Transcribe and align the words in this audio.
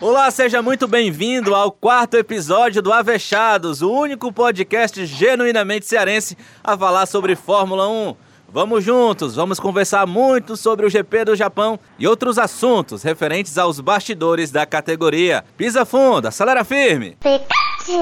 Olá, 0.00 0.28
seja 0.28 0.60
muito 0.60 0.88
bem-vindo 0.88 1.54
ao 1.54 1.70
quarto 1.70 2.16
episódio 2.16 2.82
do 2.82 2.92
Avechados, 2.92 3.80
o 3.80 3.88
único 3.92 4.32
podcast 4.32 5.06
genuinamente 5.06 5.86
cearense 5.86 6.36
a 6.64 6.76
falar 6.76 7.06
sobre 7.06 7.36
Fórmula 7.36 7.88
1. 7.88 8.16
Vamos 8.48 8.82
juntos, 8.82 9.36
vamos 9.36 9.60
conversar 9.60 10.04
muito 10.04 10.56
sobre 10.56 10.84
o 10.84 10.90
GP 10.90 11.26
do 11.26 11.36
Japão 11.36 11.78
e 11.96 12.08
outros 12.08 12.38
assuntos 12.38 13.04
referentes 13.04 13.56
aos 13.56 13.78
bastidores 13.78 14.50
da 14.50 14.66
categoria. 14.66 15.44
Pisa 15.56 15.84
fundo, 15.84 16.26
acelera 16.26 16.64
firme. 16.64 17.16
Pikachu. 17.20 17.94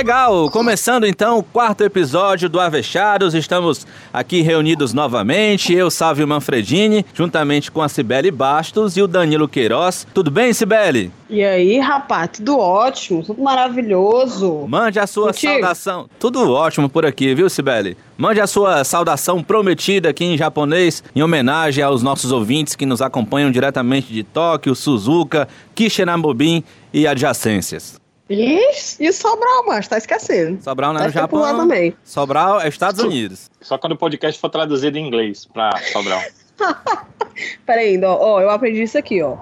Legal, 0.00 0.48
começando 0.48 1.06
então 1.06 1.36
o 1.36 1.42
quarto 1.42 1.84
episódio 1.84 2.48
do 2.48 2.58
Avechados, 2.58 3.34
estamos 3.34 3.86
aqui 4.10 4.40
reunidos 4.40 4.94
novamente, 4.94 5.74
eu, 5.74 5.90
Sávio 5.90 6.26
Manfredini, 6.26 7.04
juntamente 7.12 7.70
com 7.70 7.82
a 7.82 7.88
Cibele 7.88 8.30
Bastos 8.30 8.96
e 8.96 9.02
o 9.02 9.06
Danilo 9.06 9.46
Queiroz. 9.46 10.06
Tudo 10.14 10.30
bem, 10.30 10.54
Cibele? 10.54 11.12
E 11.28 11.44
aí, 11.44 11.78
rapaz, 11.78 12.30
tudo 12.38 12.58
ótimo, 12.58 13.22
tudo 13.22 13.42
maravilhoso. 13.42 14.64
Mande 14.66 14.98
a 14.98 15.06
sua 15.06 15.34
Contigo? 15.34 15.52
saudação. 15.52 16.08
Tudo 16.18 16.50
ótimo 16.50 16.88
por 16.88 17.04
aqui, 17.04 17.34
viu, 17.34 17.50
Cibele? 17.50 17.94
Mande 18.16 18.40
a 18.40 18.46
sua 18.46 18.82
saudação 18.84 19.42
prometida 19.42 20.08
aqui 20.08 20.24
em 20.24 20.38
japonês, 20.38 21.04
em 21.14 21.22
homenagem 21.22 21.84
aos 21.84 22.02
nossos 22.02 22.32
ouvintes 22.32 22.74
que 22.74 22.86
nos 22.86 23.02
acompanham 23.02 23.50
diretamente 23.50 24.10
de 24.10 24.24
Tóquio, 24.24 24.74
Suzuka, 24.74 25.46
Kishinabobin 25.74 26.64
e 26.90 27.06
adjacências. 27.06 27.99
E, 28.30 28.60
e 29.00 29.12
Sobral, 29.12 29.64
mas 29.66 29.88
tá 29.88 29.98
esquecendo. 29.98 30.62
Sobral 30.62 30.92
não 30.92 31.00
é 31.00 31.06
no 31.06 31.12
Japão. 31.12 31.42
também. 31.56 31.96
Sobral 32.04 32.60
é 32.60 32.68
Estados 32.68 33.02
Unidos. 33.02 33.50
Só 33.60 33.76
quando 33.76 33.94
o 33.94 33.96
podcast 33.96 34.40
for 34.40 34.48
traduzido 34.48 34.96
em 34.96 35.08
inglês 35.08 35.46
pra 35.46 35.70
Sobral. 35.92 36.20
Peraí, 37.66 38.00
ó, 38.04 38.16
ó, 38.16 38.40
eu 38.40 38.50
aprendi 38.50 38.82
isso 38.82 38.96
aqui, 38.96 39.20
ó. 39.20 39.34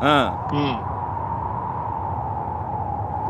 Ah. 0.00 0.48
Hum. 0.52 0.96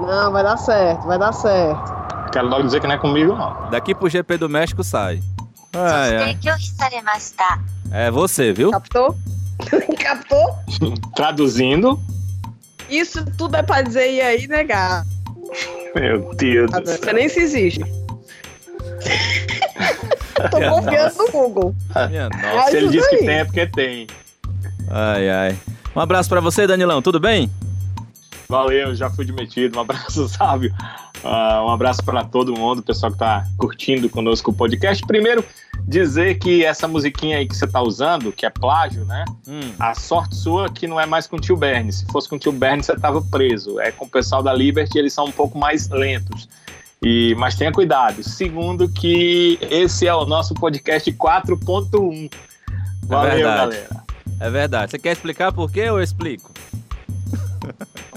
Não, 0.06 0.30
vai 0.30 0.42
dar 0.42 0.58
certo, 0.58 1.06
vai 1.06 1.18
dar 1.18 1.32
certo. 1.32 2.30
Quero 2.30 2.46
logo 2.46 2.64
dizer 2.64 2.80
que 2.80 2.86
não 2.86 2.94
é 2.94 2.98
comigo, 2.98 3.34
não. 3.34 3.70
Daqui 3.70 3.94
pro 3.94 4.10
GP 4.10 4.36
do 4.36 4.48
México 4.48 4.84
sai. 4.84 5.22
É 7.90 8.10
você, 8.10 8.52
viu? 8.52 8.70
Captou? 8.70 9.16
Captou? 9.98 10.54
Traduzindo. 11.16 11.98
Isso 12.88 13.24
tudo 13.36 13.56
é 13.56 13.62
pra 13.62 13.82
dizer 13.82 14.12
e 14.12 14.20
aí 14.20 14.46
negar. 14.46 15.04
Meu 15.94 16.34
Deus 16.34 16.70
do 16.70 16.86
céu. 16.86 16.98
Você 16.98 17.12
nem 17.12 17.28
se 17.28 17.40
existe. 17.40 17.80
Tô 20.50 20.60
confiando 20.60 21.16
no 21.18 21.30
Google. 21.30 21.74
Minha 22.08 22.28
nossa. 22.28 22.70
Se 22.70 22.76
ele 22.76 22.88
diz 22.90 23.06
que 23.08 23.18
tem, 23.18 23.38
é 23.38 23.44
porque 23.44 23.66
tem. 23.66 24.06
Ai, 24.90 25.28
ai. 25.28 25.58
Um 25.94 26.00
abraço 26.00 26.28
para 26.28 26.40
você, 26.40 26.66
Danilão. 26.66 27.02
Tudo 27.02 27.18
bem? 27.18 27.50
Valeu, 28.48 28.94
já 28.94 29.10
fui 29.10 29.24
demitido. 29.24 29.76
Um 29.76 29.80
abraço, 29.80 30.28
Sábio. 30.30 30.72
Uh, 31.24 31.66
um 31.66 31.70
abraço 31.70 32.02
para 32.04 32.24
todo 32.24 32.56
mundo, 32.56 32.82
pessoal 32.82 33.10
que 33.10 33.16
está 33.16 33.44
curtindo 33.56 34.08
conosco 34.08 34.50
o 34.50 34.54
podcast. 34.54 35.04
Primeiro, 35.06 35.44
dizer 35.86 36.38
que 36.38 36.64
essa 36.64 36.86
musiquinha 36.86 37.38
aí 37.38 37.46
que 37.46 37.56
você 37.56 37.64
está 37.64 37.82
usando, 37.82 38.32
que 38.32 38.46
é 38.46 38.50
plágio, 38.50 39.04
né? 39.04 39.24
Hum. 39.46 39.72
A 39.78 39.94
sorte 39.94 40.36
sua 40.36 40.70
que 40.70 40.86
não 40.86 41.00
é 41.00 41.06
mais 41.06 41.26
com 41.26 41.36
o 41.36 41.40
tio 41.40 41.56
Bernie. 41.56 41.92
Se 41.92 42.06
fosse 42.06 42.28
com 42.28 42.36
o 42.36 42.38
tio 42.38 42.52
Bernie, 42.52 42.84
você 42.84 42.92
estava 42.92 43.20
preso. 43.20 43.80
É 43.80 43.90
com 43.90 44.04
o 44.04 44.08
pessoal 44.08 44.42
da 44.42 44.52
Liberty, 44.52 44.98
eles 44.98 45.12
são 45.12 45.24
um 45.26 45.32
pouco 45.32 45.58
mais 45.58 45.88
lentos. 45.88 46.48
E, 47.02 47.34
mas 47.36 47.54
tenha 47.54 47.72
cuidado. 47.72 48.22
Segundo, 48.22 48.88
que 48.88 49.58
esse 49.62 50.06
é 50.06 50.14
o 50.14 50.24
nosso 50.24 50.54
podcast 50.54 51.10
4.1. 51.12 52.30
Valeu, 53.04 53.32
é 53.32 53.40
galera. 53.40 54.04
É 54.40 54.50
verdade. 54.50 54.90
Você 54.90 54.98
quer 54.98 55.12
explicar 55.12 55.52
por 55.52 55.70
quê 55.70 55.90
ou 55.90 55.98
eu 55.98 56.02
explico? 56.02 56.52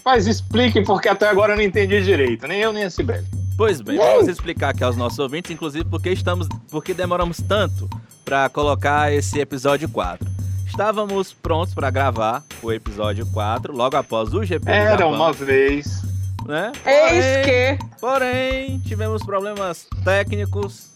Mas 0.04 0.28
explique, 0.28 0.82
porque 0.82 1.08
até 1.08 1.30
agora 1.30 1.54
eu 1.54 1.58
não 1.58 1.64
entendi 1.64 2.02
direito, 2.02 2.48
nem 2.48 2.60
eu 2.60 2.74
nem 2.74 2.84
a 2.84 2.90
Sibeli. 2.90 3.26
Pois 3.56 3.80
bem, 3.82 3.98
vamos 3.98 4.28
explicar 4.28 4.70
aqui 4.70 4.84
aos 4.84 4.98
nossos 4.98 5.20
ouvintes, 5.20 5.52
inclusive 5.52 5.86
porque 5.86 6.10
estamos, 6.10 6.48
porque 6.70 6.94
demoramos 6.94 7.38
tanto 7.38 7.88
para 8.26 8.50
colocar 8.50 9.14
esse 9.14 9.40
episódio 9.40 9.88
4. 9.90 10.28
Estávamos 10.66 11.34
prontos 11.34 11.74
para 11.74 11.90
gravar 11.92 12.44
o 12.64 12.72
episódio 12.72 13.26
4 13.28 13.76
logo 13.76 13.98
após 13.98 14.34
o 14.34 14.44
GP 14.44 14.72
Era 14.72 14.92
Japão, 14.92 15.14
uma 15.14 15.32
vez. 15.32 16.02
Né? 16.48 16.72
Eis 16.86 17.46
que. 17.46 18.00
Porém, 18.00 18.80
tivemos 18.80 19.22
problemas 19.24 19.86
técnicos, 20.04 20.90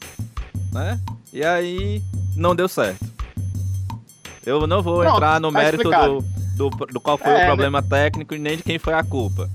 né? 0.72 1.00
E 1.32 1.44
aí 1.44 2.02
não 2.36 2.56
deu 2.56 2.68
certo. 2.68 3.06
Eu 4.46 4.66
não 4.66 4.82
vou 4.82 5.02
Pronto, 5.02 5.16
entrar 5.16 5.40
no 5.40 5.52
tá 5.52 5.60
mérito 5.60 5.90
do, 5.90 6.26
do, 6.56 6.70
do 6.70 7.00
qual 7.00 7.18
foi 7.18 7.32
é, 7.32 7.36
o 7.36 7.38
né? 7.40 7.46
problema 7.46 7.82
né? 7.82 7.88
técnico 7.90 8.34
e 8.34 8.40
nem 8.40 8.58
de 8.58 8.64
quem 8.64 8.80
foi 8.80 8.94
a 8.94 9.04
culpa. 9.04 9.50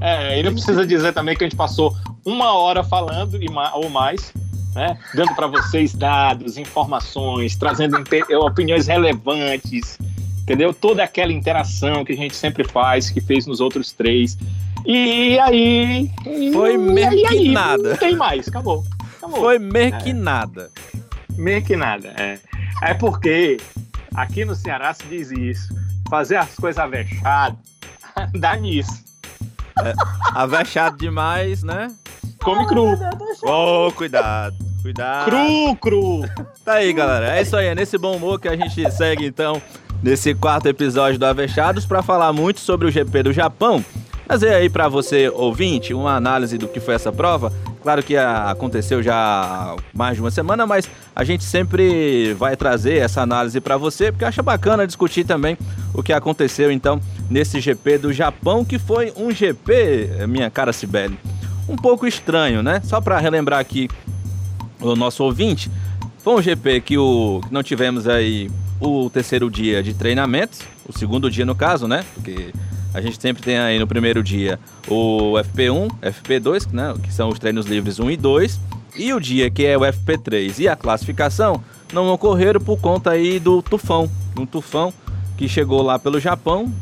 É, 0.00 0.38
ele 0.38 0.50
precisa 0.50 0.84
dizer 0.86 1.12
também 1.12 1.36
que 1.36 1.44
a 1.44 1.46
gente 1.46 1.56
passou 1.56 1.94
uma 2.24 2.52
hora 2.54 2.82
falando 2.82 3.40
e 3.40 3.46
ou 3.74 3.88
mais, 3.88 4.32
né? 4.74 4.98
Dando 5.14 5.34
para 5.34 5.46
vocês 5.46 5.94
dados, 5.94 6.56
informações, 6.56 7.56
trazendo 7.56 8.02
opiniões 8.40 8.88
relevantes, 8.88 9.98
entendeu? 10.42 10.74
Toda 10.74 11.04
aquela 11.04 11.32
interação 11.32 12.04
que 12.04 12.12
a 12.12 12.16
gente 12.16 12.34
sempre 12.34 12.64
faz, 12.64 13.08
que 13.08 13.20
fez 13.20 13.46
nos 13.46 13.60
outros 13.60 13.92
três. 13.92 14.36
E 14.84 15.38
aí. 15.38 16.10
Foi 16.52 16.76
meio 16.76 17.28
que 17.28 17.48
nada. 17.50 17.90
Não 17.90 17.96
tem 17.96 18.16
mais, 18.16 18.48
acabou. 18.48 18.84
acabou. 19.18 19.40
Foi 19.40 19.58
meio 19.58 19.96
que 19.98 20.10
é. 20.10 20.14
nada. 20.14 20.70
Meio 21.36 21.62
que 21.62 21.76
nada, 21.76 22.08
é. 22.18 22.38
É 22.82 22.94
porque 22.94 23.58
aqui 24.14 24.44
no 24.44 24.54
Ceará 24.54 24.92
se 24.92 25.04
diz 25.06 25.30
isso 25.30 25.83
fazer 26.14 26.36
as 26.36 26.54
coisas 26.54 26.78
avechadas, 26.78 27.58
dá 28.38 28.54
nisso. 28.54 29.02
É, 29.82 29.92
avexado 30.32 30.96
demais, 30.96 31.64
né? 31.64 31.92
Come 32.40 32.64
cru. 32.68 32.96
Oh, 33.42 33.90
cuidado, 33.90 34.54
cuidado. 34.80 35.24
Cru, 35.24 35.76
cru. 35.76 36.20
Tá 36.64 36.74
aí, 36.74 36.92
galera. 36.92 37.36
É 37.36 37.42
isso 37.42 37.56
aí, 37.56 37.66
é 37.66 37.74
nesse 37.74 37.98
bom 37.98 38.14
humor 38.14 38.38
que 38.38 38.46
a 38.46 38.54
gente 38.54 38.88
segue, 38.92 39.26
então, 39.26 39.60
nesse 40.04 40.36
quarto 40.36 40.68
episódio 40.68 41.18
do 41.18 41.26
Avechados 41.26 41.84
para 41.84 42.00
falar 42.00 42.32
muito 42.32 42.60
sobre 42.60 42.86
o 42.86 42.92
GP 42.92 43.24
do 43.24 43.32
Japão. 43.32 43.84
Trazer 44.24 44.54
aí 44.54 44.70
para 44.70 44.86
você, 44.86 45.28
ouvinte, 45.28 45.92
uma 45.92 46.14
análise 46.14 46.56
do 46.56 46.68
que 46.68 46.78
foi 46.78 46.94
essa 46.94 47.10
prova 47.10 47.52
Claro 47.84 48.02
que 48.02 48.16
aconteceu 48.16 49.02
já 49.02 49.14
há 49.14 49.76
mais 49.92 50.16
de 50.16 50.22
uma 50.22 50.30
semana, 50.30 50.66
mas 50.66 50.88
a 51.14 51.22
gente 51.22 51.44
sempre 51.44 52.34
vai 52.34 52.56
trazer 52.56 52.98
essa 52.98 53.22
análise 53.22 53.60
para 53.60 53.76
você, 53.76 54.10
porque 54.10 54.24
acha 54.24 54.42
bacana 54.42 54.86
discutir 54.86 55.24
também 55.24 55.56
o 55.92 56.02
que 56.02 56.12
aconteceu 56.12 56.72
então 56.72 57.00
nesse 57.30 57.60
GP 57.60 57.98
do 57.98 58.12
Japão, 58.12 58.64
que 58.64 58.78
foi 58.78 59.12
um 59.16 59.30
GP, 59.30 60.26
minha 60.28 60.50
cara 60.50 60.72
Sibeli, 60.72 61.18
um 61.68 61.76
pouco 61.76 62.06
estranho, 62.06 62.62
né? 62.62 62.80
Só 62.84 63.00
para 63.00 63.18
relembrar 63.18 63.60
aqui 63.60 63.88
o 64.80 64.96
nosso 64.96 65.22
ouvinte, 65.22 65.70
foi 66.22 66.34
um 66.34 66.42
GP 66.42 66.80
que, 66.80 66.98
o, 66.98 67.40
que 67.46 67.52
não 67.52 67.62
tivemos 67.62 68.08
aí 68.08 68.50
o 68.80 69.08
terceiro 69.08 69.50
dia 69.50 69.82
de 69.82 69.94
treinamentos, 69.94 70.60
o 70.86 70.98
segundo 70.98 71.30
dia 71.30 71.46
no 71.46 71.54
caso, 71.54 71.86
né? 71.86 72.04
Porque 72.14 72.52
a 72.92 73.00
gente 73.00 73.20
sempre 73.20 73.42
tem 73.42 73.58
aí 73.58 73.78
no 73.78 73.86
primeiro 73.86 74.22
dia 74.22 74.58
o 74.88 75.32
FP1, 75.32 75.90
FP2, 76.00 76.72
né, 76.72 76.94
que 77.02 77.12
são 77.12 77.28
os 77.28 77.40
treinos 77.40 77.66
livres 77.66 77.98
1 77.98 78.12
e 78.12 78.16
2, 78.16 78.60
e 78.96 79.12
o 79.12 79.20
dia 79.20 79.50
que 79.50 79.64
é 79.64 79.76
o 79.76 79.80
FP3 79.80 80.58
e 80.60 80.68
a 80.68 80.76
classificação 80.76 81.62
não 81.92 82.12
ocorreram 82.12 82.60
por 82.60 82.78
conta 82.78 83.10
aí 83.10 83.38
do 83.38 83.62
tufão, 83.62 84.10
um 84.38 84.46
tufão 84.46 84.92
que 85.36 85.48
chegou 85.48 85.82
lá 85.82 85.98
pelo 85.98 86.20
Japão, 86.20 86.72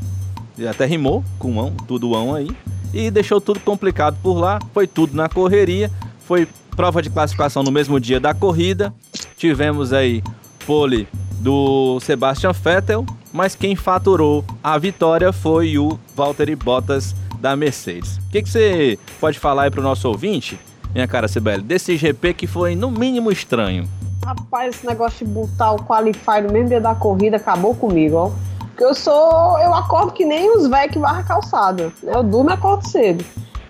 até 0.68 0.84
rimou 0.84 1.24
com 1.38 1.58
ão, 1.60 1.70
tudo 1.86 2.14
ão 2.14 2.34
aí, 2.34 2.50
e 2.92 3.10
deixou 3.10 3.40
tudo 3.40 3.60
complicado 3.60 4.16
por 4.22 4.34
lá, 4.34 4.58
foi 4.72 4.86
tudo 4.86 5.16
na 5.16 5.28
correria, 5.28 5.90
foi 6.26 6.46
prova 6.76 7.02
de 7.02 7.10
classificação 7.10 7.62
no 7.62 7.70
mesmo 7.70 7.98
dia 7.98 8.20
da 8.20 8.34
corrida, 8.34 8.92
tivemos 9.36 9.92
aí 9.92 10.22
pole 10.66 11.08
do 11.40 11.98
Sebastian 12.00 12.52
Vettel, 12.52 13.04
mas 13.32 13.54
quem 13.54 13.74
faturou 13.74 14.44
a 14.62 14.78
vitória 14.78 15.32
foi 15.32 15.78
o 15.78 15.98
Valtteri 16.14 16.54
Bottas 16.54 17.14
da 17.40 17.56
Mercedes. 17.56 18.18
O 18.18 18.30
que, 18.30 18.42
que 18.42 18.48
você 18.48 18.98
pode 19.18 19.38
falar 19.38 19.64
aí 19.64 19.70
pro 19.70 19.82
nosso 19.82 20.06
ouvinte, 20.08 20.58
minha 20.94 21.08
cara 21.08 21.26
Sibeli, 21.26 21.62
desse 21.62 21.96
GP 21.96 22.34
que 22.34 22.46
foi 22.46 22.74
no 22.74 22.90
mínimo 22.90 23.32
estranho? 23.32 23.88
Rapaz, 24.24 24.76
esse 24.76 24.86
negócio 24.86 25.26
de 25.26 25.32
botar 25.32 25.72
o 25.72 25.82
Qualify 25.84 26.42
no 26.42 26.52
mesmo 26.52 26.68
dia 26.68 26.80
da 26.80 26.94
corrida 26.94 27.38
acabou 27.38 27.74
comigo, 27.74 28.16
ó. 28.16 28.30
Porque 28.68 28.84
eu 28.84 28.94
sou. 28.94 29.58
Eu 29.58 29.74
acordo 29.74 30.12
que 30.12 30.24
nem 30.24 30.56
os 30.56 30.68
velhos 30.68 30.92
que 30.92 30.98
varra 30.98 31.22
calçada. 31.22 31.92
Né? 32.02 32.12
Eu 32.14 32.22
durmo 32.22 32.50
e 32.50 32.52
acordo 32.52 32.86
cedo. 32.86 33.24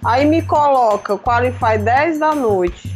Aí 0.05 0.27
me 0.27 0.43
coloca 0.43 1.15
o 1.15 1.19
Qualify 1.19 1.79
10 1.79 2.19
da 2.19 2.35
noite 2.35 2.95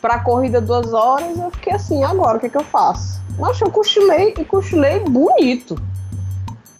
pra 0.00 0.20
corrida 0.20 0.60
duas 0.60 0.92
horas. 0.92 1.36
Eu 1.36 1.50
fiquei 1.50 1.72
assim, 1.74 2.04
agora 2.04 2.38
o 2.38 2.40
que, 2.40 2.48
que 2.48 2.56
eu 2.56 2.64
faço? 2.64 3.20
Nossa, 3.38 3.64
eu 3.64 3.70
cochilei 3.70 4.34
e 4.38 4.44
cochilei 4.44 5.00
bonito. 5.00 5.76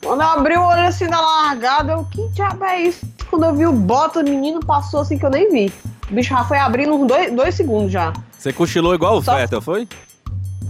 Quando 0.02 0.22
eu 0.22 0.28
abri 0.28 0.56
o 0.56 0.62
olho 0.62 0.86
assim 0.86 1.08
da 1.08 1.20
largada, 1.20 1.92
eu, 1.92 2.04
que 2.04 2.28
diabo 2.28 2.64
é 2.64 2.82
isso? 2.82 3.04
Quando 3.28 3.44
eu 3.44 3.54
vi 3.54 3.66
o 3.66 3.72
bota, 3.72 4.20
o 4.20 4.24
menino 4.24 4.60
passou 4.64 5.00
assim 5.00 5.18
que 5.18 5.26
eu 5.26 5.30
nem 5.30 5.50
vi. 5.50 5.72
O 6.10 6.14
bicho 6.14 6.30
já 6.30 6.44
foi 6.44 6.58
abrindo 6.58 6.94
uns 6.94 7.06
dois, 7.06 7.32
dois 7.32 7.54
segundos 7.54 7.90
já. 7.90 8.12
Você 8.38 8.52
cochilou 8.52 8.94
igual 8.94 9.16
o 9.18 9.22
Só... 9.22 9.36
Vettel, 9.36 9.60
foi? 9.60 9.88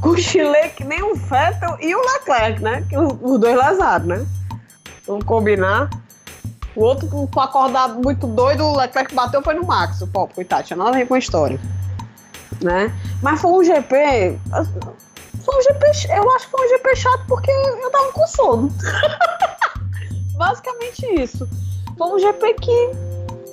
Cochilei 0.01 0.69
que 0.71 0.85
nem 0.85 1.03
o 1.03 1.15
Vettel 1.15 1.77
e 1.81 1.95
o 1.95 2.01
Leclerc, 2.01 2.63
né? 2.63 2.85
Que 2.89 2.97
os 2.99 3.41
dois 3.41 3.57
lesados, 3.57 4.07
né? 4.07 4.27
Vamos 5.07 5.25
combinar. 5.25 5.91
O 6.75 6.83
outro, 6.83 7.09
com 7.09 7.41
acordar 7.41 7.89
muito 7.89 8.27
doido, 8.27 8.65
o 8.65 8.77
Leclerc 8.77 9.15
bateu 9.15 9.43
foi 9.43 9.55
no 9.55 9.65
Max. 9.65 10.03
O 10.03 10.07
pop, 10.07 10.35
coitado, 10.35 10.65
tinha 10.65 10.77
nada 10.77 10.91
a 10.91 10.95
ver 10.95 11.07
com 11.07 11.15
a 11.15 11.19
história. 11.19 11.59
Né? 12.63 12.93
Mas 13.23 13.41
foi 13.41 13.51
um 13.51 13.65
GP. 13.65 14.39
Foi 15.43 15.57
um 15.57 15.63
GP. 15.63 15.87
Eu 16.11 16.31
acho 16.33 16.45
que 16.45 16.51
foi 16.51 16.67
um 16.67 16.69
GP 16.69 16.97
chato 16.97 17.25
porque 17.27 17.51
eu 17.51 17.91
tava 17.91 18.13
com 18.13 18.27
sono. 18.27 18.73
Basicamente 20.37 21.23
isso. 21.23 21.49
Foi 21.97 22.09
um 22.09 22.19
GP 22.19 22.55
que, 22.55 22.91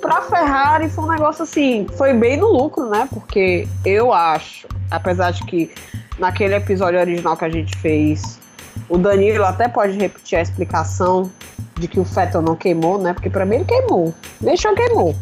pra 0.04 0.20
Ferrari, 0.20 0.90
foi 0.90 1.04
um 1.04 1.08
negócio 1.08 1.44
assim. 1.44 1.86
Foi 1.96 2.12
bem 2.12 2.36
no 2.36 2.52
lucro, 2.52 2.90
né? 2.90 3.08
Porque 3.10 3.66
eu 3.86 4.12
acho, 4.12 4.68
apesar 4.90 5.30
de 5.30 5.42
que 5.44 5.72
naquele 6.18 6.54
episódio 6.54 7.00
original 7.00 7.34
que 7.38 7.44
a 7.46 7.48
gente 7.48 7.74
fez, 7.78 8.38
o 8.86 8.98
Danilo 8.98 9.46
até 9.46 9.66
pode 9.66 9.96
repetir 9.96 10.38
a 10.38 10.42
explicação 10.42 11.32
de 11.76 11.88
que 11.88 11.98
o 11.98 12.04
Fettel 12.04 12.42
não 12.42 12.54
queimou, 12.54 12.98
né? 12.98 13.14
Porque 13.14 13.30
para 13.30 13.46
mim 13.46 13.56
ele 13.56 13.64
queimou. 13.64 14.14
Deixou 14.42 14.74
queimou. 14.74 15.16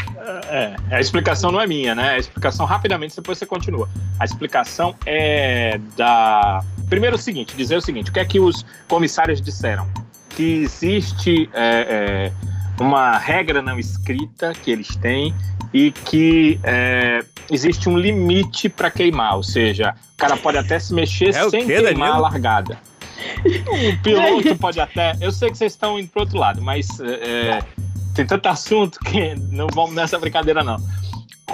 É, 0.51 0.75
a 0.91 1.01
explicação 1.01 1.53
não 1.53 1.61
é 1.61 1.67
minha, 1.67 1.95
né? 1.95 2.15
A 2.15 2.19
explicação, 2.19 2.67
rapidamente, 2.67 3.15
depois 3.15 3.39
você 3.39 3.47
continua. 3.47 3.89
A 4.19 4.25
explicação 4.25 4.97
é 5.07 5.79
da. 5.97 6.61
Primeiro, 6.89 7.15
o 7.15 7.19
seguinte: 7.19 7.55
dizer 7.57 7.77
o 7.77 7.81
seguinte, 7.81 8.11
o 8.11 8.13
que 8.13 8.19
é 8.19 8.25
que 8.25 8.41
os 8.41 8.67
comissários 8.89 9.41
disseram? 9.41 9.87
Que 10.31 10.63
existe 10.63 11.49
é, 11.53 12.33
é, 12.33 12.52
uma 12.81 13.17
regra 13.19 13.63
não 13.63 13.79
escrita 13.79 14.53
que 14.53 14.71
eles 14.71 14.97
têm 14.97 15.35
e 15.73 15.91
que 15.91 16.61
é, 16.63 17.25
existe 17.51 17.89
um 17.89 17.97
limite 17.97 18.69
para 18.69 18.91
queimar, 18.91 19.37
ou 19.37 19.43
seja, 19.43 19.95
o 20.15 20.17
cara 20.17 20.37
pode 20.37 20.59
até 20.59 20.79
se 20.79 20.93
mexer 20.93 21.31
é 21.31 21.49
sem 21.49 21.67
queimar 21.67 21.95
Danilo? 21.95 22.05
a 22.05 22.19
largada. 22.19 22.79
O 23.45 24.03
piloto 24.03 24.57
pode 24.57 24.81
até. 24.81 25.17
Eu 25.21 25.31
sei 25.33 25.51
que 25.51 25.57
vocês 25.57 25.73
estão 25.73 25.99
indo 25.99 26.09
pro 26.09 26.23
outro 26.23 26.39
lado, 26.39 26.61
mas 26.61 26.89
é, 27.01 27.61
tem 28.15 28.27
tanto 28.27 28.49
assunto 28.49 28.99
que 29.01 29.35
não 29.51 29.67
vamos 29.73 29.95
nessa 29.95 30.19
brincadeira, 30.19 30.63
não. 30.63 30.77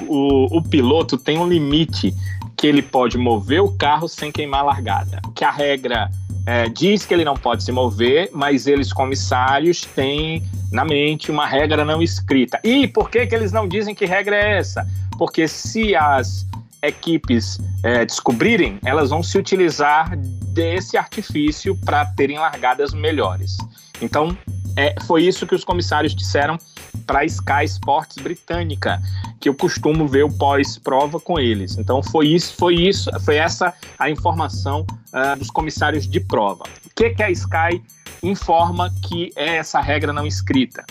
O, 0.06 0.58
o 0.58 0.62
piloto 0.62 1.16
tem 1.16 1.38
um 1.38 1.46
limite 1.46 2.14
que 2.56 2.66
ele 2.66 2.82
pode 2.82 3.16
mover 3.16 3.62
o 3.62 3.72
carro 3.76 4.08
sem 4.08 4.32
queimar 4.32 4.60
a 4.60 4.64
largada. 4.64 5.20
Que 5.34 5.44
a 5.44 5.50
regra 5.50 6.10
é, 6.48 6.66
diz 6.66 7.04
que 7.04 7.12
ele 7.12 7.26
não 7.26 7.36
pode 7.36 7.62
se 7.62 7.70
mover, 7.70 8.30
mas 8.32 8.66
eles, 8.66 8.90
comissários, 8.90 9.82
têm 9.84 10.42
na 10.72 10.82
mente 10.82 11.30
uma 11.30 11.46
regra 11.46 11.84
não 11.84 12.02
escrita. 12.02 12.58
E 12.64 12.88
por 12.88 13.10
que, 13.10 13.26
que 13.26 13.34
eles 13.34 13.52
não 13.52 13.68
dizem 13.68 13.94
que 13.94 14.06
regra 14.06 14.34
é 14.34 14.56
essa? 14.56 14.88
Porque 15.18 15.46
se 15.46 15.94
as 15.94 16.46
equipes 16.82 17.60
é, 17.82 18.02
descobrirem, 18.06 18.78
elas 18.82 19.10
vão 19.10 19.22
se 19.22 19.36
utilizar 19.36 20.16
desse 20.16 20.96
artifício 20.96 21.76
para 21.84 22.06
terem 22.06 22.38
largadas 22.38 22.94
melhores. 22.94 23.58
Então, 24.00 24.34
é, 24.78 24.94
foi 25.06 25.24
isso 25.24 25.44
que 25.44 25.56
os 25.56 25.64
comissários 25.64 26.14
disseram 26.14 26.56
para 27.04 27.20
a 27.20 27.24
Sky 27.24 27.64
Sports 27.64 28.22
britânica, 28.22 29.02
que 29.40 29.48
eu 29.48 29.54
costumo 29.54 30.06
ver 30.06 30.24
o 30.24 30.32
pós-prova 30.32 31.18
com 31.18 31.36
eles. 31.36 31.76
Então 31.76 32.00
foi 32.00 32.28
isso, 32.28 32.54
foi 32.54 32.76
isso, 32.76 33.10
foi 33.24 33.34
essa 33.34 33.74
a 33.98 34.08
informação 34.08 34.86
uh, 35.12 35.36
dos 35.36 35.50
comissários 35.50 36.06
de 36.06 36.20
prova. 36.20 36.62
O 36.86 36.94
que, 36.94 37.10
que 37.10 37.22
a 37.24 37.30
Sky 37.30 37.82
informa 38.22 38.88
que 39.02 39.32
é 39.34 39.56
essa 39.56 39.80
regra 39.80 40.12
não 40.12 40.24
escrita? 40.24 40.84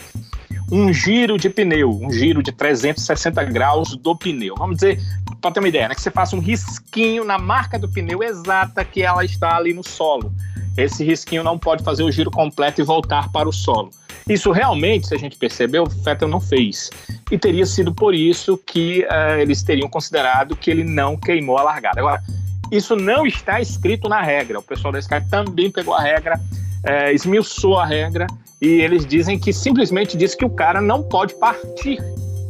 Um 0.71 0.91
giro 0.91 1.37
de 1.37 1.49
pneu, 1.49 1.97
um 2.01 2.11
giro 2.11 2.43
de 2.43 2.51
360 2.51 3.43
graus 3.45 3.95
do 3.95 4.15
pneu. 4.15 4.55
Vamos 4.57 4.77
dizer, 4.77 5.01
para 5.39 5.51
ter 5.51 5.59
uma 5.59 5.69
ideia, 5.69 5.87
né, 5.87 5.95
que 5.95 6.01
você 6.01 6.11
faça 6.11 6.35
um 6.35 6.39
risquinho 6.39 7.23
na 7.23 7.37
marca 7.37 7.79
do 7.79 7.87
pneu 7.87 8.21
exata 8.21 8.83
que 8.83 9.01
ela 9.01 9.23
está 9.23 9.55
ali 9.55 9.73
no 9.73 9.83
solo. 9.83 10.31
Esse 10.75 11.03
risquinho 11.03 11.43
não 11.43 11.57
pode 11.57 11.83
fazer 11.83 12.03
o 12.03 12.11
giro 12.11 12.29
completo 12.29 12.81
e 12.81 12.83
voltar 12.83 13.31
para 13.31 13.47
o 13.47 13.53
solo. 13.53 13.89
Isso 14.29 14.51
realmente, 14.51 15.07
se 15.07 15.15
a 15.15 15.17
gente 15.17 15.37
percebeu, 15.37 15.83
o 15.83 15.89
Vettel 15.89 16.27
não 16.27 16.41
fez. 16.41 16.89
E 17.31 17.37
teria 17.37 17.65
sido 17.65 17.93
por 17.93 18.13
isso 18.13 18.57
que 18.57 19.05
uh, 19.05 19.39
eles 19.39 19.63
teriam 19.63 19.89
considerado 19.89 20.55
que 20.55 20.69
ele 20.69 20.83
não 20.83 21.15
queimou 21.15 21.57
a 21.57 21.63
largada. 21.63 21.99
Agora, 22.01 22.21
isso 22.69 22.95
não 22.95 23.25
está 23.25 23.61
escrito 23.61 24.09
na 24.09 24.21
regra. 24.21 24.59
O 24.59 24.63
pessoal 24.63 24.91
da 24.91 24.99
Sky 24.99 25.21
também 25.29 25.71
pegou 25.71 25.93
a 25.93 26.01
regra, 26.01 26.37
uh, 26.37 27.11
esmiuçou 27.13 27.79
a 27.79 27.85
regra 27.85 28.27
e 28.61 28.81
eles 28.81 29.05
dizem 29.05 29.37
que 29.39 29.53
simplesmente 29.53 30.17
diz 30.17 30.33
que 30.33 30.45
o 30.45 30.49
cara 30.49 30.81
não 30.81 31.03
pode 31.03 31.35
partir 31.35 31.99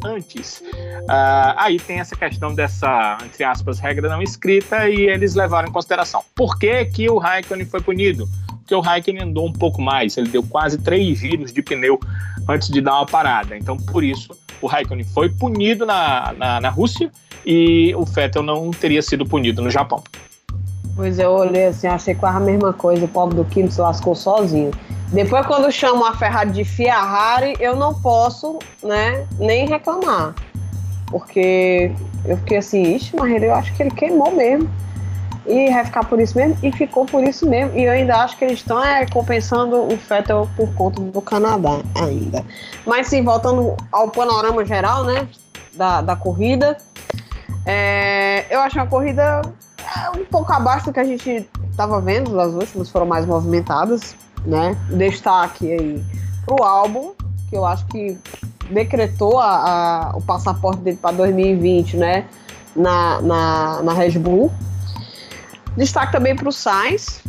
antes. 0.03 0.61
Uh, 0.61 1.53
aí 1.57 1.79
tem 1.79 1.99
essa 1.99 2.15
questão 2.15 2.53
dessa, 2.53 3.17
entre 3.23 3.43
aspas, 3.43 3.79
regra 3.79 4.09
não 4.09 4.21
escrita 4.21 4.89
e 4.89 5.07
eles 5.07 5.35
levaram 5.35 5.67
em 5.67 5.71
consideração. 5.71 6.23
Por 6.35 6.57
que, 6.57 6.85
que 6.85 7.09
o 7.09 7.17
Raikkonen 7.17 7.65
foi 7.65 7.81
punido? 7.81 8.27
Porque 8.59 8.75
o 8.75 8.79
Raikkonen 8.79 9.23
andou 9.23 9.47
um 9.47 9.53
pouco 9.53 9.81
mais, 9.81 10.17
ele 10.17 10.29
deu 10.29 10.43
quase 10.43 10.77
três 10.77 11.19
giros 11.19 11.51
de 11.53 11.61
pneu 11.61 11.99
antes 12.47 12.69
de 12.69 12.81
dar 12.81 12.95
uma 12.95 13.05
parada. 13.05 13.57
Então, 13.57 13.77
por 13.77 14.03
isso, 14.03 14.37
o 14.61 14.67
Raikkonen 14.67 15.05
foi 15.05 15.29
punido 15.29 15.85
na, 15.85 16.33
na, 16.33 16.61
na 16.61 16.69
Rússia 16.69 17.11
e 17.45 17.93
o 17.95 18.03
Vettel 18.05 18.43
não 18.43 18.71
teria 18.71 19.01
sido 19.01 19.25
punido 19.25 19.61
no 19.61 19.69
Japão. 19.69 20.03
Pois 20.97 21.19
eu 21.19 21.29
olhei 21.29 21.67
assim, 21.67 21.85
achei 21.85 22.15
quase 22.15 22.37
a 22.37 22.39
mesma 22.39 22.73
coisa, 22.73 23.05
o 23.05 23.07
pobre 23.07 23.35
do 23.35 23.45
Kim 23.45 23.69
se 23.69 23.79
lascou 23.79 24.15
sozinho. 24.15 24.71
Depois, 25.13 25.45
quando 25.45 25.71
chamam 25.71 26.03
a 26.03 26.15
Ferrari 26.15 26.49
de 26.49 26.65
Ferrari, 26.65 27.55
eu 27.59 27.75
não 27.75 27.93
posso, 27.93 28.57
né, 28.81 29.27
nem 29.37 29.67
reclamar. 29.67 30.33
Porque 31.05 31.91
eu 32.25 32.35
fiquei 32.37 32.57
assim, 32.57 32.95
ixi, 32.95 33.15
mas 33.15 33.41
eu 33.41 33.53
acho 33.53 33.71
que 33.75 33.83
ele 33.83 33.91
queimou 33.91 34.31
mesmo. 34.31 34.67
E 35.45 35.69
vai 35.69 35.85
ficar 35.85 36.03
por 36.03 36.19
isso 36.19 36.35
mesmo, 36.35 36.57
e 36.63 36.71
ficou 36.71 37.05
por 37.05 37.23
isso 37.23 37.47
mesmo. 37.47 37.77
E 37.77 37.83
eu 37.83 37.91
ainda 37.91 38.17
acho 38.17 38.35
que 38.35 38.43
eles 38.43 38.57
estão 38.57 38.83
é, 38.83 39.05
compensando 39.05 39.77
o 39.77 39.97
Fettel 39.97 40.49
por 40.57 40.67
conta 40.73 40.99
do 40.99 41.21
Canadá 41.21 41.79
ainda. 41.95 42.43
Mas 42.87 43.07
sim, 43.07 43.23
voltando 43.23 43.77
ao 43.91 44.09
panorama 44.09 44.65
geral, 44.65 45.03
né, 45.03 45.27
da, 45.73 46.01
da 46.01 46.15
corrida. 46.15 46.75
É, 47.67 48.45
eu 48.49 48.59
acho 48.59 48.77
uma 48.77 48.87
corrida 48.87 49.41
é, 49.95 50.09
um 50.11 50.25
pouco 50.25 50.51
abaixo 50.51 50.87
do 50.87 50.93
que 50.93 50.99
a 50.99 51.03
gente 51.03 51.47
estava 51.69 52.01
vendo, 52.01 52.39
as 52.39 52.53
últimas 52.53 52.89
foram 52.89 53.05
mais 53.05 53.25
movimentadas 53.25 54.15
né? 54.45 54.77
Destaque 54.89 55.71
aí 55.71 56.03
pro 56.45 56.63
álbum, 56.63 57.11
que 57.49 57.55
eu 57.55 57.65
acho 57.65 57.85
que 57.87 58.17
decretou 58.71 59.39
a, 59.39 60.11
a 60.11 60.17
o 60.17 60.21
passaporte 60.21 60.81
dele 60.81 60.97
para 61.01 61.15
2020, 61.15 61.97
né? 61.97 62.25
Na, 62.75 63.21
na, 63.21 63.81
na 63.83 63.93
Red 63.93 64.19
Bull. 64.19 64.51
Destaque 65.75 66.11
também 66.11 66.35
para 66.35 66.47
o 66.47 66.51
Sainz, 66.51 67.21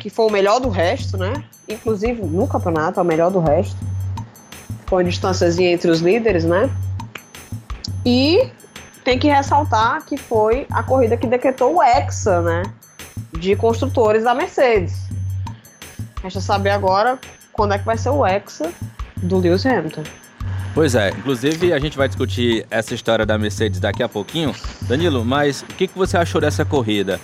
que 0.00 0.08
foi 0.08 0.26
o 0.26 0.30
melhor 0.30 0.60
do 0.60 0.68
resto, 0.68 1.16
né? 1.16 1.44
Inclusive 1.68 2.22
no 2.22 2.46
campeonato, 2.46 3.00
é 3.00 3.02
o 3.02 3.06
melhor 3.06 3.30
do 3.30 3.40
resto. 3.40 3.76
Com 4.88 4.98
a 4.98 5.02
distânciazinha 5.02 5.72
entre 5.72 5.90
os 5.90 6.00
líderes, 6.00 6.44
né? 6.44 6.70
E 8.04 8.50
tem 9.04 9.18
que 9.18 9.28
ressaltar 9.28 10.04
que 10.04 10.16
foi 10.16 10.66
a 10.70 10.82
corrida 10.82 11.16
que 11.16 11.26
decretou 11.26 11.76
o 11.76 11.82
Hexa, 11.82 12.40
né? 12.40 12.62
De 13.32 13.56
construtores 13.56 14.24
da 14.24 14.34
Mercedes. 14.34 15.08
Resta 16.22 16.40
saber 16.40 16.70
agora 16.70 17.18
quando 17.52 17.74
é 17.74 17.78
que 17.78 17.84
vai 17.84 17.98
ser 17.98 18.10
o 18.10 18.24
Hexa 18.24 18.72
do 19.16 19.38
Lewis 19.38 19.66
Hamilton. 19.66 20.02
Pois 20.74 20.94
é, 20.94 21.10
inclusive 21.10 21.72
a 21.72 21.78
gente 21.78 21.98
vai 21.98 22.08
discutir 22.08 22.66
essa 22.70 22.94
história 22.94 23.26
da 23.26 23.36
Mercedes 23.36 23.78
daqui 23.78 24.02
a 24.02 24.08
pouquinho. 24.08 24.54
Danilo, 24.82 25.24
mas 25.24 25.62
o 25.62 25.66
que, 25.66 25.86
que 25.86 25.98
você 25.98 26.16
achou 26.16 26.40
dessa 26.40 26.64
corrida? 26.64 27.20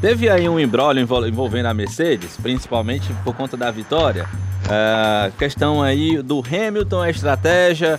Teve 0.00 0.28
aí 0.28 0.48
um 0.48 0.58
embrólio 0.58 1.02
envolvendo 1.02 1.66
a 1.66 1.74
Mercedes, 1.74 2.36
principalmente 2.36 3.12
por 3.24 3.34
conta 3.34 3.56
da 3.56 3.70
vitória. 3.70 4.26
É, 4.68 5.30
questão 5.38 5.82
aí 5.82 6.22
do 6.22 6.42
Hamilton, 6.46 7.00
a 7.00 7.10
estratégia 7.10 7.98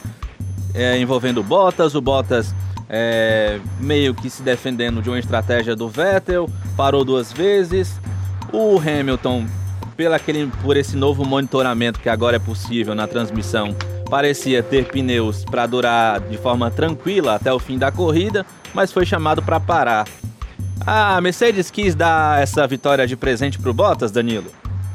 é, 0.74 0.98
envolvendo 1.00 1.40
o 1.40 1.44
Bottas, 1.44 1.96
o 1.96 2.02
Bottas 2.02 2.54
é, 2.94 3.58
meio 3.80 4.14
que 4.14 4.30
se 4.30 4.44
defendendo 4.44 5.02
de 5.02 5.10
uma 5.10 5.18
estratégia 5.18 5.78
do 5.78 5.88
Vettel, 5.88 6.50
parou 6.76 7.06
duas 7.06 7.32
vezes. 7.32 8.00
O 8.52 8.78
Hamilton 8.78 9.48
pela 9.96 10.18
aquele, 10.18 10.48
por 10.62 10.76
esse 10.76 10.98
novo 10.98 11.24
monitoramento 11.24 12.00
que 12.00 12.10
agora 12.10 12.36
é 12.36 12.40
possível 12.40 12.96
na 12.96 13.08
transmissão, 13.08 13.76
parecia 14.10 14.64
ter 14.64 14.86
pneus 14.86 15.46
para 15.46 15.66
durar 15.68 16.20
de 16.20 16.38
forma 16.38 16.72
tranquila 16.72 17.36
até 17.36 17.54
o 17.54 17.60
fim 17.60 17.78
da 17.78 17.92
corrida, 17.92 18.46
mas 18.74 18.92
foi 18.92 19.06
chamado 19.06 19.42
para 19.42 19.60
parar. 19.60 20.08
A 20.86 21.22
Mercedes 21.22 21.70
quis 21.70 21.94
dar 21.94 22.42
essa 22.42 22.66
vitória 22.66 23.06
de 23.06 23.16
presente 23.16 23.60
para 23.60 23.70
o 23.70 23.74
Bottas, 23.74 24.12
Danilo? 24.12 24.52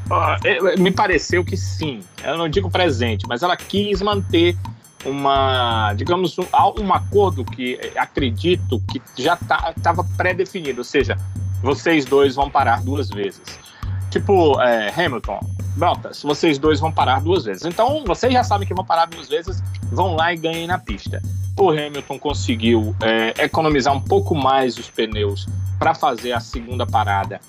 Uh, 0.09 0.79
me 0.81 0.91
pareceu 0.91 1.43
que 1.43 1.55
sim. 1.55 2.01
Eu 2.23 2.37
não 2.37 2.49
digo 2.49 2.69
presente, 2.69 3.25
mas 3.27 3.41
ela 3.41 3.55
quis 3.55 4.01
manter 4.01 4.57
uma, 5.05 5.93
digamos, 5.93 6.37
um, 6.37 6.45
um 6.79 6.93
acordo 6.93 7.43
que 7.45 7.79
acredito 7.95 8.81
que 8.87 9.01
já 9.21 9.33
estava 9.33 9.73
tá, 10.03 10.09
pré-definido, 10.15 10.79
ou 10.79 10.83
seja, 10.83 11.17
vocês 11.61 12.05
dois 12.05 12.35
vão 12.35 12.49
parar 12.49 12.81
duas 12.81 13.09
vezes. 13.09 13.41
Tipo, 14.09 14.59
é, 14.61 14.89
Hamilton, 14.89 15.39
Bottas, 15.75 16.23
vocês 16.23 16.57
dois 16.57 16.79
vão 16.79 16.91
parar 16.91 17.21
duas 17.21 17.45
vezes. 17.45 17.65
Então, 17.65 18.03
vocês 18.05 18.31
já 18.31 18.43
sabem 18.43 18.67
que 18.67 18.73
vão 18.73 18.85
parar 18.85 19.05
duas 19.05 19.27
vezes, 19.27 19.61
vão 19.91 20.15
lá 20.15 20.33
e 20.33 20.37
ganhem 20.37 20.65
na 20.65 20.79
pista. 20.79 21.21
O 21.59 21.69
Hamilton 21.69 22.17
conseguiu 22.17 22.95
é, 23.01 23.43
economizar 23.43 23.93
um 23.93 24.01
pouco 24.01 24.33
mais 24.33 24.77
os 24.77 24.89
pneus 24.89 25.47
para 25.77 25.93
fazer 25.93 26.31
a 26.31 26.39
segunda 26.39 26.85
parada, 26.85 27.39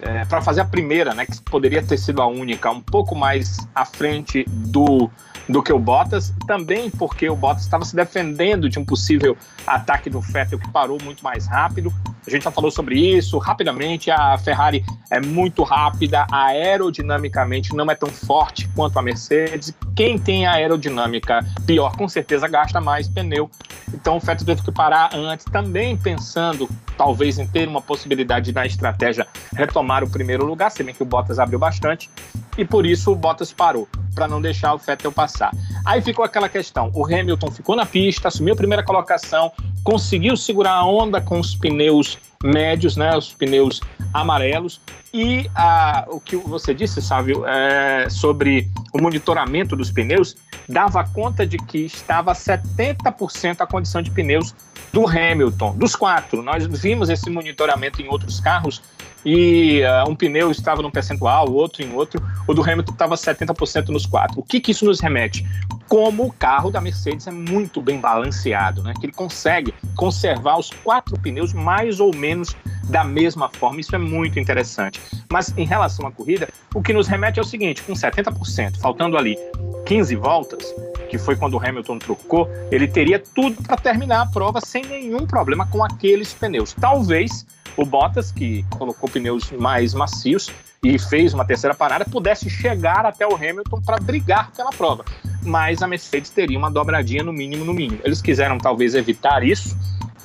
é, 0.00 0.24
para 0.24 0.40
fazer 0.40 0.60
a 0.60 0.64
primeira, 0.64 1.14
né, 1.14 1.26
que 1.26 1.40
poderia 1.42 1.82
ter 1.82 1.98
sido 1.98 2.20
a 2.20 2.26
única, 2.26 2.70
um 2.70 2.80
pouco 2.80 3.14
mais 3.14 3.58
à 3.74 3.84
frente 3.84 4.44
do 4.48 5.10
do 5.48 5.62
que 5.62 5.72
o 5.72 5.78
Bottas, 5.78 6.32
também 6.46 6.90
porque 6.90 7.28
o 7.28 7.34
Bottas 7.34 7.62
estava 7.62 7.84
se 7.84 7.96
defendendo 7.96 8.68
de 8.68 8.78
um 8.78 8.84
possível 8.84 9.36
ataque 9.66 10.10
do 10.10 10.20
Vettel 10.20 10.58
que 10.58 10.70
parou 10.70 10.98
muito 11.02 11.24
mais 11.24 11.46
rápido. 11.46 11.92
A 12.26 12.30
gente 12.30 12.44
já 12.44 12.50
falou 12.50 12.70
sobre 12.70 12.98
isso 12.98 13.38
rapidamente. 13.38 14.10
A 14.10 14.36
Ferrari 14.36 14.84
é 15.10 15.18
muito 15.18 15.62
rápida, 15.62 16.26
aerodinamicamente 16.30 17.74
não 17.74 17.90
é 17.90 17.94
tão 17.94 18.10
forte 18.10 18.68
quanto 18.76 18.98
a 18.98 19.02
Mercedes. 19.02 19.72
Quem 19.96 20.18
tem 20.18 20.46
aerodinâmica 20.46 21.40
pior, 21.64 21.96
com 21.96 22.06
certeza 22.06 22.46
gasta 22.46 22.80
mais 22.80 23.08
pneu. 23.08 23.50
Então 23.94 24.18
o 24.18 24.20
Vettel 24.20 24.44
teve 24.44 24.62
que 24.62 24.70
parar 24.70 25.14
antes, 25.14 25.46
também 25.46 25.96
pensando 25.96 26.68
talvez 26.98 27.38
em 27.38 27.46
ter 27.46 27.66
uma 27.66 27.80
possibilidade 27.80 28.52
na 28.52 28.66
estratégia 28.66 29.26
retomar 29.54 30.04
o 30.04 30.10
primeiro 30.10 30.44
lugar, 30.44 30.70
se 30.70 30.82
bem 30.82 30.94
que 30.94 31.02
o 31.02 31.06
Bottas 31.06 31.38
abriu 31.38 31.58
bastante, 31.58 32.10
e 32.58 32.64
por 32.64 32.84
isso 32.84 33.12
o 33.12 33.16
Bottas 33.16 33.52
parou 33.52 33.88
para 34.18 34.26
não 34.26 34.42
deixar 34.42 34.74
o 34.74 34.78
Vettel 34.78 35.12
passar. 35.12 35.52
Aí 35.86 36.02
ficou 36.02 36.24
aquela 36.24 36.48
questão: 36.48 36.90
o 36.92 37.06
Hamilton 37.06 37.52
ficou 37.52 37.76
na 37.76 37.86
pista, 37.86 38.26
assumiu 38.26 38.54
a 38.54 38.56
primeira 38.56 38.82
colocação, 38.82 39.52
conseguiu 39.84 40.36
segurar 40.36 40.72
a 40.72 40.84
onda 40.84 41.20
com 41.20 41.38
os 41.38 41.54
pneus 41.54 42.18
médios, 42.42 42.96
né, 42.96 43.16
os 43.16 43.32
pneus 43.32 43.80
amarelos. 44.12 44.80
E 45.14 45.48
a, 45.54 46.04
o 46.08 46.20
que 46.20 46.36
você 46.36 46.74
disse, 46.74 47.00
Sávio, 47.00 47.46
é, 47.46 48.10
sobre 48.10 48.68
o 48.92 49.00
monitoramento 49.00 49.76
dos 49.76 49.90
pneus, 49.90 50.36
dava 50.68 51.02
conta 51.04 51.46
de 51.46 51.56
que 51.56 51.78
estava 51.78 52.32
70% 52.32 53.60
a 53.60 53.66
condição 53.66 54.02
de 54.02 54.10
pneus 54.10 54.54
do 54.92 55.06
Hamilton, 55.06 55.76
dos 55.76 55.94
quatro. 55.94 56.42
Nós 56.42 56.66
vimos 56.66 57.08
esse 57.08 57.30
monitoramento 57.30 58.02
em 58.02 58.08
outros 58.08 58.40
carros 58.40 58.82
e 59.30 59.82
uh, 59.82 60.08
um 60.08 60.16
pneu 60.16 60.50
estava 60.50 60.80
num 60.80 60.90
percentual, 60.90 61.50
o 61.50 61.52
outro 61.52 61.82
em 61.82 61.92
outro. 61.92 62.18
O 62.46 62.54
do 62.54 62.62
Hamilton 62.62 62.92
estava 62.92 63.14
70% 63.14 63.88
nos 63.88 64.06
quatro. 64.06 64.40
O 64.40 64.42
que, 64.42 64.58
que 64.58 64.70
isso 64.70 64.86
nos 64.86 65.00
remete? 65.00 65.46
Como 65.86 66.24
o 66.24 66.32
carro 66.32 66.70
da 66.70 66.80
Mercedes 66.80 67.26
é 67.26 67.30
muito 67.30 67.82
bem 67.82 68.00
balanceado, 68.00 68.82
né? 68.82 68.94
Que 68.98 69.04
ele 69.04 69.12
consegue 69.12 69.74
conservar 69.94 70.58
os 70.58 70.70
quatro 70.70 71.14
pneus 71.20 71.52
mais 71.52 72.00
ou 72.00 72.16
menos 72.16 72.56
da 72.84 73.04
mesma 73.04 73.50
forma. 73.50 73.82
Isso 73.82 73.94
é 73.94 73.98
muito 73.98 74.40
interessante. 74.40 74.98
Mas 75.30 75.52
em 75.58 75.66
relação 75.66 76.06
à 76.06 76.10
corrida, 76.10 76.48
o 76.74 76.80
que 76.80 76.94
nos 76.94 77.06
remete 77.06 77.38
é 77.38 77.42
o 77.42 77.44
seguinte: 77.44 77.82
com 77.82 77.92
70%, 77.92 78.78
faltando 78.78 79.18
ali 79.18 79.36
15 79.84 80.16
voltas, 80.16 80.74
que 81.10 81.18
foi 81.18 81.36
quando 81.36 81.52
o 81.52 81.62
Hamilton 81.62 81.98
trocou, 81.98 82.48
ele 82.70 82.88
teria 82.88 83.18
tudo 83.18 83.62
para 83.62 83.76
terminar 83.76 84.22
a 84.22 84.26
prova 84.26 84.58
sem 84.62 84.86
nenhum 84.86 85.26
problema 85.26 85.66
com 85.66 85.84
aqueles 85.84 86.32
pneus. 86.32 86.74
Talvez 86.80 87.46
o 87.78 87.86
Bottas, 87.86 88.32
que 88.32 88.64
colocou 88.70 89.08
pneus 89.08 89.50
mais 89.52 89.94
macios 89.94 90.50
e 90.82 90.98
fez 90.98 91.32
uma 91.32 91.44
terceira 91.44 91.74
parada, 91.74 92.04
pudesse 92.04 92.50
chegar 92.50 93.06
até 93.06 93.26
o 93.26 93.36
Hamilton 93.36 93.80
para 93.80 93.98
brigar 93.98 94.50
pela 94.50 94.70
prova. 94.70 95.04
Mas 95.44 95.80
a 95.80 95.86
Mercedes 95.86 96.30
teria 96.30 96.58
uma 96.58 96.70
dobradinha 96.70 97.22
no 97.22 97.32
mínimo, 97.32 97.64
no 97.64 97.72
mínimo. 97.72 98.00
Eles 98.04 98.20
quiseram 98.20 98.58
talvez 98.58 98.96
evitar 98.96 99.44
isso, 99.44 99.76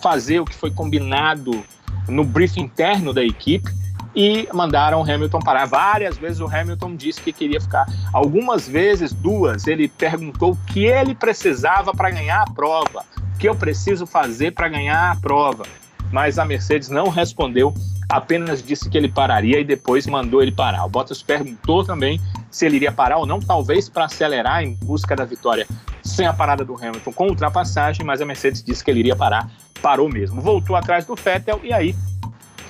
fazer 0.02 0.40
o 0.40 0.46
que 0.46 0.56
foi 0.56 0.72
combinado 0.72 1.64
no 2.08 2.24
briefing 2.24 2.62
interno 2.62 3.14
da 3.14 3.24
equipe 3.24 3.72
e 4.16 4.48
mandaram 4.52 5.00
o 5.00 5.04
Hamilton 5.04 5.40
parar. 5.40 5.66
Várias 5.66 6.18
vezes 6.18 6.40
o 6.40 6.48
Hamilton 6.48 6.96
disse 6.96 7.22
que 7.22 7.32
queria 7.32 7.62
ficar. 7.62 7.86
Algumas 8.12 8.68
vezes, 8.68 9.14
duas, 9.14 9.68
ele 9.68 9.88
perguntou 9.88 10.54
o 10.54 10.58
que 10.74 10.86
ele 10.86 11.14
precisava 11.14 11.92
para 11.94 12.10
ganhar 12.10 12.42
a 12.42 12.52
prova. 12.52 13.06
O 13.36 13.38
que 13.38 13.48
eu 13.48 13.56
preciso 13.56 14.08
fazer 14.08 14.52
para 14.52 14.68
ganhar 14.70 15.12
a 15.12 15.16
prova? 15.16 15.66
Mas 16.14 16.38
a 16.38 16.46
Mercedes 16.46 16.90
não 16.90 17.10
respondeu, 17.10 17.74
apenas 18.08 18.62
disse 18.62 18.88
que 18.88 18.96
ele 18.96 19.10
pararia 19.10 19.60
e 19.60 19.64
depois 19.64 20.06
mandou 20.06 20.44
ele 20.44 20.52
parar. 20.52 20.86
O 20.86 20.90
Bottas 20.90 21.24
perguntou 21.24 21.84
também 21.84 22.22
se 22.52 22.68
ele 22.68 22.76
iria 22.76 22.92
parar 22.92 23.18
ou 23.18 23.26
não, 23.26 23.40
talvez 23.40 23.90
para 23.90 24.06
acelerar 24.06 24.64
em 24.64 24.76
busca 24.76 25.16
da 25.16 25.26
vitória 25.26 25.66
sem 26.04 26.28
a 26.28 26.34
parada 26.34 26.64
do 26.64 26.76
Hamilton 26.76 27.12
com 27.14 27.30
ultrapassagem, 27.30 28.06
mas 28.06 28.22
a 28.22 28.26
Mercedes 28.26 28.64
disse 28.64 28.84
que 28.84 28.92
ele 28.92 29.00
iria 29.00 29.16
parar, 29.16 29.50
parou 29.82 30.08
mesmo. 30.08 30.40
Voltou 30.40 30.76
atrás 30.76 31.04
do 31.04 31.16
Vettel 31.16 31.60
e 31.64 31.74
aí 31.74 31.96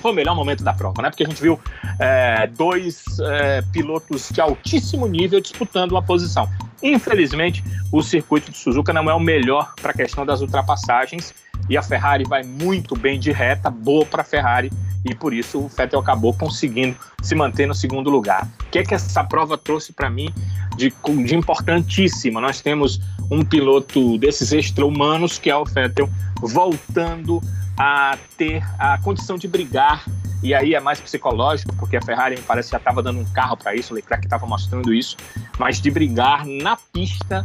foi 0.00 0.12
o 0.12 0.14
melhor 0.14 0.34
momento 0.34 0.64
da 0.64 0.72
prova, 0.72 1.02
né? 1.02 1.10
Porque 1.10 1.24
a 1.24 1.26
gente 1.26 1.42
viu 1.42 1.60
é, 1.98 2.46
dois 2.46 3.04
é, 3.20 3.60
pilotos 3.72 4.30
de 4.30 4.40
altíssimo 4.40 5.06
nível 5.06 5.38
disputando 5.38 5.92
uma 5.92 6.02
posição. 6.02 6.48
Infelizmente, 6.82 7.62
o 7.92 8.02
circuito 8.02 8.50
de 8.50 8.56
Suzuka 8.56 8.90
não 8.90 9.10
é 9.10 9.14
o 9.14 9.20
melhor 9.20 9.74
para 9.82 9.90
a 9.90 9.94
questão 9.94 10.24
das 10.24 10.40
ultrapassagens 10.40 11.34
e 11.68 11.76
a 11.76 11.82
Ferrari 11.82 12.24
vai 12.24 12.42
muito 12.42 12.96
bem 12.96 13.18
de 13.18 13.32
reta, 13.32 13.70
boa 13.70 14.04
para 14.04 14.22
a 14.22 14.24
Ferrari, 14.24 14.70
e 15.04 15.14
por 15.14 15.34
isso 15.34 15.60
o 15.60 15.68
Vettel 15.68 16.00
acabou 16.00 16.32
conseguindo 16.32 16.96
se 17.22 17.34
manter 17.34 17.66
no 17.66 17.74
segundo 17.74 18.08
lugar. 18.08 18.48
O 18.66 18.70
que 18.70 18.78
é 18.78 18.82
que 18.82 18.94
essa 18.94 19.22
prova 19.22 19.58
trouxe 19.58 19.92
para 19.92 20.08
mim 20.08 20.32
de, 20.76 20.92
de 21.26 21.34
importantíssima? 21.34 22.40
Nós 22.40 22.60
temos 22.60 23.00
um 23.30 23.44
piloto 23.44 24.16
desses 24.18 24.52
extra-humanos, 24.52 25.38
que 25.38 25.50
é 25.50 25.56
o 25.56 25.64
Vettel, 25.64 26.08
voltando 26.40 27.40
a 27.76 28.16
ter 28.38 28.62
a 28.78 28.98
condição 28.98 29.36
de 29.36 29.48
brigar, 29.48 30.04
e 30.42 30.54
aí 30.54 30.74
é 30.74 30.80
mais 30.80 31.00
psicológico, 31.00 31.74
porque 31.76 31.96
a 31.96 32.02
Ferrari 32.02 32.38
parece 32.46 32.68
que 32.68 32.72
já 32.72 32.78
estava 32.78 33.02
dando 33.02 33.18
um 33.18 33.24
carro 33.24 33.56
para 33.56 33.74
isso, 33.74 33.92
o 33.92 33.96
Leclerc 33.96 34.26
estava 34.26 34.46
mostrando 34.46 34.92
isso, 34.92 35.16
mas 35.58 35.80
de 35.80 35.90
brigar 35.90 36.46
na 36.46 36.76
pista 36.76 37.44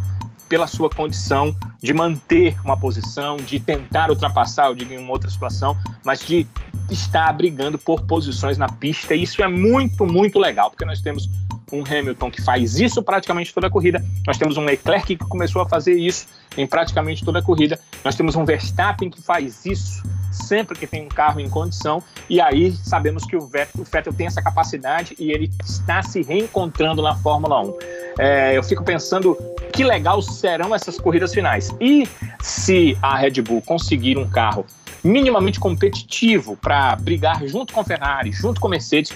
pela 0.50 0.66
sua 0.66 0.90
condição 0.90 1.56
de 1.82 1.94
manter 1.94 2.60
uma 2.66 2.76
posição, 2.76 3.38
de 3.38 3.60
tentar 3.60 4.10
ultrapassar, 4.10 4.68
eu 4.68 4.76
digo 4.76 4.92
em 4.92 4.98
uma 4.98 5.12
outra 5.12 5.30
situação, 5.30 5.78
mas 6.04 6.20
de 6.26 6.46
estar 6.90 7.32
brigando 7.34 7.78
por 7.78 8.02
posições 8.02 8.58
na 8.58 8.68
pista. 8.68 9.14
E 9.16 9.24
isso 9.24 9.42
é 9.44 9.48
muito, 9.48 10.06
muito 10.06 10.40
legal, 10.40 10.72
porque 10.72 10.84
nós 10.84 11.00
temos 11.02 11.30
um 11.72 11.84
Hamilton 11.84 12.32
que 12.32 12.42
faz 12.42 12.80
isso 12.80 13.02
praticamente 13.04 13.54
toda 13.54 13.68
a 13.68 13.70
corrida. 13.70 14.04
Nós 14.26 14.38
temos 14.38 14.58
um 14.58 14.66
Leclerc 14.66 15.16
que 15.16 15.26
começou 15.26 15.62
a 15.62 15.68
fazer 15.68 15.96
isso 15.96 16.28
em 16.58 16.68
praticamente 16.68 17.24
toda 17.24 17.40
a 17.40 17.42
corrida. 17.42 17.80
Nós 18.04 18.16
temos 18.16 18.36
um 18.36 18.46
Verstappen 18.46 19.10
que 19.10 19.22
faz 19.22 19.66
isso 19.66 20.04
sempre 20.32 20.78
que 20.78 20.88
tem 20.88 21.06
um 21.06 21.10
carro 21.10 21.40
em 21.40 21.50
condição. 21.50 22.04
E 22.30 22.40
aí 22.40 22.72
sabemos 22.72 23.26
que 23.26 23.36
o 23.36 23.42
Vettel, 23.42 23.82
o 23.82 23.84
Vettel 23.84 24.14
tem 24.14 24.28
essa 24.28 24.42
capacidade 24.42 25.16
e 25.20 25.32
ele 25.32 25.52
está 25.64 26.02
se 26.02 26.22
reencontrando 26.22 27.02
na 27.02 27.16
Fórmula 27.16 27.62
1. 27.62 27.78
É, 28.20 28.58
eu 28.58 28.64
fico 28.64 28.84
pensando 28.84 29.38
que 29.72 29.84
legal 29.84 30.22
serão 30.22 30.74
essas 30.74 31.00
corridas 31.00 31.34
finais. 31.34 31.74
E 31.80 32.08
se 32.42 32.98
a 33.02 33.18
Red 33.18 33.42
Bull 33.42 33.62
conseguir 33.62 34.18
um 34.18 34.28
carro 34.28 34.66
minimamente 35.04 35.60
competitivo 35.60 36.58
para 36.58 36.96
brigar 36.96 37.46
junto 37.48 37.74
com 37.74 37.80
a 37.80 37.84
Ferrari, 37.84 38.32
junto 38.32 38.60
com 38.60 38.68
a 38.68 38.70
Mercedes, 38.72 39.14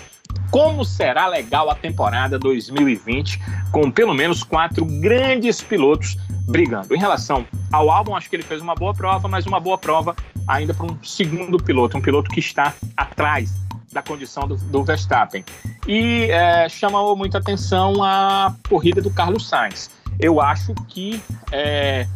como 0.52 0.86
será 0.86 1.28
legal 1.28 1.70
a 1.70 1.75
temporada 1.75 2.38
2020 2.38 3.40
com 3.72 3.90
pelo 3.90 4.13
menos 4.13 4.44
quatro 4.44 4.86
grandes 4.86 5.62
pilotos 5.62 6.18
brigando. 6.48 6.94
Em 6.94 7.00
relação 7.00 7.46
ao 7.72 7.90
álbum, 7.90 8.16
acho 8.16 8.30
que 8.30 8.36
ele 8.36 8.44
fez 8.44 8.62
uma 8.62 8.75
boa 8.75 8.94
prova, 8.94 9.28
mas 9.28 9.46
uma 9.46 9.60
boa 9.60 9.78
prova 9.78 10.16
ainda 10.48 10.74
para 10.74 10.86
um 10.86 10.98
segundo 11.04 11.58
piloto, 11.58 11.98
um 11.98 12.02
piloto 12.02 12.30
que 12.30 12.40
está 12.40 12.74
atrás 12.96 13.54
da 13.92 14.02
condição 14.02 14.48
do, 14.48 14.56
do 14.56 14.84
Verstappen. 14.84 15.44
E 15.88 16.25
é, 16.30 16.68
chamou 16.68 17.16
muita 17.16 17.38
atenção 17.38 18.04
a 18.04 18.56
corrida 18.68 19.02
do 19.02 19.12
Carlos 19.12 19.48
Sainz. 19.48 19.90
Eu 20.20 20.42
acho 20.42 20.74
que 20.90 21.22
é, 21.52 22.08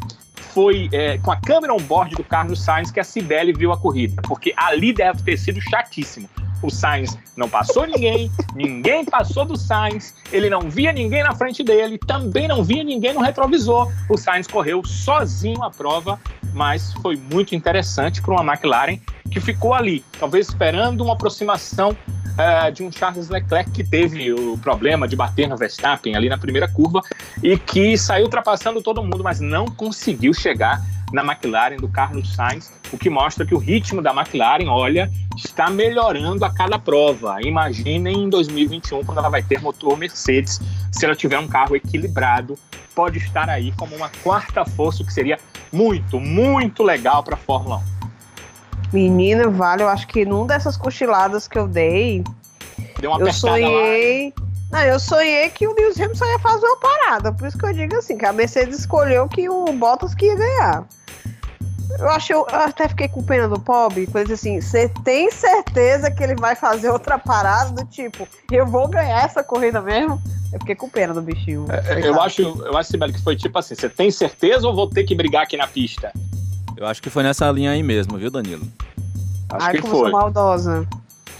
foi 0.53 0.89
é, 0.91 1.17
com 1.19 1.31
a 1.31 1.38
câmera 1.38 1.74
on 1.74 1.77
board 1.77 2.15
do 2.15 2.24
Carlos 2.24 2.63
Sainz 2.63 2.91
que 2.91 3.00
a 3.00 3.03
Cibele 3.03 3.53
viu 3.53 3.71
a 3.71 3.77
corrida, 3.77 4.21
porque 4.24 4.53
ali 4.57 4.91
deve 4.91 5.21
ter 5.24 5.38
sido 5.38 5.62
chatíssimo. 5.62 6.27
O 6.61 6.69
Sainz 6.69 7.17
não 7.35 7.47
passou 7.47 7.85
ninguém, 7.85 8.31
ninguém 8.55 9.05
passou 9.05 9.45
do 9.45 9.55
Sainz, 9.55 10.13
ele 10.31 10.49
não 10.49 10.69
via 10.69 10.91
ninguém 10.91 11.23
na 11.23 11.35
frente 11.35 11.63
dele, 11.63 11.97
também 11.97 12.47
não 12.47 12.63
via 12.63 12.83
ninguém 12.83 13.13
no 13.13 13.21
retrovisor. 13.21 13.91
O 14.09 14.17
Sainz 14.17 14.47
correu 14.47 14.83
sozinho 14.83 15.63
a 15.63 15.69
prova, 15.69 16.19
mas 16.53 16.93
foi 16.93 17.15
muito 17.15 17.53
interessante 17.53 18.21
para 18.21 18.33
uma 18.33 18.53
McLaren 18.53 18.97
que 19.29 19.39
ficou 19.39 19.73
ali, 19.73 20.03
talvez 20.19 20.47
esperando 20.47 21.01
uma 21.03 21.13
aproximação 21.13 21.95
é, 22.37 22.71
de 22.71 22.83
um 22.83 22.91
Charles 22.91 23.29
Leclerc 23.29 23.71
que 23.71 23.83
teve 23.83 24.31
o 24.31 24.57
problema 24.59 25.07
de 25.07 25.15
bater 25.15 25.47
no 25.47 25.57
Verstappen 25.57 26.15
ali 26.15 26.29
na 26.29 26.37
primeira 26.37 26.67
curva 26.67 27.01
e 27.41 27.57
que 27.57 27.97
saiu 27.97 28.25
ultrapassando 28.25 28.81
todo 28.81 29.03
mundo, 29.03 29.23
mas 29.23 29.39
não 29.39 29.65
conseguiu 29.65 30.33
chegar 30.33 30.81
na 31.11 31.23
McLaren 31.23 31.77
do 31.77 31.87
Carlos 31.87 32.33
Sainz, 32.35 32.71
o 32.91 32.97
que 32.97 33.09
mostra 33.09 33.45
que 33.45 33.55
o 33.55 33.57
ritmo 33.57 34.01
da 34.01 34.11
McLaren, 34.11 34.67
olha, 34.67 35.09
está 35.35 35.69
melhorando 35.69 36.43
a 36.43 36.53
cada 36.53 36.77
prova. 36.77 37.37
Imaginem 37.41 38.23
em 38.25 38.29
2021, 38.29 39.03
quando 39.05 39.19
ela 39.19 39.29
vai 39.29 39.41
ter 39.41 39.61
motor 39.61 39.97
Mercedes, 39.97 40.59
se 40.91 41.05
ela 41.05 41.15
tiver 41.15 41.39
um 41.39 41.47
carro 41.47 41.75
equilibrado, 41.75 42.57
pode 42.93 43.19
estar 43.19 43.49
aí 43.49 43.71
como 43.73 43.95
uma 43.95 44.09
quarta 44.23 44.65
força, 44.65 45.03
que 45.03 45.13
seria 45.13 45.39
muito, 45.71 46.19
muito 46.19 46.83
legal 46.83 47.23
para 47.23 47.35
a 47.35 47.37
Fórmula 47.37 47.77
1. 47.77 47.97
Menina, 48.93 49.49
vale, 49.49 49.83
eu 49.83 49.89
acho 49.89 50.07
que 50.07 50.25
num 50.25 50.47
dessas 50.47 50.77
cochiladas 50.77 51.47
que 51.47 51.57
eu 51.57 51.67
dei, 51.67 52.23
Deu 52.99 53.11
uma 53.11 53.19
eu 53.19 53.27
apertada 53.27 53.51
lá. 53.51 53.57
sonhei. 53.59 54.33
Não, 54.71 54.81
eu 54.81 54.99
sonhei 54.99 55.49
que 55.49 55.67
o 55.67 55.73
Lewis 55.73 55.99
Hamilton 55.99 56.25
ia 56.25 56.39
fazer 56.39 56.65
uma 56.65 56.77
parada. 56.77 57.31
Por 57.31 57.47
isso 57.47 57.57
que 57.57 57.65
eu 57.65 57.73
digo 57.73 57.95
assim, 57.95 58.17
que 58.17 58.25
a 58.25 58.33
Mercedes 58.33 58.79
escolheu 58.79 59.27
que 59.27 59.47
o 59.47 59.65
Bottas 59.73 60.13
que 60.13 60.25
ia 60.25 60.35
ganhar. 60.35 60.85
Eu 62.00 62.10
achei, 62.10 62.36
eu 62.36 62.46
até 62.50 62.88
fiquei 62.88 63.08
com 63.08 63.24
pena 63.24 63.48
do 63.48 63.60
pobre, 63.60 64.06
disse 64.06 64.34
assim, 64.34 64.62
você 64.62 64.89
tem 65.03 65.32
certeza 65.32 66.12
que 66.12 66.22
ele 66.24 66.36
vai 66.36 66.56
fazer 66.56 66.89
outra 66.89 67.17
parada 67.17 67.72
do 67.72 67.86
tipo, 67.86 68.27
eu 68.51 68.65
vou 68.65 68.88
ganhar 68.88 69.24
essa 69.24 69.44
corrida 69.44 69.82
mesmo? 69.82 70.22
Eu 70.51 70.60
fiquei 70.60 70.75
com 70.75 70.89
pena 70.89 71.13
do 71.13 71.22
bichinho. 71.22 71.65
É, 71.70 72.08
Eu 72.08 72.22
acho, 72.22 72.41
eu 72.41 72.77
acho, 72.77 72.89
Sibeli, 72.91 73.13
que 73.13 73.22
foi 73.22 73.36
tipo 73.36 73.58
assim: 73.60 73.75
você 73.75 73.89
tem 73.89 74.10
certeza 74.10 74.67
ou 74.67 74.74
vou 74.74 74.89
ter 74.89 75.03
que 75.03 75.13
brigar 75.13 75.44
aqui 75.44 75.58
na 75.58 75.67
pista? 75.67 76.12
Eu 76.75 76.86
acho 76.86 77.01
que 77.01 77.10
foi 77.10 77.24
nessa 77.24 77.50
linha 77.51 77.72
aí 77.72 77.84
mesmo, 77.84 78.17
viu, 78.17 78.29
Danilo? 78.32 78.65
Acho 79.50 79.65
Ai, 79.65 79.74
que 79.74 79.82
como 79.82 79.94
eu 79.94 80.00
foi. 80.00 80.10
sou 80.12 80.20
maldosa. 80.20 80.88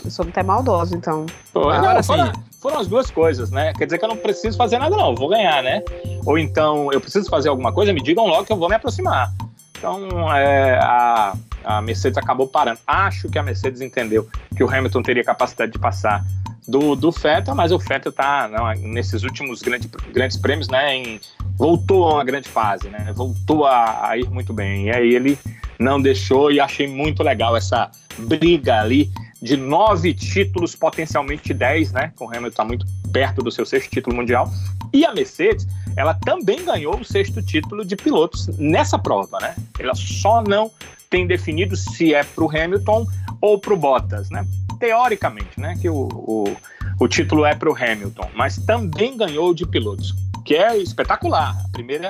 Eu 0.04 0.12
sou 0.12 0.25
até 0.27 0.44
maldosa, 0.44 0.96
então. 0.96 1.25
Foi. 1.54 1.75
Agora 1.75 1.96
Não, 1.96 2.04
sim. 2.04 2.08
foram, 2.08 2.32
foram 2.62 2.80
as 2.80 2.88
duas 2.88 3.12
coisas, 3.12 3.50
né? 3.51 3.74
Quer 3.74 3.86
dizer 3.86 3.98
que 3.98 4.06
eu 4.06 4.10
não 4.10 4.18
preciso 4.18 4.58
fazer 4.58 4.77
nada, 4.77 4.96
não, 4.96 5.12
eu 5.12 5.16
vou 5.16 5.30
ganhar, 5.30 5.62
né? 5.63 5.82
Ou 6.25 6.38
então, 6.38 6.92
eu 6.92 7.00
preciso 7.00 7.30
fazer 7.30 7.50
alguma 7.50 7.72
coisa, 7.72 7.94
me 7.94 8.01
digam 8.01 8.25
logo 8.25 8.46
que 8.46 8.51
eu 8.51 8.58
vou 8.58 8.68
me 8.70 8.75
aproximar. 8.75 9.32
Então, 9.77 10.34
é, 10.34 10.77
a, 10.79 11.34
a 11.63 11.81
Mercedes 11.81 12.17
acabou 12.17 12.48
parando. 12.48 12.79
Acho 12.86 13.29
que 13.29 13.38
a 13.38 13.43
Mercedes 13.43 13.81
entendeu 13.81 14.27
que 14.55 14.63
o 14.63 14.69
Hamilton 14.69 15.03
teria 15.03 15.24
capacidade 15.24 15.72
de 15.72 15.79
passar 15.79 16.24
do, 16.67 16.96
do 16.96 17.12
mas 17.55 17.72
o 17.72 17.77
Vettel 17.77 18.12
tá 18.12 18.50
não, 18.50 18.72
nesses 18.89 19.24
últimos 19.24 19.62
grande, 19.62 19.89
grandes 20.13 20.38
prêmios, 20.38 20.67
né? 20.67 20.96
em- 20.96 21.19
voltou 21.55 22.07
a 22.07 22.15
uma 22.15 22.24
grande 22.24 22.50
fase, 22.50 22.89
né? 22.89 23.12
Voltou 23.15 23.65
a, 23.65 24.10
a 24.10 24.17
ir 24.17 24.29
muito 24.29 24.53
bem. 24.53 24.88
E 24.88 24.91
aí 24.91 25.15
ele 25.15 25.39
não 25.79 26.00
deixou 26.01 26.51
e 26.51 26.60
achei 26.60 26.88
muito 26.88 27.24
legal 27.24 27.55
essa 27.55 27.89
briga 28.17 28.81
ali 28.81 29.10
de 29.41 29.55
nove 29.55 30.13
títulos, 30.13 30.75
potencialmente 30.75 31.53
dez, 31.53 31.91
né? 31.91 32.12
Com 32.15 32.25
o 32.25 32.29
Hamilton 32.29 32.55
tá 32.55 32.65
muito 32.65 32.86
perto 33.12 33.41
do 33.41 33.51
seu 33.51 33.65
sexto 33.65 33.89
título 33.89 34.15
mundial. 34.15 34.51
E 34.93 35.05
a 35.05 35.13
Mercedes, 35.13 35.67
ela 35.98 36.13
também 36.13 36.63
ganhou 36.63 37.00
o 37.00 37.04
sexto 37.04 37.42
título 37.42 37.84
de 37.84 37.96
pilotos 37.96 38.48
nessa 38.60 39.00
prova, 39.00 39.39
né? 39.42 39.56
Ela 39.80 39.96
só 39.96 40.44
não 40.44 40.72
tem 41.10 41.25
definido 41.25 41.75
se 41.75 42.13
é 42.13 42.24
para 42.24 42.44
o 42.44 42.50
Hamilton 42.50 43.08
ou 43.42 43.60
para 43.60 43.74
o 43.74 43.77
Bottas, 43.77 44.30
né? 44.30 44.46
Teoricamente, 44.80 45.60
né? 45.60 45.75
Que 45.82 45.89
o, 45.89 46.08
o, 46.13 46.56
o 47.00 47.08
título 47.08 47.44
é 47.44 47.56
para 47.56 47.70
o 47.70 47.75
Hamilton, 47.75 48.30
mas 48.36 48.58
também 48.58 49.18
ganhou 49.18 49.56
de 49.56 49.66
pilotos, 49.66 50.13
que 50.46 50.56
é 50.56 50.77
espetacular. 50.77 51.58
A 51.66 51.70
primeira 51.70 52.10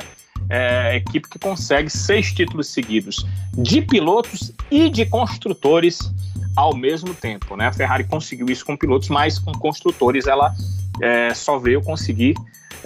é, 0.49 0.97
equipe 0.97 1.29
que 1.29 1.39
consegue 1.39 1.89
seis 1.89 2.33
títulos 2.33 2.67
seguidos 2.67 3.25
de 3.53 3.81
pilotos 3.81 4.51
e 4.69 4.89
de 4.89 5.05
construtores 5.05 6.11
ao 6.57 6.75
mesmo 6.75 7.13
tempo, 7.13 7.55
né? 7.55 7.67
A 7.67 7.73
Ferrari 7.73 8.03
conseguiu 8.03 8.47
isso 8.47 8.65
com 8.65 8.75
pilotos, 8.75 9.07
mas 9.07 9.39
com 9.39 9.53
construtores 9.53 10.27
ela 10.27 10.53
é, 11.01 11.33
só 11.33 11.57
veio 11.57 11.81
conseguir 11.81 12.35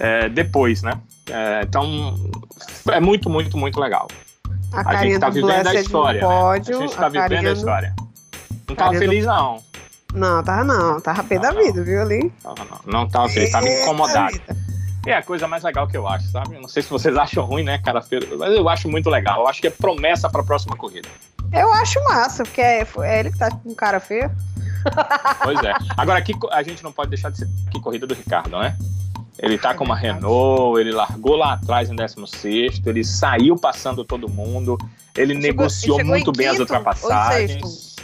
é, 0.02 0.28
depois, 0.28 0.82
né? 0.82 0.98
É, 1.30 1.62
então 1.62 2.16
é 2.90 2.98
muito, 3.00 3.30
muito, 3.30 3.56
muito 3.56 3.78
legal. 3.80 4.08
A 4.72 4.90
A 4.90 4.96
gente 4.96 5.18
tá 5.20 5.28
do 5.28 5.34
vivendo 5.34 5.50
a 5.50 5.62
Blessed 5.62 5.82
história, 5.82 6.20
no 6.22 6.28
né? 6.28 6.34
pódio, 6.34 6.76
A 6.78 6.80
gente 6.80 6.96
tá 6.96 7.08
vivendo 7.08 7.28
carinha 7.30 7.50
a 7.50 7.52
história. 7.52 7.94
Não 8.68 8.74
tava 8.74 8.90
carinha 8.92 9.00
do- 9.00 9.10
feliz, 9.10 9.26
não. 9.26 9.62
Não, 10.14 10.42
tava 10.42 10.64
não, 10.64 11.00
tava 11.00 11.24
pé 11.24 11.36
Não, 11.36 11.42
da 11.42 11.52
não. 11.52 11.62
vida, 11.62 11.82
viu 11.84 12.02
ali? 12.02 12.32
Não, 12.44 12.54
não, 12.54 12.80
não 13.00 13.08
tava 13.08 13.28
feliz, 13.28 13.50
tava 13.52 13.68
incomodado. 13.68 14.40
É 15.06 15.14
a 15.14 15.22
coisa 15.22 15.48
mais 15.48 15.62
legal 15.64 15.86
que 15.88 15.96
eu 15.96 16.06
acho, 16.08 16.28
sabe? 16.30 16.58
Não 16.58 16.68
sei 16.68 16.82
se 16.82 16.90
vocês 16.90 17.16
acham 17.16 17.44
ruim, 17.44 17.62
né, 17.62 17.78
cara 17.78 18.02
feio, 18.02 18.22
mas 18.38 18.52
eu 18.54 18.68
acho 18.68 18.88
muito 18.88 19.08
legal. 19.08 19.40
Eu 19.40 19.48
acho 19.48 19.60
que 19.60 19.68
é 19.68 19.70
promessa 19.70 20.28
para 20.28 20.40
a 20.42 20.44
próxima 20.44 20.76
corrida. 20.76 21.08
Eu 21.52 21.72
acho 21.72 22.02
massa, 22.04 22.42
porque 22.44 22.60
é, 22.60 22.86
é 23.02 23.20
ele 23.20 23.30
que 23.30 23.38
tá 23.38 23.50
com 23.50 23.74
cara 23.74 24.00
feia. 24.00 24.30
Pois 25.42 25.62
é. 25.62 25.72
Agora 25.96 26.18
aqui 26.18 26.34
a 26.50 26.62
gente 26.62 26.82
não 26.82 26.92
pode 26.92 27.10
deixar 27.10 27.30
de 27.30 27.38
ser 27.38 27.48
que 27.70 27.80
corrida 27.80 28.06
do 28.06 28.14
Ricardo, 28.14 28.58
né? 28.58 28.76
Ele 29.38 29.58
tá 29.58 29.74
com 29.74 29.84
uma. 29.84 29.96
Renault, 29.96 30.78
ele 30.80 30.92
largou 30.92 31.36
lá 31.36 31.54
atrás 31.54 31.90
em 31.90 31.96
16, 31.96 32.82
ele 32.86 33.02
saiu 33.02 33.56
passando 33.56 34.04
todo 34.04 34.28
mundo, 34.28 34.78
ele 35.16 35.34
Chegou- 35.34 35.42
negociou 35.42 35.96
chegou 35.98 36.10
muito 36.10 36.30
em 36.30 36.36
bem 36.36 36.46
as 36.48 36.56
quinto 36.58 36.72
em 36.72 36.76
ultrapassagens. 36.76 37.96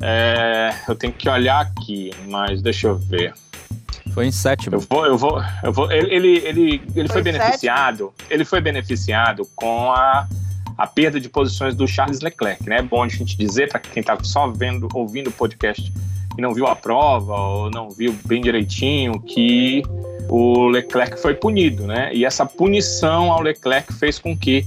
É, 0.00 0.74
eu 0.88 0.94
tenho 0.94 1.12
que 1.12 1.28
olhar 1.28 1.60
aqui, 1.60 2.10
mas 2.28 2.60
deixa 2.60 2.88
eu 2.88 2.96
ver. 2.98 3.32
Foi 4.12 4.26
em 4.26 4.32
sétimo. 4.32 4.76
Eu 4.76 4.80
vou, 4.80 5.06
eu 5.06 5.16
vou, 5.18 5.42
eu 5.62 5.72
vou. 5.72 5.90
Ele, 5.90 6.14
ele, 6.14 6.28
ele, 6.46 6.82
ele 6.94 7.08
foi, 7.08 7.22
Foi 7.22 7.22
beneficiado. 7.22 8.12
Ele 8.30 8.44
foi 8.44 8.60
beneficiado 8.60 9.48
com 9.56 9.90
a, 9.92 10.26
a 10.76 10.86
perda 10.86 11.18
de 11.20 11.28
posições 11.28 11.74
do 11.74 11.86
Charles 11.86 12.20
Leclerc, 12.20 12.68
né? 12.68 12.78
É 12.78 12.82
bom 12.82 13.02
a 13.02 13.08
gente 13.08 13.36
dizer 13.36 13.68
para 13.68 13.80
quem 13.80 14.02
tá 14.02 14.16
só 14.22 14.48
vendo, 14.48 14.88
ouvindo 14.94 15.28
o 15.28 15.32
podcast 15.32 15.92
e 16.36 16.42
não 16.42 16.52
viu 16.52 16.66
a 16.66 16.74
prova 16.74 17.34
ou 17.34 17.70
não 17.70 17.90
viu 17.90 18.14
bem 18.24 18.40
direitinho 18.40 19.20
que 19.20 19.82
o 20.28 20.68
Leclerc 20.68 21.20
foi 21.20 21.34
punido, 21.34 21.86
né? 21.86 22.14
E 22.14 22.24
essa 22.24 22.46
punição 22.46 23.30
ao 23.30 23.42
Leclerc 23.42 23.92
fez 23.92 24.18
com 24.18 24.36
que 24.36 24.66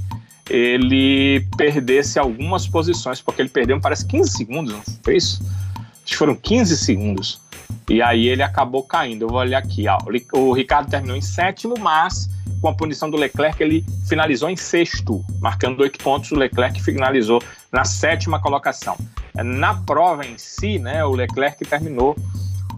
ele 0.50 1.46
perdesse 1.58 2.18
algumas 2.20 2.68
posições, 2.68 3.22
porque 3.22 3.42
ele 3.42 3.50
perdeu, 3.50 3.80
parece 3.82 4.06
15 4.06 4.32
segundos, 4.32 4.74
não 4.74 4.82
foi 5.04 5.18
isso? 5.18 5.44
Acho 5.76 6.14
que 6.14 6.16
foram 6.16 6.36
15 6.36 6.78
segundos. 6.78 7.42
E 7.90 8.02
aí 8.02 8.28
ele 8.28 8.44
acabou 8.44 8.84
caindo. 8.84 9.24
Eu 9.24 9.30
vou 9.30 9.40
olhar 9.40 9.58
aqui. 9.58 9.86
Ó. 9.88 9.98
O 10.34 10.54
Ricardo 10.54 10.90
terminou 10.90 11.18
em 11.18 11.22
sétimo, 11.22 11.76
mas 11.78 12.30
com 12.62 12.68
a 12.70 12.74
punição 12.74 13.10
do 13.10 13.18
Leclerc, 13.18 13.62
ele 13.62 13.86
finalizou 14.08 14.50
em 14.50 14.56
sexto, 14.56 15.24
marcando 15.40 15.80
oito 15.82 16.00
pontos. 16.04 16.32
O 16.32 16.36
Leclerc 16.36 16.82
finalizou 16.82 17.42
na 17.72 17.84
sétima 17.86 18.40
colocação. 18.42 18.96
Na 19.36 19.74
prova 19.76 20.26
em 20.26 20.38
si, 20.38 20.80
né, 20.80 21.04
o 21.06 21.12
Leclerc 21.12 21.64
terminou 21.66 22.16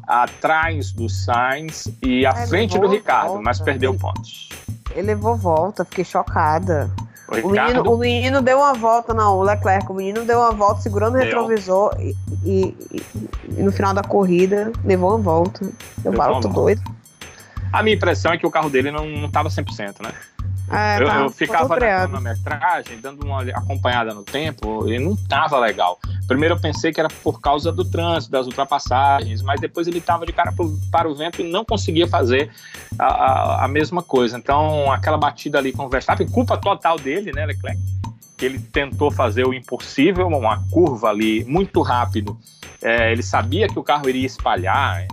atrás 0.07 0.91
do 0.91 1.07
Sainz 1.07 1.87
e 2.03 2.25
à 2.25 2.31
É, 2.31 2.47
frente 2.47 2.77
do 2.77 2.87
Ricardo, 2.87 3.27
volta. 3.29 3.43
mas 3.43 3.59
perdeu 3.59 3.91
Ele- 3.91 3.99
pontos. 3.99 4.49
Ele 4.91 5.07
levou 5.07 5.35
volta, 5.35 5.85
fiquei 5.85 6.03
chocada. 6.03 6.89
O 7.27 7.33
O 7.33 7.35
menino, 7.51 7.67
Ricardo, 7.67 7.93
o 7.93 7.97
menino 7.97 8.41
deu 8.41 8.57
uma 8.57 8.73
volta, 8.73 9.13
não, 9.13 9.37
o 9.37 9.43
Leclerc, 9.43 9.89
o 9.91 9.93
menino 9.93 10.25
deu 10.25 10.39
uma 10.39 10.51
volta 10.51 10.81
segurando 10.81 11.13
o 11.13 11.17
retrovisor 11.19 11.95
e, 11.99 12.15
e- 12.43 12.75
e- 12.91 13.61
no 13.61 13.71
final 13.71 13.93
da 13.93 14.01
corrida 14.01 14.71
levou 14.83 15.11
uma 15.11 15.19
volta. 15.19 15.63
Eu 16.03 16.11
Levou 16.11 16.17
falo, 16.25 16.41
tô 16.41 16.49
volta. 16.49 16.59
doido. 16.61 16.81
A 17.71 17.83
minha 17.83 17.95
impressão 17.95 18.31
é 18.31 18.37
que 18.37 18.45
o 18.45 18.51
carro 18.51 18.69
dele 18.69 18.91
não, 18.91 19.05
não 19.07 19.29
tava 19.29 19.49
100%, 19.49 20.01
né? 20.01 20.11
É, 20.71 21.01
eu, 21.01 21.07
tá, 21.07 21.15
eu 21.21 21.29
ficava 21.31 21.67
na 21.69 21.75
cronometragem, 22.09 22.99
dando 22.99 23.25
uma 23.25 23.41
acompanhada 23.41 24.13
no 24.13 24.21
tempo, 24.23 24.87
e 24.87 24.99
não 24.99 25.15
tava 25.15 25.57
legal. 25.59 25.97
Primeiro 26.27 26.53
eu 26.55 26.59
pensei 26.59 26.91
que 26.93 26.99
era 26.99 27.09
por 27.23 27.41
causa 27.41 27.71
do 27.71 27.83
trânsito, 27.83 28.31
das 28.31 28.45
ultrapassagens, 28.45 29.41
mas 29.41 29.59
depois 29.59 29.87
ele 29.87 29.99
tava 29.99 30.27
de 30.27 30.31
cara 30.31 30.51
pro- 30.51 30.77
para 30.91 31.09
o 31.09 31.15
vento 31.15 31.41
e 31.41 31.51
não 31.51 31.65
conseguia 31.65 32.07
fazer 32.07 32.51
a, 32.99 33.05
a, 33.05 33.65
a 33.65 33.67
mesma 33.67 34.03
coisa. 34.03 34.37
Então, 34.37 34.91
aquela 34.91 35.17
batida 35.17 35.57
ali 35.57 35.71
com 35.71 35.85
o 35.85 35.89
Verstappen, 35.89 36.27
culpa 36.29 36.55
total 36.55 36.97
dele, 36.99 37.31
né, 37.31 37.47
Leclerc? 37.47 37.81
Que 38.37 38.45
ele 38.45 38.59
tentou 38.59 39.09
fazer 39.09 39.47
o 39.47 39.53
impossível, 39.53 40.27
uma 40.27 40.63
curva 40.69 41.09
ali 41.09 41.43
muito 41.45 41.81
rápido. 41.81 42.37
É, 42.79 43.11
ele 43.11 43.23
sabia 43.23 43.67
que 43.67 43.79
o 43.79 43.83
carro 43.83 44.07
iria 44.07 44.25
espalhar, 44.25 45.07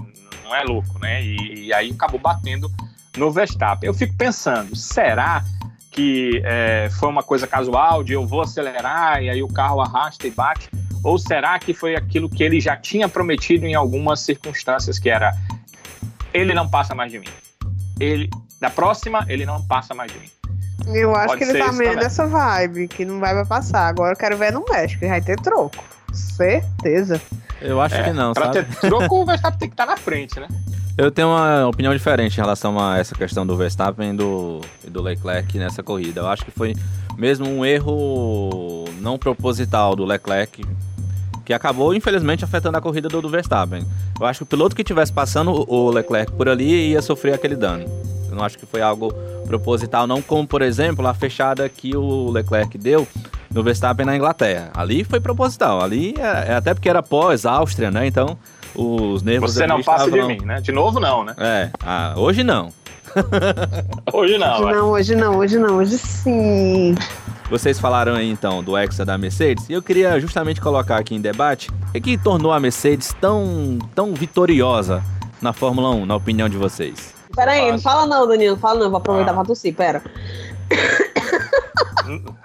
não 0.47 0.55
é 0.55 0.63
louco, 0.63 0.99
né? 0.99 1.23
E, 1.23 1.67
e 1.67 1.75
aí 1.75 1.91
acabou 1.91 2.21
batendo 2.21 2.71
no 3.17 3.31
Verstappen. 3.31 3.87
Eu 3.87 3.95
fico 3.95 4.15
pensando, 4.17 4.77
será 4.77 5.43
que 5.91 6.41
é, 6.45 6.89
foi 6.99 7.09
uma 7.09 7.23
coisa 7.23 7.47
casual 7.47 8.05
de 8.05 8.13
eu 8.13 8.27
vou 8.27 8.43
acelerar 8.43 9.23
e 9.23 9.31
aí 9.31 9.43
o 9.43 9.49
carro 9.49 9.81
arrasta 9.81 10.27
e 10.27 10.31
bate? 10.31 10.69
Ou 11.03 11.19
será 11.19 11.59
que 11.59 11.73
foi 11.73 11.95
aquilo 11.95 12.29
que 12.29 12.43
ele 12.43 12.61
já 12.61 12.77
tinha 12.77 13.09
prometido 13.09 13.67
em 13.67 13.75
algumas 13.75 14.21
circunstâncias, 14.21 14.99
que 14.99 15.09
era 15.09 15.33
ele 16.33 16.53
não 16.53 16.69
passa 16.69 16.95
mais 16.95 17.11
de 17.11 17.19
mim. 17.19 17.29
Ele, 17.99 18.29
da 18.61 18.69
próxima, 18.69 19.25
ele 19.29 19.47
não 19.47 19.65
passa 19.67 19.95
mais 19.95 20.13
de 20.13 20.19
mim. 20.19 20.31
Eu 20.95 21.15
acho 21.15 21.29
Pode 21.29 21.39
que 21.39 21.51
ele 21.51 21.59
tá 21.59 21.73
meio 21.73 21.97
nessa 21.97 22.27
vibe, 22.27 22.89
que 22.89 23.05
não 23.05 23.19
vai 23.19 23.45
passar. 23.47 23.89
Agora 23.89 24.13
eu 24.13 24.17
quero 24.17 24.37
ver 24.37 24.53
no 24.53 24.65
México, 24.69 25.07
vai 25.07 25.21
ter 25.21 25.41
troco. 25.41 25.83
Certeza. 26.13 27.21
Eu 27.61 27.81
acho 27.81 27.95
É, 27.95 28.03
que 28.05 28.13
não, 28.13 28.33
pra 28.33 28.53
sabe? 28.53 28.65
ter 28.65 28.81
troco, 28.81 29.23
o 29.23 29.25
Verstappen 29.25 29.59
tem 29.59 29.69
que 29.69 29.75
estar 29.75 29.87
na 29.87 29.97
frente, 29.97 30.39
né? 30.39 30.49
Eu 30.99 31.11
tenho 31.11 31.29
uma 31.29 31.67
opinião 31.69 31.93
diferente 31.95 32.35
em 32.35 32.41
relação 32.41 32.79
a 32.81 32.99
essa 32.99 33.15
questão 33.15 33.47
do 33.47 33.55
Verstappen 33.57 34.15
e 34.15 34.17
do, 34.17 34.61
e 34.87 34.89
do 34.91 35.03
Leclerc 35.03 35.59
nessa 35.59 35.83
corrida. 35.83 36.21
Eu 36.23 36.27
acho 36.27 36.45
que 36.45 36.51
foi 36.51 36.75
mesmo 37.19 37.47
um 37.47 37.65
erro 37.67 38.85
não 39.01 39.19
proposital 39.19 39.95
do 39.95 40.05
Leclerc 40.05 40.65
que 41.45 41.53
acabou, 41.53 41.95
infelizmente, 41.95 42.45
afetando 42.45 42.77
a 42.77 42.81
corrida 42.81 43.09
do, 43.09 43.21
do 43.23 43.29
Verstappen. 43.29 43.87
Eu 44.19 44.27
acho 44.27 44.39
que 44.41 44.43
o 44.45 44.47
piloto 44.47 44.75
que 44.75 44.83
estivesse 44.83 45.13
passando 45.13 45.53
o 45.71 45.91
Leclerc 45.91 46.33
por 46.33 46.49
ali 46.49 46.91
ia 46.91 47.01
sofrer 47.03 47.35
aquele 47.35 47.55
dano. 47.55 47.85
Eu 48.29 48.35
não 48.35 48.43
acho 48.45 48.59
que 48.59 48.67
foi 48.67 48.83
algo 48.83 49.13
proposital, 49.47 50.07
não 50.09 50.21
como, 50.21 50.47
por 50.49 50.61
exemplo, 50.61 51.07
a 51.07 51.15
fechada 51.15 51.69
que 51.69 51.95
o 51.97 52.31
Leclerc 52.31 52.77
deu 52.79 53.07
no 53.57 53.63
Verstappen 53.63 54.05
na 54.05 54.15
Inglaterra. 54.15 54.71
Ali 54.75 55.03
foi 55.03 55.19
proposital, 55.19 55.83
ali 55.83 56.15
é, 56.19 56.53
é 56.53 56.55
até 56.55 56.75
porque 56.75 56.89
era 56.89 57.03
pós-Áustria, 57.03 57.91
né? 57.91 58.07
Então 58.07 58.37
os 58.75 59.23
nervos... 59.23 59.55
Você 59.55 59.67
não 59.67 59.83
passa 59.83 60.05
estavam... 60.05 60.29
de 60.29 60.39
mim, 60.39 60.45
né? 60.45 60.61
De 60.61 60.71
novo 60.71 61.01
não, 61.01 61.25
né? 61.25 61.35
É, 61.39 61.71
ah, 61.83 62.13
hoje 62.17 62.45
não. 62.45 62.71
hoje 64.13 64.37
não. 64.37 64.61
Hoje 64.61 64.75
não, 64.75 64.91
hoje 64.91 65.17
não, 65.17 65.39
hoje 65.39 65.59
não, 65.59 65.77
hoje 65.79 65.97
sim. 65.97 66.95
Vocês 67.49 67.81
falaram 67.81 68.15
aí 68.15 68.31
então 68.31 68.63
do 68.63 68.77
Hexa 68.77 69.07
da 69.07 69.17
Mercedes 69.17 69.67
e 69.71 69.73
eu 69.73 69.81
queria 69.81 70.21
justamente 70.21 70.61
colocar 70.61 70.99
aqui 70.99 71.15
em 71.15 71.21
debate 71.21 71.71
o 71.95 72.01
que 72.01 72.19
tornou 72.19 72.53
a 72.53 72.61
Mercedes 72.61 73.15
tão, 73.19 73.79
tão 73.95 74.13
vitoriosa 74.13 75.03
na 75.41 75.55
Fórmula 75.55 75.91
1, 75.91 76.05
na 76.05 76.15
opinião 76.15 76.49
de 76.49 76.59
vocês. 76.59 77.15
Peraí, 77.35 77.73
não 77.73 77.79
fala 77.79 78.07
não, 78.07 78.29
Danilo, 78.29 78.57
fala 78.59 78.81
não, 78.81 78.91
vou 78.91 78.99
aproveitar 78.99 79.31
ah. 79.31 79.35
pra 79.35 79.45
tossir, 79.45 79.75
pera. 79.75 80.03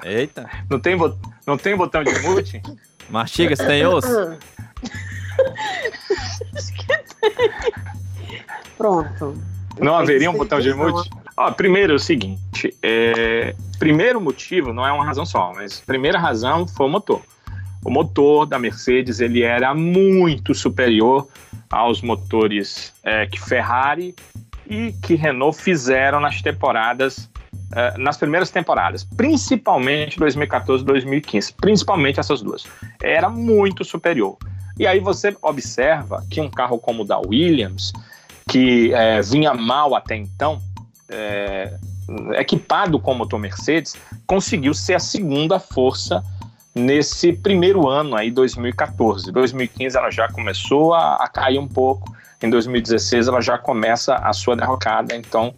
Eita. 0.04 0.50
Não 0.70 0.80
tem, 0.80 0.98
não 1.46 1.58
tem 1.58 1.76
botão 1.76 2.04
de 2.04 2.20
mute? 2.20 2.62
Mastiga, 3.10 3.56
você 3.56 3.66
tem 3.66 3.86
osso? 3.86 4.10
Pronto. 8.78 9.38
Não 9.80 9.96
haveria 9.96 10.30
um 10.30 10.38
botão 10.38 10.60
de 10.60 10.74
mute? 10.74 11.10
Ó, 11.38 11.52
primeiro 11.52 11.94
é 11.94 11.96
o 11.96 12.00
seguinte, 12.00 12.76
é, 12.84 13.56
primeiro 13.80 14.20
motivo 14.20 14.74
não 14.74 14.86
é 14.86 14.92
uma 14.92 15.06
razão 15.06 15.26
só, 15.26 15.54
mas 15.56 15.80
primeira 15.80 16.20
razão 16.20 16.68
foi 16.68 16.86
o 16.86 16.90
motor. 16.90 17.22
O 17.84 17.90
motor 17.90 18.46
da 18.46 18.60
Mercedes 18.60 19.20
ele 19.20 19.42
era 19.42 19.74
muito 19.74 20.54
superior 20.54 21.28
aos 21.70 22.02
motores 22.02 22.94
é, 23.02 23.26
que 23.26 23.40
Ferrari 23.40 24.14
e 24.70 24.94
que 25.02 25.16
Renault 25.16 25.60
fizeram 25.60 26.20
nas 26.20 26.42
temporadas, 26.42 27.30
é, 27.74 27.98
nas 27.98 28.18
primeiras 28.18 28.50
temporadas, 28.50 29.04
principalmente 29.04 30.18
2014 30.20 30.84
e 30.84 30.86
2015, 30.86 31.54
principalmente 31.54 32.20
essas 32.20 32.42
duas. 32.42 32.66
Era 33.02 33.30
muito 33.30 33.84
superior. 33.84 34.38
E 34.78 34.88
aí 34.88 35.00
você 35.00 35.36
observa 35.42 36.26
que 36.30 36.42
um 36.42 36.50
carro 36.50 36.80
como 36.80 37.04
o 37.04 37.06
da 37.06 37.20
Williams, 37.20 37.94
que 38.50 38.94
é, 38.94 39.22
vinha 39.22 39.54
mal 39.54 39.96
até 39.96 40.16
então, 40.16 40.62
é, 41.10 41.74
equipado 42.34 43.00
com 43.00 43.14
motor 43.14 43.40
Mercedes, 43.40 43.96
conseguiu 44.26 44.74
ser 44.74 44.96
a 44.96 45.00
segunda 45.00 45.60
força 45.60 46.24
nesse 46.74 47.34
primeiro 47.34 47.88
ano 47.88 48.16
aí, 48.16 48.32
2014. 48.32 49.32
2015 49.32 49.98
ela 49.98 50.10
já 50.10 50.28
começou 50.30 50.94
a, 50.94 51.16
a, 51.16 51.28
cair 51.28 51.60
um 51.60 51.68
pouco, 51.68 52.16
em 52.42 52.50
2016 52.50 53.28
ela 53.28 53.42
já 53.42 53.58
começa 53.58 54.16
a 54.16 54.34
sua 54.34 54.56
derrocada, 54.56 55.16
então 55.16 55.54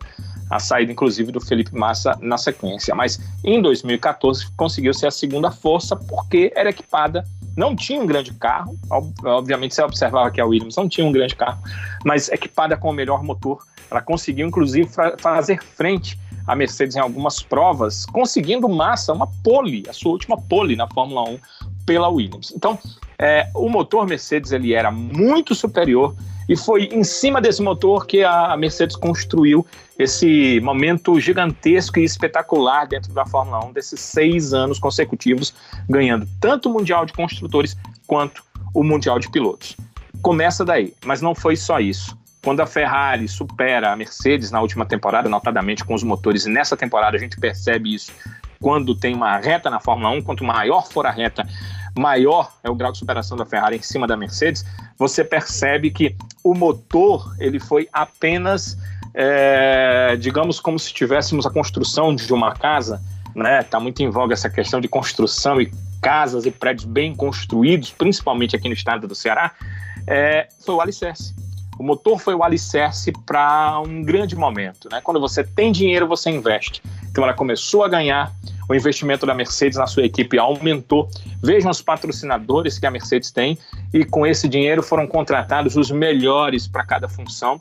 a 0.53 0.59
saída 0.59 0.91
inclusive 0.91 1.31
do 1.31 1.41
Felipe 1.41 1.75
Massa 1.75 2.17
na 2.21 2.37
sequência. 2.37 2.93
Mas 2.93 3.19
em 3.43 3.61
2014 3.61 4.47
conseguiu 4.55 4.93
ser 4.93 5.07
a 5.07 5.11
segunda 5.11 5.49
força 5.49 5.95
porque 5.95 6.51
era 6.55 6.69
equipada 6.69 7.23
não 7.55 7.75
tinha 7.75 8.01
um 8.01 8.07
grande 8.07 8.33
carro, 8.33 8.75
obviamente 9.23 9.75
você 9.75 9.83
observava 9.83 10.31
que 10.31 10.41
a 10.41 10.45
Williams 10.45 10.75
não 10.75 10.89
tinha 10.89 11.05
um 11.05 11.11
grande 11.11 11.35
carro, 11.35 11.61
mas 12.03 12.27
equipada 12.29 12.75
com 12.75 12.89
o 12.89 12.93
melhor 12.93 13.23
motor, 13.23 13.59
ela 13.91 14.01
conseguiu 14.01 14.47
inclusive 14.47 14.89
fazer 15.19 15.61
frente 15.63 16.19
à 16.47 16.55
Mercedes 16.55 16.95
em 16.95 16.99
algumas 16.99 17.43
provas, 17.43 18.07
conseguindo 18.07 18.67
massa, 18.67 19.13
uma 19.13 19.27
pole, 19.43 19.83
a 19.87 19.93
sua 19.93 20.13
última 20.13 20.35
pole 20.35 20.75
na 20.75 20.87
Fórmula 20.87 21.29
1 21.29 21.39
pela 21.85 22.09
Williams. 22.09 22.51
Então, 22.55 22.77
é, 23.19 23.47
o 23.53 23.69
motor 23.69 24.07
Mercedes 24.07 24.51
ele 24.51 24.73
era 24.73 24.89
muito 24.89 25.53
superior 25.53 26.15
e 26.47 26.55
foi 26.55 26.85
em 26.85 27.03
cima 27.03 27.39
desse 27.41 27.61
motor 27.61 28.05
que 28.05 28.23
a 28.23 28.55
Mercedes 28.57 28.95
construiu 28.95 29.65
esse 29.97 30.59
momento 30.61 31.19
gigantesco 31.19 31.99
e 31.99 32.03
espetacular 32.03 32.87
dentro 32.87 33.13
da 33.13 33.25
Fórmula 33.25 33.63
1, 33.65 33.73
desses 33.73 33.99
seis 33.99 34.53
anos 34.53 34.79
consecutivos, 34.79 35.53
ganhando 35.87 36.27
tanto 36.39 36.69
o 36.69 36.73
Mundial 36.73 37.05
de 37.05 37.13
Construtores 37.13 37.77
quanto 38.07 38.43
o 38.73 38.83
Mundial 38.83 39.19
de 39.19 39.29
Pilotos. 39.29 39.77
Começa 40.21 40.65
daí, 40.65 40.93
mas 41.05 41.21
não 41.21 41.35
foi 41.35 41.55
só 41.55 41.79
isso. 41.79 42.17
Quando 42.43 42.59
a 42.59 42.65
Ferrari 42.65 43.27
supera 43.27 43.93
a 43.93 43.95
Mercedes 43.95 44.51
na 44.51 44.59
última 44.59 44.85
temporada, 44.85 45.29
notadamente 45.29 45.85
com 45.85 45.93
os 45.93 46.03
motores, 46.03 46.45
e 46.45 46.49
nessa 46.49 46.75
temporada 46.75 47.15
a 47.15 47.19
gente 47.19 47.39
percebe 47.39 47.93
isso 47.93 48.11
quando 48.59 48.95
tem 48.95 49.13
uma 49.13 49.37
reta 49.37 49.69
na 49.69 49.79
Fórmula 49.79 50.09
1, 50.11 50.21
quanto 50.21 50.43
maior 50.43 50.87
for 50.87 51.05
a 51.05 51.11
reta, 51.11 51.45
maior 51.97 52.51
é 52.63 52.69
o 52.69 52.75
grau 52.75 52.91
de 52.91 52.97
superação 52.97 53.37
da 53.37 53.45
Ferrari 53.45 53.77
em 53.77 53.81
cima 53.81 54.07
da 54.07 54.17
Mercedes, 54.17 54.65
você 54.97 55.23
percebe 55.23 55.91
que 55.91 56.15
o 56.43 56.53
motor 56.53 57.35
ele 57.39 57.59
foi 57.59 57.87
apenas, 57.93 58.77
é, 59.13 60.15
digamos, 60.19 60.59
como 60.59 60.79
se 60.79 60.93
tivéssemos 60.93 61.45
a 61.45 61.49
construção 61.49 62.15
de 62.15 62.33
uma 62.33 62.53
casa, 62.53 63.01
né? 63.35 63.61
Está 63.61 63.79
muito 63.79 64.01
em 64.01 64.09
voga 64.09 64.33
essa 64.33 64.49
questão 64.49 64.79
de 64.81 64.87
construção 64.87 65.61
e 65.61 65.71
casas 66.01 66.45
e 66.45 66.51
prédios 66.51 66.85
bem 66.85 67.15
construídos, 67.15 67.91
principalmente 67.91 68.55
aqui 68.55 68.67
no 68.67 68.73
estado 68.73 69.07
do 69.07 69.15
Ceará, 69.15 69.51
é, 70.05 70.47
foi 70.65 70.75
o 70.75 70.81
alicerce. 70.81 71.33
O 71.77 71.83
motor 71.83 72.19
foi 72.19 72.35
o 72.35 72.43
alicerce 72.43 73.11
para 73.25 73.79
um 73.79 74.01
grande 74.03 74.35
momento. 74.35 74.87
Né? 74.91 75.01
Quando 75.03 75.19
você 75.19 75.43
tem 75.43 75.71
dinheiro, 75.71 76.07
você 76.07 76.29
investe. 76.29 76.81
Então 77.09 77.23
ela 77.23 77.33
começou 77.33 77.83
a 77.83 77.87
ganhar, 77.87 78.31
o 78.69 78.75
investimento 78.75 79.25
da 79.25 79.33
Mercedes 79.33 79.77
na 79.77 79.87
sua 79.87 80.03
equipe 80.03 80.37
aumentou. 80.37 81.09
Vejam 81.41 81.69
os 81.69 81.81
patrocinadores 81.81 82.79
que 82.79 82.85
a 82.85 82.91
Mercedes 82.91 83.31
tem, 83.31 83.57
e 83.93 84.05
com 84.05 84.25
esse 84.25 84.47
dinheiro 84.47 84.81
foram 84.81 85.07
contratados 85.07 85.75
os 85.75 85.91
melhores 85.91 86.67
para 86.67 86.85
cada 86.85 87.07
função. 87.07 87.59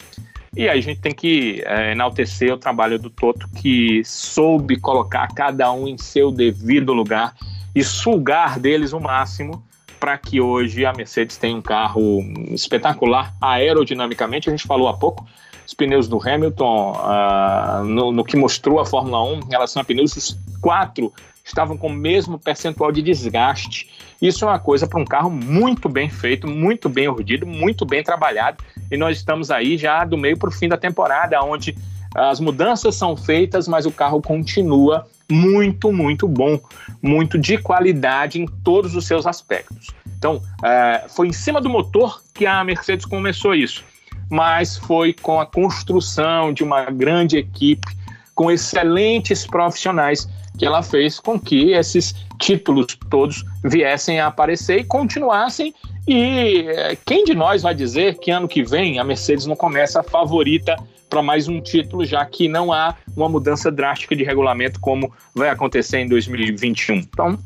E 0.54 0.68
aí 0.68 0.78
a 0.78 0.82
gente 0.82 1.00
tem 1.00 1.14
que 1.14 1.62
é, 1.64 1.92
enaltecer 1.92 2.52
o 2.52 2.58
trabalho 2.58 2.98
do 2.98 3.08
Toto, 3.08 3.48
que 3.56 4.02
soube 4.04 4.78
colocar 4.78 5.26
cada 5.28 5.72
um 5.72 5.88
em 5.88 5.96
seu 5.96 6.30
devido 6.30 6.92
lugar 6.92 7.34
e 7.74 7.82
sugar 7.82 8.58
deles 8.58 8.92
o 8.92 9.00
máximo 9.00 9.64
para 10.02 10.18
que 10.18 10.40
hoje 10.40 10.84
a 10.84 10.92
Mercedes 10.92 11.36
tenha 11.36 11.56
um 11.56 11.62
carro 11.62 12.24
espetacular 12.50 13.32
aerodinamicamente. 13.40 14.48
A 14.48 14.50
gente 14.50 14.66
falou 14.66 14.88
há 14.88 14.94
pouco, 14.94 15.24
os 15.64 15.72
pneus 15.74 16.08
do 16.08 16.20
Hamilton, 16.20 16.90
uh, 16.98 17.84
no, 17.84 18.10
no, 18.10 18.24
que 18.24 18.36
mostrou 18.36 18.80
a 18.80 18.84
Fórmula 18.84 19.22
1 19.22 19.40
em 19.46 19.48
relação 19.48 19.80
a 19.80 19.84
pneus, 19.84 20.16
os 20.16 20.36
quatro 20.60 21.12
estavam 21.44 21.78
com 21.78 21.86
o 21.86 21.92
mesmo 21.92 22.36
percentual 22.36 22.90
de 22.90 23.00
desgaste. 23.00 23.90
Isso 24.20 24.44
é 24.44 24.48
uma 24.48 24.58
coisa 24.58 24.88
para 24.88 25.00
um 25.00 25.04
carro 25.04 25.30
muito 25.30 25.88
bem 25.88 26.10
feito, 26.10 26.48
muito 26.48 26.88
bem 26.88 27.06
urdido, 27.06 27.46
muito 27.46 27.86
bem 27.86 28.02
trabalhado. 28.02 28.56
E 28.90 28.96
nós 28.96 29.18
estamos 29.18 29.52
aí 29.52 29.78
já 29.78 30.04
do 30.04 30.18
meio 30.18 30.36
para 30.36 30.48
o 30.48 30.52
fim 30.52 30.66
da 30.66 30.76
temporada, 30.76 31.40
onde 31.44 31.76
as 32.12 32.40
mudanças 32.40 32.96
são 32.96 33.16
feitas, 33.16 33.68
mas 33.68 33.86
o 33.86 33.92
carro 33.92 34.20
continua 34.20 35.06
muito, 35.32 35.92
muito 35.92 36.28
bom, 36.28 36.60
muito 37.00 37.38
de 37.38 37.58
qualidade 37.58 38.40
em 38.40 38.46
todos 38.46 38.94
os 38.94 39.06
seus 39.06 39.26
aspectos. 39.26 39.88
Então, 40.16 40.40
é, 40.62 41.06
foi 41.08 41.28
em 41.28 41.32
cima 41.32 41.60
do 41.60 41.68
motor 41.68 42.22
que 42.32 42.46
a 42.46 42.62
Mercedes 42.62 43.06
começou 43.06 43.54
isso, 43.54 43.82
mas 44.30 44.76
foi 44.76 45.12
com 45.12 45.40
a 45.40 45.46
construção 45.46 46.52
de 46.52 46.62
uma 46.62 46.84
grande 46.84 47.38
equipe, 47.38 47.88
com 48.34 48.50
excelentes 48.50 49.46
profissionais, 49.46 50.28
que 50.58 50.64
ela 50.64 50.82
fez 50.82 51.18
com 51.18 51.40
que 51.40 51.72
esses 51.72 52.14
títulos 52.38 52.98
todos 53.10 53.44
viessem 53.64 54.20
a 54.20 54.26
aparecer 54.26 54.80
e 54.80 54.84
continuassem. 54.84 55.74
E 56.06 56.66
é, 56.68 56.96
quem 57.04 57.24
de 57.24 57.34
nós 57.34 57.62
vai 57.62 57.74
dizer 57.74 58.18
que 58.18 58.30
ano 58.30 58.48
que 58.48 58.62
vem 58.62 58.98
a 58.98 59.04
Mercedes 59.04 59.46
não 59.46 59.54
começa 59.54 60.00
a 60.00 60.02
favorita 60.02 60.76
para 61.08 61.22
mais 61.22 61.46
um 61.46 61.60
título, 61.60 62.04
já 62.04 62.24
que 62.24 62.48
não 62.48 62.72
há 62.72 62.96
uma 63.14 63.28
mudança 63.28 63.70
drástica 63.70 64.16
de 64.16 64.24
regulamento 64.24 64.80
como 64.80 65.12
vai 65.34 65.50
acontecer 65.50 65.98
em 65.98 66.08
2021. 66.08 66.96
Então, 66.96 67.38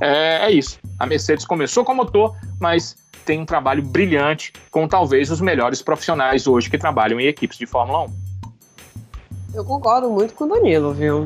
é, 0.00 0.46
é 0.46 0.50
isso. 0.50 0.78
A 0.98 1.06
Mercedes 1.06 1.46
começou 1.46 1.84
com 1.84 1.94
motor, 1.94 2.36
mas 2.60 2.96
tem 3.24 3.40
um 3.40 3.46
trabalho 3.46 3.82
brilhante 3.82 4.52
com 4.70 4.86
talvez 4.86 5.30
os 5.30 5.40
melhores 5.40 5.80
profissionais 5.80 6.46
hoje 6.46 6.68
que 6.68 6.76
trabalham 6.76 7.18
em 7.18 7.26
equipes 7.26 7.58
de 7.58 7.66
Fórmula 7.66 8.04
1. 8.04 8.24
Eu 9.54 9.64
concordo 9.64 10.10
muito 10.10 10.34
com 10.34 10.44
o 10.44 10.48
Danilo, 10.48 10.92
viu? 10.92 11.24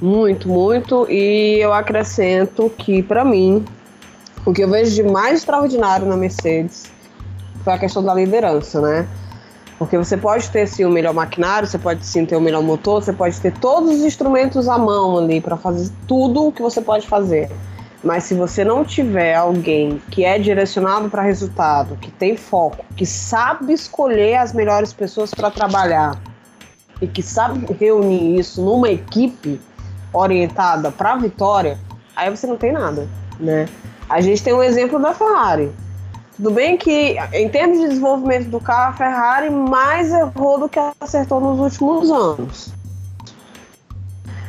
Muito, 0.00 0.48
muito. 0.48 1.10
E 1.10 1.58
eu 1.60 1.72
acrescento 1.72 2.70
que, 2.78 3.02
para 3.02 3.24
mim, 3.24 3.64
o 4.44 4.52
que 4.52 4.62
eu 4.62 4.68
vejo 4.68 4.94
de 4.94 5.02
mais 5.02 5.38
extraordinário 5.38 6.06
na 6.06 6.16
Mercedes 6.16 6.90
foi 7.62 7.72
a 7.72 7.78
questão 7.78 8.02
da 8.02 8.14
liderança, 8.14 8.80
né? 8.80 9.06
Porque 9.78 9.96
você 9.96 10.16
pode 10.16 10.48
ter 10.50 10.66
sim 10.66 10.84
o 10.84 10.90
melhor 10.90 11.14
maquinário, 11.14 11.66
você 11.66 11.78
pode 11.78 12.04
sim 12.04 12.24
ter 12.24 12.36
o 12.36 12.40
melhor 12.40 12.62
motor, 12.62 13.02
você 13.02 13.12
pode 13.12 13.40
ter 13.40 13.52
todos 13.58 13.90
os 13.90 14.00
instrumentos 14.02 14.68
à 14.68 14.78
mão 14.78 15.18
ali 15.18 15.40
para 15.40 15.56
fazer 15.56 15.90
tudo 16.06 16.46
o 16.46 16.52
que 16.52 16.62
você 16.62 16.80
pode 16.80 17.06
fazer. 17.06 17.50
Mas 18.02 18.24
se 18.24 18.34
você 18.34 18.64
não 18.64 18.84
tiver 18.84 19.34
alguém 19.34 20.02
que 20.10 20.24
é 20.24 20.38
direcionado 20.38 21.08
para 21.08 21.22
resultado, 21.22 21.96
que 21.96 22.10
tem 22.10 22.36
foco, 22.36 22.84
que 22.96 23.06
sabe 23.06 23.72
escolher 23.72 24.36
as 24.36 24.52
melhores 24.52 24.92
pessoas 24.92 25.32
para 25.32 25.50
trabalhar 25.50 26.20
e 27.00 27.06
que 27.06 27.22
sabe 27.22 27.64
reunir 27.74 28.38
isso 28.38 28.60
numa 28.60 28.90
equipe 28.90 29.60
orientada 30.12 30.90
para 30.90 31.12
a 31.12 31.16
vitória, 31.16 31.78
aí 32.14 32.28
você 32.28 32.46
não 32.46 32.56
tem 32.56 32.72
nada, 32.72 33.08
né? 33.38 33.68
A 34.12 34.20
gente 34.20 34.42
tem 34.42 34.52
um 34.52 34.62
exemplo 34.62 34.98
da 34.98 35.14
Ferrari. 35.14 35.72
Tudo 36.36 36.50
bem 36.50 36.76
que, 36.76 37.16
em 37.32 37.48
termos 37.48 37.80
de 37.80 37.88
desenvolvimento 37.88 38.50
do 38.50 38.60
carro, 38.60 38.90
a 38.90 38.92
Ferrari 38.92 39.48
mais 39.48 40.12
errou 40.12 40.60
do 40.60 40.68
que 40.68 40.78
acertou 41.00 41.40
nos 41.40 41.58
últimos 41.58 42.10
anos. 42.10 42.68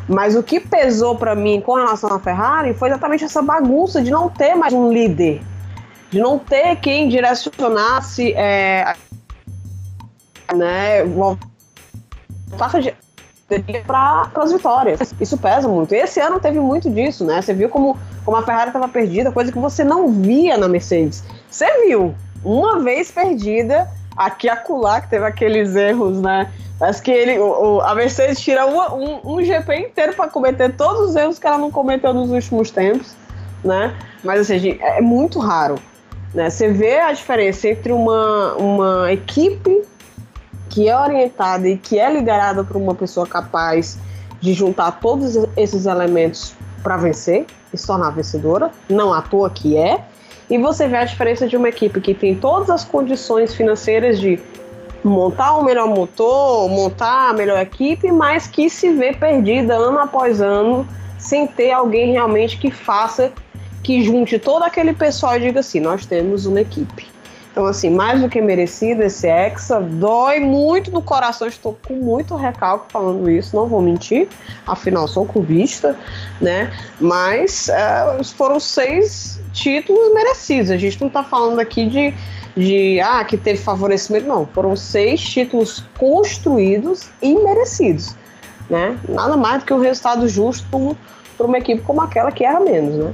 Mas 0.05 0.35
o 0.35 0.43
que 0.43 0.59
pesou 0.59 1.15
para 1.15 1.33
mim 1.33 1.61
com 1.61 1.75
relação 1.75 2.13
à 2.13 2.19
Ferrari 2.19 2.73
foi 2.73 2.89
exatamente 2.89 3.23
essa 3.23 3.41
bagunça 3.41 4.01
de 4.01 4.11
não 4.11 4.29
ter 4.29 4.53
mais 4.53 4.73
um 4.73 4.91
líder, 4.91 5.41
de 6.11 6.19
não 6.19 6.37
ter 6.37 6.75
quem 6.75 7.07
direcionasse, 7.07 8.33
é, 8.33 8.95
né, 10.53 11.03
para 13.87 14.29
as 14.35 14.51
vitórias. 14.51 15.13
Isso 15.21 15.37
pesa 15.37 15.69
muito. 15.69 15.93
Esse 15.93 16.19
ano 16.19 16.37
teve 16.41 16.59
muito 16.59 16.89
disso, 16.89 17.23
né? 17.23 17.41
Você 17.41 17.53
viu 17.53 17.69
como, 17.69 17.97
como 18.25 18.37
a 18.37 18.43
Ferrari 18.43 18.69
estava 18.69 18.87
perdida, 18.87 19.31
coisa 19.31 19.51
que 19.51 19.59
você 19.59 19.83
não 19.83 20.11
via 20.11 20.57
na 20.57 20.67
Mercedes. 20.67 21.23
Você 21.49 21.65
viu, 21.85 22.15
uma 22.43 22.79
vez 22.79 23.11
perdida, 23.11 23.89
aqui 24.15 24.49
acolá, 24.49 25.01
que 25.01 25.09
teve 25.09 25.25
aqueles 25.25 25.75
erros, 25.75 26.21
né? 26.21 26.51
Parece 26.79 27.01
que 27.01 27.11
ele, 27.11 27.39
o, 27.39 27.75
o, 27.75 27.81
a 27.81 27.93
Mercedes 27.95 28.39
tira 28.39 28.65
uma, 28.65 28.93
um, 28.93 29.19
um 29.23 29.43
GP 29.43 29.75
inteiro 29.75 30.13
para 30.13 30.29
cometer 30.29 30.75
todos 30.75 31.09
os 31.09 31.15
erros 31.15 31.39
que 31.39 31.47
ela 31.47 31.57
não 31.57 31.71
cometeu 31.71 32.13
nos 32.13 32.29
últimos 32.29 32.71
tempos, 32.71 33.15
né? 33.63 33.95
Mas 34.23 34.41
assim, 34.41 34.77
é 34.81 35.01
muito 35.01 35.39
raro. 35.39 35.75
Né? 36.33 36.49
Você 36.49 36.69
vê 36.69 36.99
a 36.99 37.11
diferença 37.11 37.67
entre 37.67 37.91
uma, 37.91 38.55
uma 38.55 39.13
equipe 39.13 39.83
que 40.69 40.89
é 40.89 40.97
orientada 40.97 41.67
e 41.67 41.77
que 41.77 41.99
é 41.99 42.11
liderada 42.11 42.63
por 42.63 42.75
uma 42.75 42.95
pessoa 42.95 43.27
capaz 43.27 43.97
de 44.41 44.53
juntar 44.53 44.99
todos 44.99 45.37
esses 45.55 45.85
elementos 45.85 46.55
para 46.83 46.97
vencer 46.97 47.45
e 47.73 47.77
se 47.77 47.87
tornar 47.87 48.11
vencedora, 48.11 48.69
não 48.89 49.13
à 49.13 49.21
toa 49.21 49.49
que 49.49 49.77
é, 49.77 50.03
e 50.49 50.57
você 50.57 50.87
vê 50.87 50.97
a 50.97 51.05
diferença 51.05 51.47
de 51.47 51.55
uma 51.55 51.69
equipe 51.69 51.99
que 52.01 52.13
tem 52.13 52.35
todas 52.35 52.69
as 52.69 52.83
condições 52.83 53.55
financeiras 53.55 54.19
de 54.19 54.39
montar 55.03 55.55
o 55.55 55.63
melhor 55.63 55.87
motor, 55.87 56.69
montar 56.69 57.29
a 57.29 57.33
melhor 57.33 57.59
equipe, 57.59 58.11
mas 58.11 58.47
que 58.47 58.69
se 58.69 58.91
vê 58.91 59.13
perdida 59.13 59.75
ano 59.75 59.99
após 59.99 60.41
ano, 60.41 60.87
sem 61.17 61.47
ter 61.47 61.71
alguém 61.71 62.11
realmente 62.11 62.57
que 62.57 62.69
faça, 62.69 63.31
que 63.81 64.03
junte 64.03 64.37
todo 64.37 64.63
aquele 64.63 64.93
pessoal 64.93 65.37
e 65.37 65.39
diga 65.39 65.61
assim: 65.61 65.79
nós 65.79 66.05
temos 66.05 66.45
uma 66.45 66.61
equipe. 66.61 67.12
Então, 67.53 67.67
assim, 67.67 67.91
mais 67.91 68.19
do 68.19 68.27
que 68.27 68.41
merecido 68.41 69.03
esse 69.03 69.27
Hexa, 69.27 69.79
dói 69.79 70.39
muito 70.39 70.89
no 70.89 71.03
coração, 71.03 71.47
estou 71.47 71.77
com 71.87 71.93
muito 71.93 72.35
recalque 72.35 72.91
falando 72.91 73.29
isso, 73.29 73.55
não 73.55 73.67
vou 73.67 73.79
mentir, 73.79 74.27
afinal 74.65 75.07
sou 75.07 75.23
cubista, 75.23 75.95
né? 76.41 76.73
Mas 76.99 77.69
é, 77.69 78.23
foram 78.35 78.59
seis 78.59 79.39
títulos 79.53 80.15
merecidos, 80.15 80.71
a 80.71 80.77
gente 80.77 80.99
não 80.99 81.09
está 81.09 81.23
falando 81.23 81.59
aqui 81.59 81.85
de, 81.85 82.13
de, 82.57 82.99
ah, 83.01 83.23
que 83.23 83.37
teve 83.37 83.59
favorecimento, 83.61 84.27
não, 84.27 84.47
foram 84.47 84.75
seis 84.75 85.21
títulos 85.21 85.85
construídos 85.95 87.07
e 87.21 87.35
merecidos, 87.35 88.15
né? 88.67 88.97
Nada 89.07 89.37
mais 89.37 89.61
do 89.61 89.67
que 89.67 89.73
um 89.75 89.79
resultado 89.79 90.27
justo 90.27 90.65
para 91.37 91.45
uma 91.45 91.59
equipe 91.59 91.83
como 91.83 92.01
aquela 92.01 92.31
que 92.31 92.43
erra 92.43 92.61
menos, 92.61 92.95
né? 92.95 93.13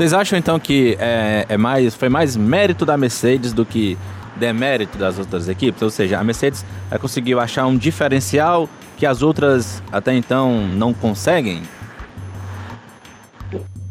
Vocês 0.00 0.14
acham 0.14 0.38
então 0.38 0.58
que 0.58 0.96
é, 0.98 1.44
é, 1.46 1.58
mais, 1.58 1.94
foi 1.94 2.08
mais 2.08 2.34
mérito 2.34 2.86
da 2.86 2.96
Mercedes 2.96 3.52
do 3.52 3.66
que 3.66 3.98
demérito 4.36 4.96
das 4.96 5.18
outras 5.18 5.46
equipes? 5.46 5.82
Ou 5.82 5.90
seja, 5.90 6.18
a 6.18 6.24
Mercedes 6.24 6.64
conseguiu 6.98 7.38
achar 7.38 7.66
um 7.66 7.76
diferencial 7.76 8.66
que 8.96 9.04
as 9.04 9.20
outras 9.20 9.82
até 9.92 10.14
então 10.14 10.66
não 10.68 10.94
conseguem? 10.94 11.64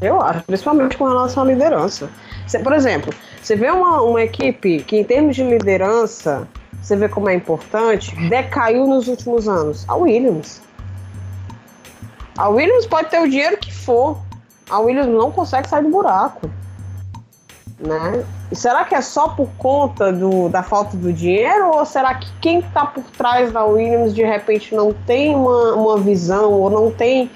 Eu 0.02 0.20
acho, 0.20 0.42
principalmente 0.46 0.98
com 0.98 1.06
relação 1.08 1.44
à 1.44 1.46
liderança. 1.46 2.10
por 2.64 2.74
exemplo, 2.74 3.14
você 3.40 3.56
vê 3.56 3.70
uma, 3.70 4.02
uma 4.02 4.24
equipe 4.24 4.80
que, 4.80 4.98
em 4.98 5.04
termos 5.04 5.36
de 5.36 5.44
liderança, 5.44 6.48
você 6.82 6.96
vê 6.96 7.08
como 7.08 7.30
é 7.30 7.36
importante, 7.36 8.16
decaiu 8.28 8.88
nos 8.88 9.08
últimos 9.08 9.48
anos. 9.48 9.86
A 9.88 9.94
Williams. 9.96 10.60
A 12.36 12.50
Williams 12.50 12.88
pode 12.88 13.12
ter 13.12 13.22
o 13.22 13.30
dinheiro 13.30 13.58
que 13.58 13.72
for, 13.72 14.18
a 14.70 14.80
Williams 14.80 15.08
não 15.08 15.32
consegue 15.32 15.68
sair 15.68 15.84
do 15.84 15.90
buraco. 15.90 16.50
Né? 17.80 18.26
E 18.52 18.56
será 18.56 18.84
que 18.84 18.94
é 18.94 19.02
só 19.02 19.30
por 19.30 19.48
conta 19.58 20.12
do, 20.12 20.50
da 20.50 20.62
falta 20.62 20.98
do 20.98 21.14
dinheiro 21.14 21.72
ou 21.72 21.86
será 21.86 22.16
que 22.16 22.28
quem 22.42 22.60
está 22.60 22.86
por 22.86 23.04
trás 23.18 23.54
da 23.54 23.64
Williams 23.64 24.14
de 24.14 24.24
repente 24.24 24.76
não 24.76 24.92
tem 24.92 25.34
uma, 25.34 25.74
uma 25.76 25.98
visão 25.98 26.52
ou 26.52 26.70
não 26.70 26.92
tem 26.92 27.32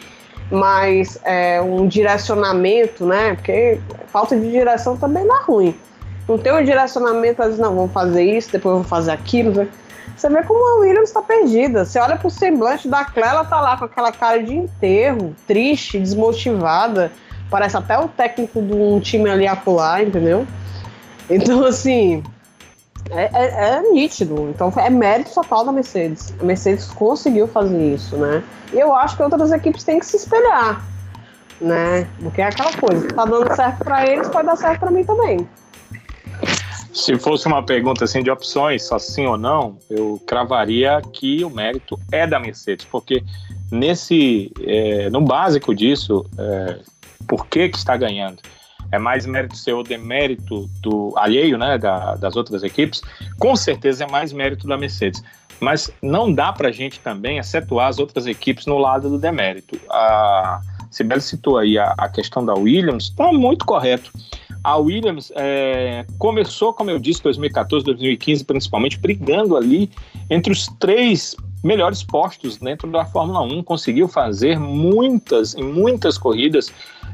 mais 0.51 1.17
é, 1.23 1.61
um 1.61 1.87
direcionamento, 1.87 3.05
né? 3.05 3.35
Porque 3.35 3.79
falta 4.07 4.37
de 4.37 4.51
direção 4.51 4.97
também 4.97 5.25
dá 5.25 5.41
ruim. 5.43 5.75
Não 6.27 6.37
tem 6.37 6.53
um 6.53 6.63
direcionamento, 6.63 7.41
às 7.41 7.47
vezes, 7.49 7.61
não, 7.61 7.75
vamos 7.75 7.91
fazer 7.91 8.23
isso, 8.23 8.51
depois 8.51 8.73
vamos 8.73 8.89
fazer 8.89 9.11
aquilo. 9.11 9.51
Né? 9.51 9.67
Você 10.15 10.29
vê 10.29 10.43
como 10.43 10.77
a 10.77 10.79
Williams 10.81 11.09
está 11.09 11.21
perdida. 11.21 11.85
Você 11.85 11.99
olha 11.99 12.15
pro 12.15 12.29
semblante 12.29 12.87
da 12.87 13.03
Clara, 13.03 13.31
ela 13.31 13.45
tá 13.45 13.59
lá 13.59 13.77
com 13.77 13.85
aquela 13.85 14.11
cara 14.11 14.41
de 14.41 14.55
enterro, 14.55 15.35
triste, 15.47 15.99
desmotivada. 15.99 17.11
Parece 17.49 17.77
até 17.77 17.97
o 17.97 18.07
técnico 18.07 18.61
de 18.61 18.73
um 18.73 18.99
time 18.99 19.29
ali 19.29 19.47
acolá, 19.47 20.01
entendeu? 20.01 20.47
Então, 21.29 21.63
assim, 21.65 22.23
é, 23.09 23.29
é, 23.33 23.75
é, 23.75 23.91
nítido. 23.91 24.49
Então, 24.49 24.71
é 24.77 24.89
mérito 24.89 25.33
total 25.33 25.65
da 25.65 25.71
Mercedes. 25.71 26.33
A 26.39 26.43
Mercedes 26.43 26.87
conseguiu 26.87 27.47
fazer 27.47 27.93
isso, 27.93 28.15
né? 28.17 28.43
E 28.71 28.79
eu 28.79 28.93
acho 28.93 29.15
que 29.17 29.23
outras 29.23 29.51
equipes 29.51 29.83
têm 29.83 29.99
que 29.99 30.05
se 30.05 30.17
espelhar, 30.17 30.83
né? 31.59 32.07
Porque 32.21 32.41
é 32.41 32.45
aquela 32.45 32.71
coisa, 32.73 33.07
tá 33.09 33.25
dando 33.25 33.55
certo 33.55 33.83
para 33.83 34.05
eles, 34.07 34.27
pode 34.29 34.47
dar 34.47 34.55
certo 34.55 34.79
para 34.79 34.91
mim 34.91 35.03
também. 35.03 35.47
Se 36.93 37.17
fosse 37.17 37.47
uma 37.47 37.63
pergunta 37.63 38.05
assim 38.05 38.21
de 38.21 38.29
opções, 38.29 38.83
só 38.83 38.99
sim 38.99 39.25
ou 39.25 39.35
não, 39.35 39.79
eu 39.89 40.21
cravaria 40.27 41.01
que 41.11 41.43
o 41.43 41.49
mérito 41.49 41.99
é 42.11 42.27
da 42.27 42.39
Mercedes, 42.39 42.85
porque 42.85 43.23
nesse, 43.71 44.51
é, 44.61 45.09
no 45.09 45.19
básico 45.21 45.73
disso, 45.73 46.23
é, 46.37 46.79
por 47.27 47.47
que 47.47 47.69
que 47.69 47.77
está 47.77 47.97
ganhando? 47.97 48.37
É 48.91 48.99
mais 48.99 49.25
mérito 49.25 49.57
seu 49.57 49.77
ou 49.77 49.83
demérito 49.83 50.69
do 50.81 51.11
alheio, 51.17 51.57
né, 51.57 51.79
da, 51.79 52.13
das 52.15 52.35
outras 52.35 52.61
equipes? 52.61 53.01
Com 53.39 53.55
certeza 53.55 54.03
é 54.03 54.07
mais 54.07 54.31
mérito 54.31 54.67
da 54.67 54.77
Mercedes. 54.77 55.23
Mas 55.59 55.91
não 55.99 56.31
dá 56.31 56.53
para 56.53 56.69
a 56.69 56.71
gente 56.71 56.99
também 56.99 57.39
acentuar 57.39 57.87
as 57.87 57.97
outras 57.97 58.27
equipes 58.27 58.67
no 58.67 58.77
lado 58.77 59.09
do 59.09 59.17
demérito. 59.17 59.79
A 59.89 60.61
Sibeli 60.91 61.21
citou 61.21 61.57
aí 61.57 61.77
a, 61.77 61.95
a 61.97 62.07
questão 62.07 62.45
da 62.45 62.53
Williams, 62.53 63.05
está 63.05 63.31
muito 63.31 63.65
correto. 63.65 64.11
A 64.63 64.77
Williams 64.77 65.31
é, 65.35 66.05
começou, 66.17 66.73
como 66.73 66.89
eu 66.89 66.97
disse, 66.97 67.21
2014, 67.21 67.85
2015, 67.85 68.45
principalmente, 68.45 68.97
brigando 68.97 69.57
ali 69.57 69.89
entre 70.29 70.53
os 70.53 70.67
três 70.79 71.35
melhores 71.61 72.01
postos 72.01 72.57
dentro 72.57 72.89
da 72.89 73.03
Fórmula 73.03 73.41
1. 73.41 73.63
Conseguiu 73.63 74.07
fazer 74.07 74.57
muitas 74.57 75.53
e 75.53 75.61
muitas 75.61 76.17
corridas. 76.17 76.71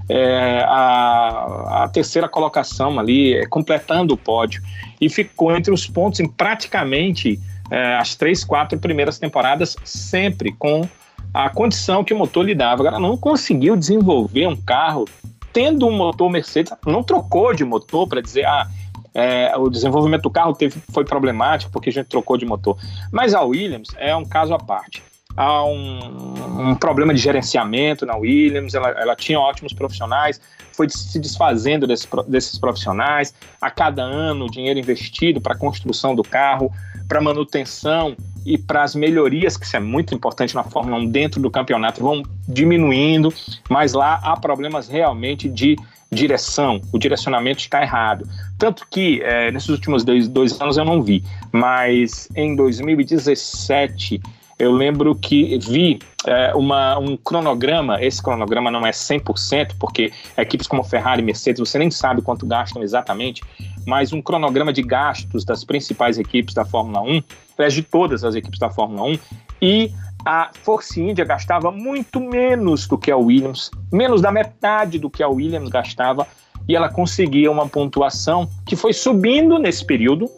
É, 0.07 0.63
a, 0.67 1.83
a, 1.83 1.89
terceira 1.89 2.27
colocação 2.27 2.99
ali, 2.99 3.35
é, 3.35 3.45
completando 3.45 4.15
o 4.15 4.17
pódio, 4.17 4.61
e 4.99 5.07
ficou 5.07 5.55
entre 5.55 5.71
os 5.71 5.85
pontos 5.85 6.19
em 6.19 6.27
praticamente 6.27 7.39
é, 7.69 7.95
as 7.95 8.15
três, 8.15 8.43
quatro 8.43 8.79
primeiras 8.79 9.19
temporadas, 9.19 9.75
sempre 9.83 10.51
com 10.51 10.87
a 11.31 11.49
condição 11.49 12.03
que 12.03 12.13
o 12.13 12.17
motor 12.17 12.43
lhe 12.43 12.55
dava. 12.55 12.81
Agora, 12.81 12.99
não 12.99 13.15
conseguiu 13.15 13.75
desenvolver 13.75 14.47
um 14.47 14.55
carro 14.55 15.05
tendo 15.51 15.87
um 15.87 15.91
motor 15.91 16.29
Mercedes, 16.29 16.73
não 16.85 17.03
trocou 17.03 17.53
de 17.53 17.63
motor 17.63 18.07
para 18.07 18.21
dizer, 18.21 18.45
ah, 18.45 18.67
é, 19.13 19.55
o 19.57 19.69
desenvolvimento 19.69 20.23
do 20.23 20.29
carro 20.29 20.53
teve, 20.53 20.79
foi 20.91 21.03
problemático 21.03 21.71
porque 21.71 21.89
a 21.89 21.93
gente 21.93 22.07
trocou 22.07 22.37
de 22.37 22.45
motor. 22.45 22.77
Mas 23.11 23.33
a 23.33 23.41
Williams 23.41 23.89
é 23.97 24.15
um 24.15 24.25
caso 24.25 24.53
à 24.53 24.59
parte. 24.59 25.03
Há 25.39 25.63
um, 25.63 26.69
um 26.71 26.75
problema 26.75 27.13
de 27.13 27.21
gerenciamento 27.21 28.05
na 28.05 28.17
Williams, 28.17 28.73
ela, 28.73 28.89
ela, 28.89 29.15
tinha 29.15 29.39
ótimos 29.39 29.71
profissionais, 29.71 30.41
foi 30.73 30.89
se 30.89 31.17
desfazendo 31.17 31.87
desse, 31.87 32.05
desses 32.27 32.59
profissionais. 32.59 33.33
A 33.61 33.71
cada 33.71 34.03
ano, 34.03 34.47
o 34.47 34.51
dinheiro 34.51 34.77
investido 34.77 35.39
para 35.39 35.53
a 35.53 35.57
construção 35.57 36.13
do 36.13 36.23
carro, 36.23 36.69
para 37.07 37.21
manutenção 37.21 38.17
e 38.45 38.57
para 38.57 38.83
as 38.83 38.93
melhorias, 38.93 39.55
que 39.55 39.65
isso 39.65 39.77
é 39.77 39.79
muito 39.79 40.13
importante 40.13 40.53
na 40.53 40.63
Fórmula 40.65 40.97
1 40.97 41.05
dentro 41.09 41.41
do 41.41 41.49
campeonato, 41.49 42.01
vão 42.01 42.21
diminuindo, 42.45 43.33
mas 43.69 43.93
lá 43.93 44.19
há 44.21 44.35
problemas 44.35 44.89
realmente 44.89 45.47
de 45.47 45.77
direção, 46.11 46.81
o 46.91 46.99
direcionamento 46.99 47.61
está 47.61 47.81
errado. 47.81 48.27
Tanto 48.57 48.85
que 48.91 49.21
é, 49.21 49.51
nesses 49.51 49.69
últimos 49.69 50.03
dois, 50.03 50.27
dois 50.27 50.59
anos 50.59 50.75
eu 50.75 50.83
não 50.83 51.01
vi, 51.01 51.23
mas 51.49 52.27
em 52.35 52.57
2017 52.57 54.19
eu 54.59 54.73
lembro 54.73 55.15
que 55.15 55.57
vi 55.57 55.99
é, 56.27 56.53
uma, 56.53 56.99
um 56.99 57.15
cronograma, 57.15 58.03
esse 58.03 58.21
cronograma 58.21 58.69
não 58.69 58.85
é 58.85 58.91
100%, 58.91 59.75
porque 59.79 60.11
equipes 60.37 60.67
como 60.67 60.83
Ferrari 60.83 61.21
e 61.21 61.25
Mercedes, 61.25 61.61
você 61.61 61.79
nem 61.79 61.89
sabe 61.89 62.21
quanto 62.21 62.45
gastam 62.45 62.83
exatamente, 62.83 63.41
mas 63.87 64.11
um 64.11 64.21
cronograma 64.21 64.73
de 64.73 64.81
gastos 64.81 65.45
das 65.45 65.63
principais 65.63 66.19
equipes 66.19 66.53
da 66.53 66.65
Fórmula 66.65 67.01
1, 67.01 67.23
aliás, 67.57 67.73
de 67.73 67.81
todas 67.81 68.25
as 68.25 68.35
equipes 68.35 68.59
da 68.59 68.69
Fórmula 68.69 69.03
1, 69.03 69.19
e 69.61 69.91
a 70.25 70.51
Force 70.63 71.01
India 71.01 71.23
gastava 71.23 71.71
muito 71.71 72.19
menos 72.19 72.85
do 72.85 72.97
que 72.97 73.09
a 73.09 73.15
Williams, 73.15 73.71
menos 73.91 74.21
da 74.21 74.29
metade 74.29 74.99
do 74.99 75.09
que 75.09 75.23
a 75.23 75.29
Williams 75.29 75.69
gastava 75.69 76.27
e 76.67 76.75
ela 76.75 76.89
conseguia 76.89 77.49
uma 77.49 77.67
pontuação 77.67 78.47
que 78.65 78.75
foi 78.75 78.93
subindo 78.93 79.57
nesse 79.57 79.83
período, 79.83 80.29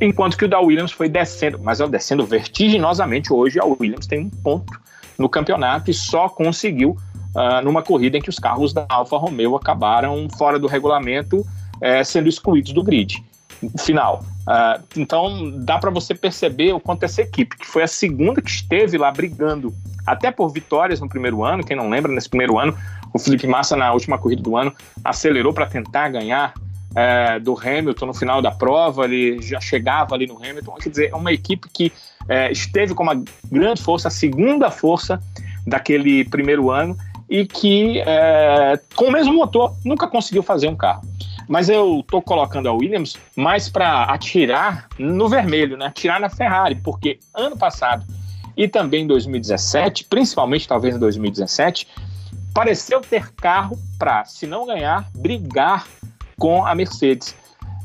enquanto 0.00 0.36
que 0.36 0.44
o 0.44 0.48
da 0.48 0.60
Williams 0.60 0.92
foi 0.92 1.08
descendo, 1.08 1.58
mas 1.62 1.80
ela 1.80 1.90
descendo 1.90 2.24
vertiginosamente. 2.26 3.32
Hoje 3.32 3.58
a 3.58 3.64
Williams 3.64 4.06
tem 4.06 4.20
um 4.20 4.30
ponto 4.30 4.80
no 5.18 5.28
campeonato 5.28 5.90
e 5.90 5.94
só 5.94 6.28
conseguiu 6.28 6.96
uh, 7.34 7.64
numa 7.64 7.82
corrida 7.82 8.18
em 8.18 8.20
que 8.20 8.30
os 8.30 8.38
carros 8.38 8.72
da 8.72 8.86
Alfa 8.88 9.16
Romeo 9.16 9.54
acabaram 9.56 10.28
fora 10.36 10.58
do 10.58 10.66
regulamento, 10.66 11.40
uh, 11.40 12.04
sendo 12.04 12.28
excluídos 12.28 12.72
do 12.72 12.82
grid 12.82 13.22
final. 13.78 14.24
Uh, 14.46 14.82
então 14.96 15.52
dá 15.60 15.78
para 15.78 15.90
você 15.90 16.14
perceber 16.14 16.72
o 16.72 16.80
quanto 16.80 17.04
essa 17.04 17.22
equipe, 17.22 17.56
que 17.56 17.66
foi 17.66 17.82
a 17.82 17.86
segunda 17.86 18.42
que 18.42 18.50
esteve 18.50 18.98
lá 18.98 19.10
brigando, 19.10 19.72
até 20.06 20.30
por 20.30 20.50
vitórias 20.50 21.00
no 21.00 21.08
primeiro 21.08 21.42
ano, 21.42 21.64
quem 21.64 21.76
não 21.76 21.88
lembra, 21.88 22.12
nesse 22.12 22.28
primeiro 22.28 22.58
ano, 22.58 22.76
o 23.12 23.18
Felipe 23.18 23.46
Massa, 23.46 23.76
na 23.76 23.92
última 23.92 24.18
corrida 24.18 24.42
do 24.42 24.56
ano, 24.56 24.74
acelerou 25.02 25.52
para 25.52 25.66
tentar 25.66 26.08
ganhar 26.10 26.52
é, 26.94 27.38
do 27.38 27.58
Hamilton 27.58 28.06
no 28.06 28.14
final 28.14 28.40
da 28.40 28.50
prova, 28.50 29.04
ele 29.04 29.40
já 29.42 29.60
chegava 29.60 30.14
ali 30.14 30.26
no 30.26 30.36
Hamilton. 30.36 30.74
Quer 30.74 30.88
dizer, 30.88 31.10
é 31.12 31.16
uma 31.16 31.32
equipe 31.32 31.68
que 31.68 31.92
é, 32.28 32.50
esteve 32.50 32.94
com 32.94 33.02
uma 33.02 33.22
grande 33.50 33.82
força, 33.82 34.08
a 34.08 34.10
segunda 34.10 34.70
força 34.70 35.20
daquele 35.66 36.24
primeiro 36.24 36.70
ano, 36.70 36.96
e 37.28 37.46
que, 37.46 38.00
é, 38.00 38.78
com 38.94 39.06
o 39.06 39.12
mesmo 39.12 39.32
motor, 39.32 39.74
nunca 39.84 40.06
conseguiu 40.06 40.42
fazer 40.42 40.68
um 40.68 40.76
carro. 40.76 41.02
Mas 41.48 41.68
eu 41.68 42.00
estou 42.00 42.22
colocando 42.22 42.68
a 42.68 42.72
Williams 42.72 43.16
mais 43.36 43.68
para 43.68 44.04
atirar 44.04 44.88
no 44.98 45.28
vermelho, 45.28 45.76
né? 45.76 45.86
atirar 45.86 46.20
na 46.20 46.30
Ferrari, 46.30 46.76
porque 46.76 47.18
ano 47.34 47.56
passado 47.56 48.04
e 48.56 48.68
também 48.68 49.02
em 49.02 49.06
2017, 49.06 50.04
principalmente 50.04 50.68
talvez 50.68 50.94
em 50.94 50.98
2017, 50.98 51.88
pareceu 52.52 53.00
ter 53.00 53.32
carro 53.32 53.78
para, 53.98 54.24
se 54.24 54.46
não 54.46 54.66
ganhar, 54.66 55.08
brigar 55.14 55.86
com 56.38 56.64
a 56.64 56.74
Mercedes. 56.74 57.34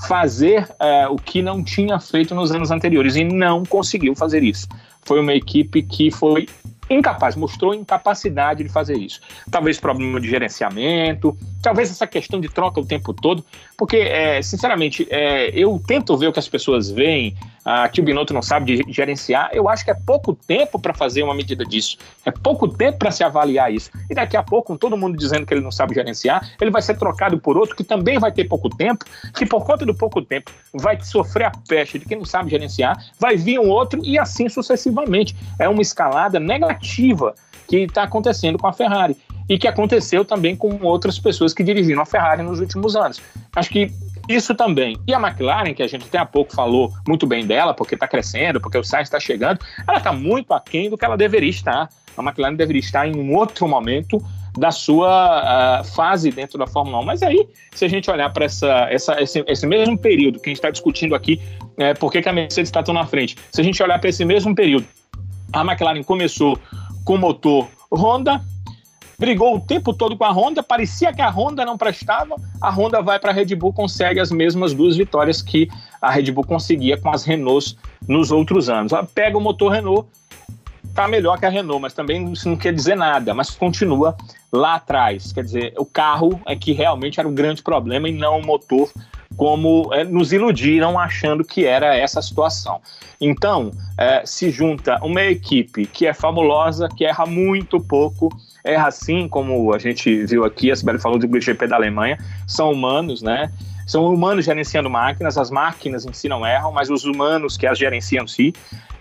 Fazer 0.07 0.67
é, 0.79 1.07
o 1.07 1.17
que 1.17 1.41
não 1.41 1.61
tinha 1.63 1.99
feito 1.99 2.33
nos 2.33 2.51
anos 2.51 2.71
anteriores 2.71 3.15
e 3.15 3.23
não 3.23 3.63
conseguiu 3.65 4.15
fazer 4.15 4.43
isso. 4.43 4.67
Foi 5.01 5.19
uma 5.19 5.33
equipe 5.33 5.81
que 5.83 6.09
foi 6.09 6.47
incapaz, 6.89 7.35
mostrou 7.35 7.73
incapacidade 7.73 8.63
de 8.63 8.69
fazer 8.69 8.97
isso. 8.97 9.19
Talvez 9.51 9.79
problema 9.79 10.19
de 10.19 10.29
gerenciamento, 10.29 11.37
talvez 11.61 11.91
essa 11.91 12.07
questão 12.07 12.39
de 12.39 12.49
troca 12.49 12.79
o 12.79 12.85
tempo 12.85 13.13
todo, 13.13 13.45
porque, 13.77 13.97
é, 13.97 14.41
sinceramente, 14.41 15.07
é, 15.09 15.49
eu 15.49 15.81
tento 15.85 16.17
ver 16.17 16.27
o 16.27 16.33
que 16.33 16.39
as 16.39 16.49
pessoas 16.49 16.89
veem, 16.89 17.35
ah, 17.71 17.87
que 17.87 18.01
o 18.01 18.03
Binotto 18.03 18.33
não 18.33 18.41
sabe 18.41 18.77
de 18.77 18.91
gerenciar, 18.91 19.51
eu 19.53 19.69
acho 19.69 19.85
que 19.85 19.91
é 19.91 19.93
pouco 19.93 20.33
tempo 20.33 20.79
para 20.79 20.91
fazer 20.91 21.21
uma 21.21 21.35
medida 21.35 21.63
disso, 21.63 21.99
é 22.25 22.31
pouco 22.31 22.67
tempo 22.67 22.97
para 22.97 23.11
se 23.11 23.23
avaliar 23.23 23.71
isso. 23.71 23.91
E 24.09 24.15
daqui 24.15 24.35
a 24.35 24.41
pouco, 24.41 24.69
com 24.69 24.75
todo 24.75 24.97
mundo 24.97 25.15
dizendo 25.15 25.45
que 25.45 25.53
ele 25.53 25.61
não 25.61 25.71
sabe 25.71 25.93
gerenciar, 25.93 26.49
ele 26.59 26.71
vai 26.71 26.81
ser 26.81 26.97
trocado 26.97 27.37
por 27.37 27.55
outro 27.57 27.75
que 27.75 27.83
também 27.83 28.17
vai 28.17 28.31
ter 28.31 28.45
pouco 28.45 28.71
tempo, 28.71 29.05
que 29.35 29.45
por 29.45 29.63
conta 29.63 29.85
do 29.85 29.93
pouco 29.93 30.19
tempo 30.19 30.51
vai 30.73 30.99
sofrer 30.99 31.45
a 31.45 31.51
peste 31.67 31.99
de 31.99 32.05
quem 32.05 32.17
não 32.17 32.25
sabe 32.25 32.49
gerenciar, 32.49 32.97
vai 33.19 33.37
vir 33.37 33.59
um 33.59 33.69
outro 33.69 34.03
e 34.03 34.17
assim 34.17 34.49
sucessivamente. 34.49 35.35
É 35.59 35.69
uma 35.69 35.83
escalada 35.83 36.39
negativa 36.39 37.35
que 37.67 37.77
está 37.77 38.01
acontecendo 38.01 38.57
com 38.57 38.65
a 38.65 38.73
Ferrari 38.73 39.15
e 39.47 39.59
que 39.59 39.67
aconteceu 39.67 40.23
também 40.25 40.55
com 40.55 40.79
outras 40.81 41.19
pessoas 41.19 41.53
que 41.53 41.63
dirigiram 41.63 42.01
a 42.01 42.05
Ferrari 42.05 42.41
nos 42.41 42.59
últimos 42.59 42.95
anos. 42.95 43.21
Acho 43.55 43.69
que 43.69 43.91
isso 44.29 44.53
também. 44.53 44.95
E 45.07 45.13
a 45.13 45.19
McLaren, 45.19 45.73
que 45.73 45.81
a 45.81 45.87
gente 45.87 46.05
até 46.05 46.19
há 46.19 46.25
pouco 46.25 46.53
falou 46.53 46.93
muito 47.07 47.25
bem 47.25 47.47
dela, 47.47 47.73
porque 47.73 47.95
está 47.95 48.07
crescendo, 48.07 48.61
porque 48.61 48.77
o 48.77 48.83
Sainz 48.83 49.07
está 49.07 49.19
chegando, 49.19 49.59
ela 49.87 49.97
está 49.97 50.13
muito 50.13 50.53
aquém 50.53 50.87
do 50.87 50.97
que 50.97 51.03
ela 51.03 51.17
deveria 51.17 51.49
estar. 51.49 51.89
A 52.15 52.21
McLaren 52.21 52.55
deveria 52.55 52.79
estar 52.79 53.07
em 53.07 53.15
um 53.15 53.35
outro 53.35 53.67
momento 53.67 54.23
da 54.57 54.71
sua 54.71 55.81
uh, 55.81 55.83
fase 55.83 56.31
dentro 56.31 56.59
da 56.59 56.67
Fórmula 56.67 56.99
1. 56.99 57.05
Mas 57.05 57.23
aí, 57.23 57.47
se 57.73 57.85
a 57.85 57.87
gente 57.87 58.09
olhar 58.11 58.31
para 58.31 58.45
essa, 58.45 58.87
essa, 58.91 59.21
esse, 59.21 59.43
esse, 59.47 59.65
mesmo 59.65 59.97
período 59.97 60.39
que 60.39 60.49
a 60.49 60.51
gente 60.51 60.57
está 60.57 60.69
discutindo 60.69 61.15
aqui, 61.15 61.41
é, 61.77 61.93
por 61.93 62.11
que, 62.11 62.21
que 62.21 62.29
a 62.29 62.33
Mercedes 62.33 62.69
está 62.69 62.83
tão 62.83 62.93
na 62.93 63.05
frente? 63.05 63.35
Se 63.51 63.61
a 63.61 63.63
gente 63.63 63.81
olhar 63.81 63.99
para 63.99 64.09
esse 64.09 64.23
mesmo 64.25 64.53
período, 64.53 64.85
a 65.53 65.61
McLaren 65.61 66.03
começou 66.03 66.59
com 67.03 67.17
motor 67.17 67.67
Honda, 67.91 68.41
brigou 69.19 69.57
o 69.57 69.59
tempo 69.59 69.93
todo 69.93 70.17
com 70.17 70.23
a 70.23 70.31
Honda, 70.31 70.63
parecia 70.63 71.13
que 71.13 71.21
a 71.21 71.29
Honda 71.29 71.65
não 71.65 71.77
prestava, 71.77 72.35
a 72.61 72.71
Honda 72.71 73.01
vai 73.01 73.19
para 73.19 73.31
a 73.31 73.33
Red 73.33 73.53
Bull, 73.53 73.73
consegue 73.73 74.19
as 74.19 74.31
mesmas 74.31 74.73
duas 74.73 74.95
vitórias 74.95 75.41
que 75.41 75.69
a 76.01 76.09
Red 76.09 76.31
Bull 76.31 76.45
conseguia 76.45 76.97
com 76.97 77.09
as 77.09 77.25
Renaults 77.25 77.75
nos 78.07 78.31
outros 78.31 78.69
anos. 78.69 78.93
Ela 78.93 79.03
pega 79.03 79.37
o 79.37 79.41
motor 79.41 79.73
Renault, 79.73 80.07
tá 80.95 81.05
melhor 81.05 81.37
que 81.37 81.45
a 81.45 81.49
Renault, 81.49 81.81
mas 81.81 81.93
também 81.93 82.31
isso 82.31 82.47
não 82.47 82.55
quer 82.55 82.73
dizer 82.73 82.95
nada, 82.95 83.33
mas 83.33 83.49
continua 83.49 84.15
lá 84.51 84.75
atrás. 84.75 85.33
Quer 85.33 85.43
dizer, 85.43 85.73
o 85.77 85.85
carro 85.85 86.39
é 86.45 86.55
que 86.55 86.71
realmente 86.71 87.19
era 87.19 87.27
o 87.27 87.31
um 87.31 87.35
grande 87.35 87.61
problema 87.61 88.07
e 88.07 88.13
não 88.13 88.39
o 88.39 88.45
motor, 88.45 88.89
como 89.35 89.93
é, 89.93 90.05
nos 90.05 90.31
iludiram 90.31 90.97
achando 90.97 91.43
que 91.43 91.65
era 91.65 91.95
essa 91.95 92.21
situação. 92.21 92.81
Então, 93.19 93.71
é, 93.97 94.25
se 94.25 94.49
junta 94.49 94.97
uma 95.03 95.21
equipe 95.23 95.85
que 95.85 96.07
é 96.07 96.13
fabulosa, 96.13 96.87
que 96.87 97.03
erra 97.05 97.25
muito 97.25 97.79
pouco, 97.79 98.29
erra 98.69 98.87
assim, 98.87 99.27
como 99.27 99.73
a 99.73 99.79
gente 99.79 100.25
viu 100.25 100.45
aqui, 100.45 100.71
a 100.71 100.75
Sibeli 100.75 100.99
falou 100.99 101.17
do 101.17 101.41
GP 101.41 101.67
da 101.67 101.75
Alemanha, 101.75 102.17
são 102.47 102.71
humanos, 102.71 103.21
né? 103.21 103.51
São 103.85 104.05
humanos 104.05 104.45
gerenciando 104.45 104.89
máquinas, 104.89 105.37
as 105.37 105.49
máquinas 105.49 106.05
em 106.05 106.13
si 106.13 106.29
não 106.29 106.45
erram, 106.45 106.71
mas 106.71 106.89
os 106.91 107.05
humanos 107.05 107.57
que 107.57 107.65
as 107.65 107.77
gerenciam 107.77 108.27
si. 108.27 108.53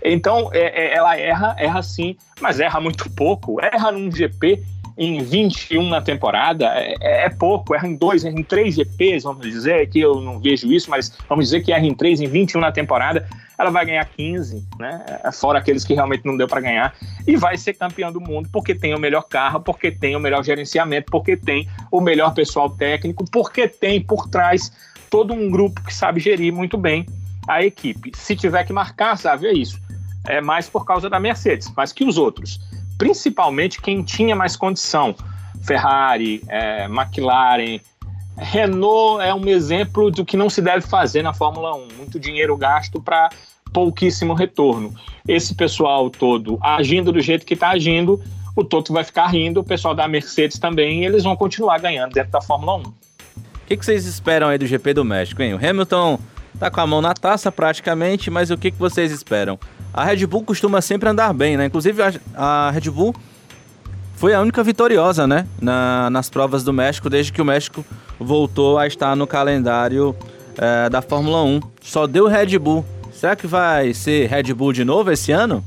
Então, 0.03 0.49
é, 0.51 0.59
é, 0.59 0.95
ela 0.95 1.15
erra, 1.15 1.55
erra 1.59 1.83
sim, 1.83 2.15
mas 2.41 2.59
erra 2.59 2.81
muito 2.81 3.07
pouco. 3.11 3.61
Erra 3.61 3.91
num 3.91 4.11
GP 4.11 4.63
em 4.99 5.23
21 5.23 5.87
na 5.87 6.01
temporada 6.01 6.65
é, 6.75 6.93
é, 6.99 7.25
é, 7.25 7.29
pouco, 7.29 7.73
erra 7.73 7.87
em 7.87 7.95
dois, 7.95 8.25
erra 8.25 8.37
em 8.37 8.43
três 8.43 8.75
GPs, 8.75 9.23
vamos 9.23 9.41
dizer, 9.41 9.87
que 9.89 9.97
eu 9.97 10.19
não 10.19 10.39
vejo 10.39 10.69
isso, 10.73 10.89
mas 10.89 11.17
vamos 11.29 11.45
dizer 11.45 11.63
que 11.63 11.71
erra 11.71 11.85
em 11.85 11.95
três, 11.95 12.19
em 12.19 12.27
21 12.27 12.59
na 12.59 12.69
temporada, 12.69 13.25
ela 13.57 13.69
vai 13.71 13.85
ganhar 13.85 14.03
15, 14.03 14.61
né? 14.77 15.05
É, 15.23 15.31
fora 15.31 15.59
aqueles 15.59 15.85
que 15.85 15.93
realmente 15.93 16.25
não 16.25 16.35
deu 16.35 16.49
para 16.49 16.59
ganhar, 16.59 16.93
e 17.25 17.37
vai 17.37 17.57
ser 17.57 17.75
campeã 17.75 18.11
do 18.11 18.19
mundo 18.19 18.49
porque 18.51 18.75
tem 18.75 18.93
o 18.93 18.99
melhor 18.99 19.21
carro, 19.21 19.61
porque 19.61 19.89
tem 19.89 20.17
o 20.17 20.19
melhor 20.19 20.43
gerenciamento, 20.43 21.09
porque 21.09 21.37
tem 21.37 21.65
o 21.89 22.01
melhor 22.01 22.33
pessoal 22.33 22.69
técnico, 22.69 23.23
porque 23.31 23.69
tem 23.69 24.01
por 24.01 24.27
trás 24.27 24.69
todo 25.09 25.33
um 25.33 25.49
grupo 25.49 25.81
que 25.81 25.93
sabe 25.93 26.19
gerir 26.19 26.53
muito 26.53 26.77
bem 26.77 27.05
a 27.47 27.63
equipe. 27.63 28.11
Se 28.15 28.35
tiver 28.35 28.65
que 28.65 28.73
marcar, 28.73 29.17
sabe, 29.17 29.47
é 29.47 29.53
isso. 29.53 29.79
É 30.27 30.41
mais 30.41 30.69
por 30.69 30.85
causa 30.85 31.09
da 31.09 31.21
Mercedes, 31.21 31.71
mas 31.75 31.93
que 31.93 32.03
os 32.03 32.17
outros 32.17 32.59
principalmente 32.99 33.81
quem 33.81 34.03
tinha 34.03 34.35
mais 34.35 34.55
condição. 34.55 35.15
Ferrari, 35.63 36.43
é, 36.47 36.85
McLaren, 36.85 37.79
Renault 38.37 39.23
é 39.23 39.33
um 39.33 39.47
exemplo 39.47 40.11
do 40.11 40.23
que 40.23 40.37
não 40.37 40.49
se 40.49 40.61
deve 40.61 40.85
fazer 40.85 41.23
na 41.23 41.33
Fórmula 41.33 41.75
1. 41.75 41.87
Muito 41.97 42.19
dinheiro 42.19 42.55
gasto 42.55 43.01
para 43.01 43.29
pouquíssimo 43.73 44.33
retorno. 44.33 44.93
Esse 45.27 45.55
pessoal 45.55 46.09
todo 46.09 46.59
agindo 46.61 47.11
do 47.11 47.21
jeito 47.21 47.45
que 47.45 47.53
está 47.53 47.69
agindo, 47.69 48.21
o 48.55 48.63
Toto 48.63 48.91
vai 48.91 49.03
ficar 49.03 49.27
rindo, 49.27 49.61
o 49.61 49.63
pessoal 49.63 49.95
da 49.95 50.07
Mercedes 50.07 50.59
também, 50.59 51.01
e 51.01 51.05
eles 51.05 51.23
vão 51.23 51.35
continuar 51.35 51.79
ganhando 51.79 52.11
dentro 52.11 52.31
da 52.31 52.41
Fórmula 52.41 52.75
1. 52.75 52.81
O 52.81 52.93
que, 53.67 53.77
que, 53.77 53.85
vocês 53.85 54.05
esperam 54.05 54.47
aí 54.47 54.57
do 54.57 54.65
GP 54.65 54.93
do 54.93 55.05
México, 55.05 55.41
hein? 55.41 55.53
O 55.53 55.57
Hamilton 55.57 56.19
tá 56.59 56.69
com 56.69 56.81
a 56.81 56.87
mão 56.87 57.01
na 57.01 57.13
taça 57.13 57.51
praticamente, 57.51 58.29
mas 58.29 58.51
o 58.51 58.57
que, 58.57 58.71
que 58.71 58.77
vocês 58.77 59.11
esperam? 59.11 59.57
A 59.93 60.03
Red 60.03 60.25
Bull 60.27 60.43
costuma 60.43 60.81
sempre 60.81 61.09
andar 61.09 61.33
bem, 61.33 61.57
né? 61.57 61.65
Inclusive 61.65 62.01
a, 62.35 62.71
Red 62.71 62.91
Bull 62.91 63.15
foi 64.15 64.33
a 64.33 64.41
única 64.41 64.61
vitoriosa, 64.61 65.25
né? 65.25 65.47
Na, 65.61 66.09
nas 66.09 66.29
provas 66.29 66.63
do 66.63 66.73
México, 66.73 67.09
desde 67.09 67.31
que 67.31 67.41
o 67.41 67.45
México 67.45 67.85
voltou 68.19 68.77
a 68.77 68.85
estar 68.85 69.15
no 69.15 69.25
calendário 69.25 70.15
é, 70.57 70.89
da 70.89 71.01
Fórmula 71.01 71.41
1. 71.43 71.61
Só 71.81 72.05
deu 72.05 72.27
Red 72.27 72.59
Bull. 72.59 72.85
Será 73.13 73.35
que 73.35 73.47
vai 73.47 73.93
ser 73.93 74.27
Red 74.27 74.53
Bull 74.53 74.73
de 74.73 74.83
novo 74.83 75.11
esse 75.11 75.31
ano? 75.31 75.63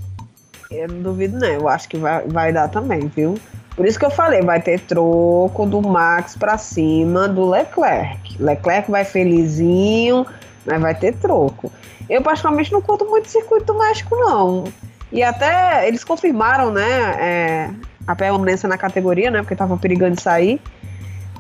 Eu 0.71 0.89
não 0.89 1.03
duvido, 1.03 1.39
não. 1.39 1.49
Eu 1.49 1.69
acho 1.69 1.89
que 1.89 1.97
vai, 1.97 2.27
vai 2.29 2.53
dar 2.53 2.69
também, 2.69 3.11
viu? 3.15 3.39
Por 3.77 3.87
isso 3.87 3.99
que 3.99 4.05
eu 4.05 4.11
falei, 4.11 4.43
vai 4.43 4.61
ter 4.61 4.81
troco 4.81 5.67
do 5.67 5.81
Max 5.81 6.37
para 6.37 6.59
cima 6.59 7.27
do 7.27 7.49
Leclerc. 7.49 8.37
Leclerc 8.39 8.91
vai 8.91 9.05
felizinho, 9.05 10.27
mas 10.65 10.81
vai 10.81 10.95
ter 10.95 11.15
troco. 11.15 11.73
Eu, 12.09 12.23
particularmente, 12.23 12.73
não 12.73 12.83
curto 12.83 13.05
muito 13.05 13.27
o 13.27 13.29
circuito 13.29 13.67
do 13.67 13.79
México, 13.79 14.15
não. 14.17 14.65
E 15.11 15.23
até 15.23 15.87
eles 15.87 16.05
confirmaram, 16.05 16.71
né, 16.71 16.91
é, 17.19 17.71
a 18.07 18.15
permanência 18.15 18.69
na 18.69 18.79
categoria, 18.79 19.31
né, 19.31 19.41
porque 19.41 19.55
tava 19.55 19.77
perigando 19.77 20.17
de 20.17 20.23
sair. 20.23 20.61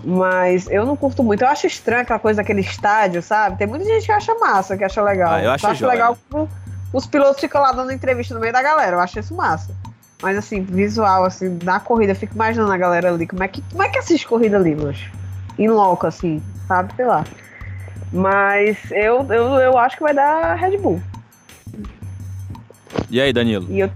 Mas 0.04 0.68
eu 0.68 0.84
não 0.84 0.96
curto 0.96 1.22
muito. 1.22 1.42
Eu 1.42 1.48
acho 1.48 1.66
estranho 1.66 2.02
aquela 2.02 2.18
coisa 2.18 2.38
daquele 2.38 2.60
estádio, 2.60 3.22
sabe? 3.22 3.56
Tem 3.56 3.68
muita 3.68 3.84
gente 3.84 4.04
que 4.04 4.10
acha 4.10 4.34
massa, 4.34 4.76
que 4.76 4.82
acha 4.82 5.00
legal. 5.00 5.34
Ah, 5.34 5.42
eu 5.42 5.50
acho, 5.52 5.64
eu 5.64 5.70
acho 5.70 5.86
legal 5.86 6.18
os 6.92 7.06
pilotos 7.06 7.40
ficam 7.40 7.62
lá 7.62 7.72
dando 7.72 7.92
entrevista 7.92 8.34
no 8.34 8.40
meio 8.40 8.52
da 8.52 8.62
galera. 8.62 8.96
Eu 8.96 9.00
acho 9.00 9.18
isso 9.18 9.34
massa. 9.34 9.74
Mas 10.20 10.36
assim, 10.36 10.62
visual, 10.62 11.24
assim, 11.24 11.56
da 11.58 11.80
corrida, 11.80 12.12
eu 12.12 12.16
fico 12.16 12.34
imaginando 12.34 12.70
a 12.70 12.76
galera 12.76 13.12
ali. 13.12 13.26
Como 13.26 13.42
é 13.42 13.48
que, 13.48 13.62
como 13.62 13.82
é 13.82 13.88
que 13.88 13.98
assiste 13.98 14.26
corrida 14.26 14.56
ali, 14.56 14.74
mancho? 14.74 15.10
Em 15.58 15.68
loco, 15.68 16.06
assim, 16.06 16.42
sabe? 16.68 16.94
Sei 16.94 17.04
lá. 17.04 17.24
Mas 18.12 18.90
eu, 18.90 19.26
eu, 19.32 19.54
eu 19.54 19.78
acho 19.78 19.96
que 19.96 20.02
vai 20.02 20.14
dar 20.14 20.54
Red 20.54 20.76
Bull. 20.76 21.02
E 23.08 23.20
aí, 23.20 23.32
Danilo? 23.32 23.66
E 23.70 23.80
eu... 23.80 23.90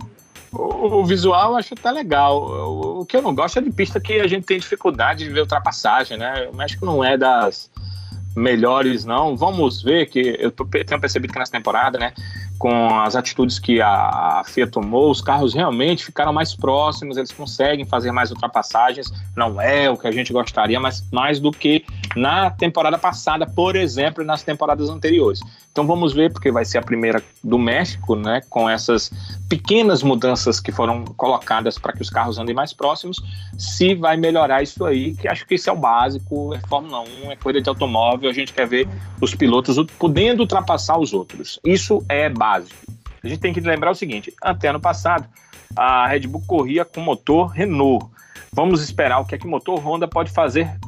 o, 0.52 1.00
o, 1.00 1.04
visual 1.04 1.50
eu 1.52 1.56
acho 1.56 1.74
até 1.74 1.90
legal. 1.90 2.42
O, 2.42 3.00
o 3.00 3.06
que 3.06 3.16
eu 3.16 3.22
não 3.22 3.34
gosto 3.34 3.58
é 3.58 3.62
de 3.62 3.70
pista 3.70 4.00
que 4.00 4.14
a 4.14 4.26
gente 4.26 4.44
tem 4.44 4.58
dificuldade 4.58 5.24
de 5.24 5.30
ver 5.30 5.40
ultrapassagem, 5.40 6.16
né? 6.16 6.48
O 6.52 6.56
México 6.56 6.86
não 6.86 7.04
é 7.04 7.18
das 7.18 7.70
melhores, 8.36 9.04
não. 9.04 9.36
Vamos 9.36 9.82
ver 9.82 10.06
que 10.06 10.36
eu 10.38 10.52
tô, 10.52 10.64
tenho 10.64 11.00
percebido 11.00 11.32
que 11.32 11.38
nessa 11.38 11.52
temporada, 11.52 11.98
né? 11.98 12.12
com 12.58 12.98
as 13.00 13.14
atitudes 13.14 13.58
que 13.58 13.80
a 13.80 14.42
FIA 14.46 14.66
tomou, 14.66 15.10
os 15.10 15.20
carros 15.20 15.54
realmente 15.54 16.04
ficaram 16.04 16.32
mais 16.32 16.54
próximos, 16.54 17.16
eles 17.16 17.32
conseguem 17.32 17.84
fazer 17.84 18.10
mais 18.12 18.30
ultrapassagens. 18.30 19.12
Não 19.36 19.60
é 19.60 19.90
o 19.90 19.96
que 19.96 20.06
a 20.06 20.12
gente 20.12 20.32
gostaria, 20.32 20.80
mas 20.80 21.04
mais 21.12 21.38
do 21.38 21.50
que 21.50 21.84
na 22.14 22.50
temporada 22.50 22.98
passada, 22.98 23.46
por 23.46 23.76
exemplo, 23.76 24.22
e 24.22 24.26
nas 24.26 24.42
temporadas 24.42 24.88
anteriores. 24.88 25.40
Então 25.70 25.86
vamos 25.86 26.14
ver, 26.14 26.32
porque 26.32 26.50
vai 26.50 26.64
ser 26.64 26.78
a 26.78 26.82
primeira 26.82 27.22
do 27.44 27.58
México, 27.58 28.16
né, 28.16 28.40
com 28.48 28.68
essas 28.68 29.10
pequenas 29.46 30.02
mudanças 30.02 30.58
que 30.58 30.72
foram 30.72 31.04
colocadas 31.04 31.78
para 31.78 31.92
que 31.92 32.00
os 32.00 32.08
carros 32.08 32.38
andem 32.38 32.54
mais 32.54 32.72
próximos, 32.72 33.22
se 33.58 33.94
vai 33.94 34.16
melhorar 34.16 34.62
isso 34.62 34.86
aí, 34.86 35.14
que 35.14 35.28
acho 35.28 35.46
que 35.46 35.54
isso 35.54 35.68
é 35.68 35.72
o 35.72 35.76
básico, 35.76 36.54
é 36.54 36.60
Fórmula 36.66 37.04
1, 37.26 37.30
é 37.30 37.36
corrida 37.36 37.60
de 37.60 37.68
automóvel, 37.68 38.25
a 38.28 38.32
gente 38.32 38.52
quer 38.52 38.66
ver 38.66 38.88
os 39.20 39.34
pilotos 39.34 39.76
podendo 39.98 40.40
ultrapassar 40.40 40.98
os 40.98 41.12
outros. 41.12 41.60
Isso 41.64 42.04
é 42.08 42.28
básico. 42.28 42.76
A 43.22 43.28
gente 43.28 43.40
tem 43.40 43.52
que 43.52 43.60
lembrar 43.60 43.90
o 43.90 43.94
seguinte, 43.94 44.32
até 44.40 44.68
ano 44.68 44.80
passado, 44.80 45.26
a 45.74 46.06
Red 46.06 46.20
Bull 46.20 46.42
corria 46.46 46.84
com 46.84 47.00
motor 47.00 47.48
Renault. 47.48 48.06
Vamos 48.52 48.82
esperar 48.82 49.18
o 49.18 49.24
que 49.24 49.34
é 49.34 49.38
que 49.38 49.46
o 49.46 49.50
motor 49.50 49.78
Honda 49.78 50.06
pode 50.06 50.30
fazer 50.30 50.78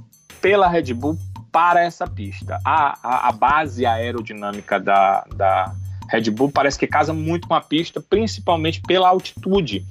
pela 0.40 0.68
Red 0.68 0.94
Bull 0.94 1.18
para 1.50 1.82
essa 1.82 2.06
pista. 2.06 2.60
A, 2.64 2.98
a, 3.02 3.28
a 3.28 3.32
base 3.32 3.84
aerodinâmica 3.84 4.78
da, 4.78 5.24
da 5.34 5.74
Red 6.08 6.30
Bull 6.30 6.50
parece 6.50 6.78
que 6.78 6.86
casa 6.86 7.12
muito 7.12 7.48
com 7.48 7.54
a 7.54 7.60
pista, 7.60 8.00
principalmente 8.00 8.80
pela 8.80 9.08
altitude. 9.08 9.84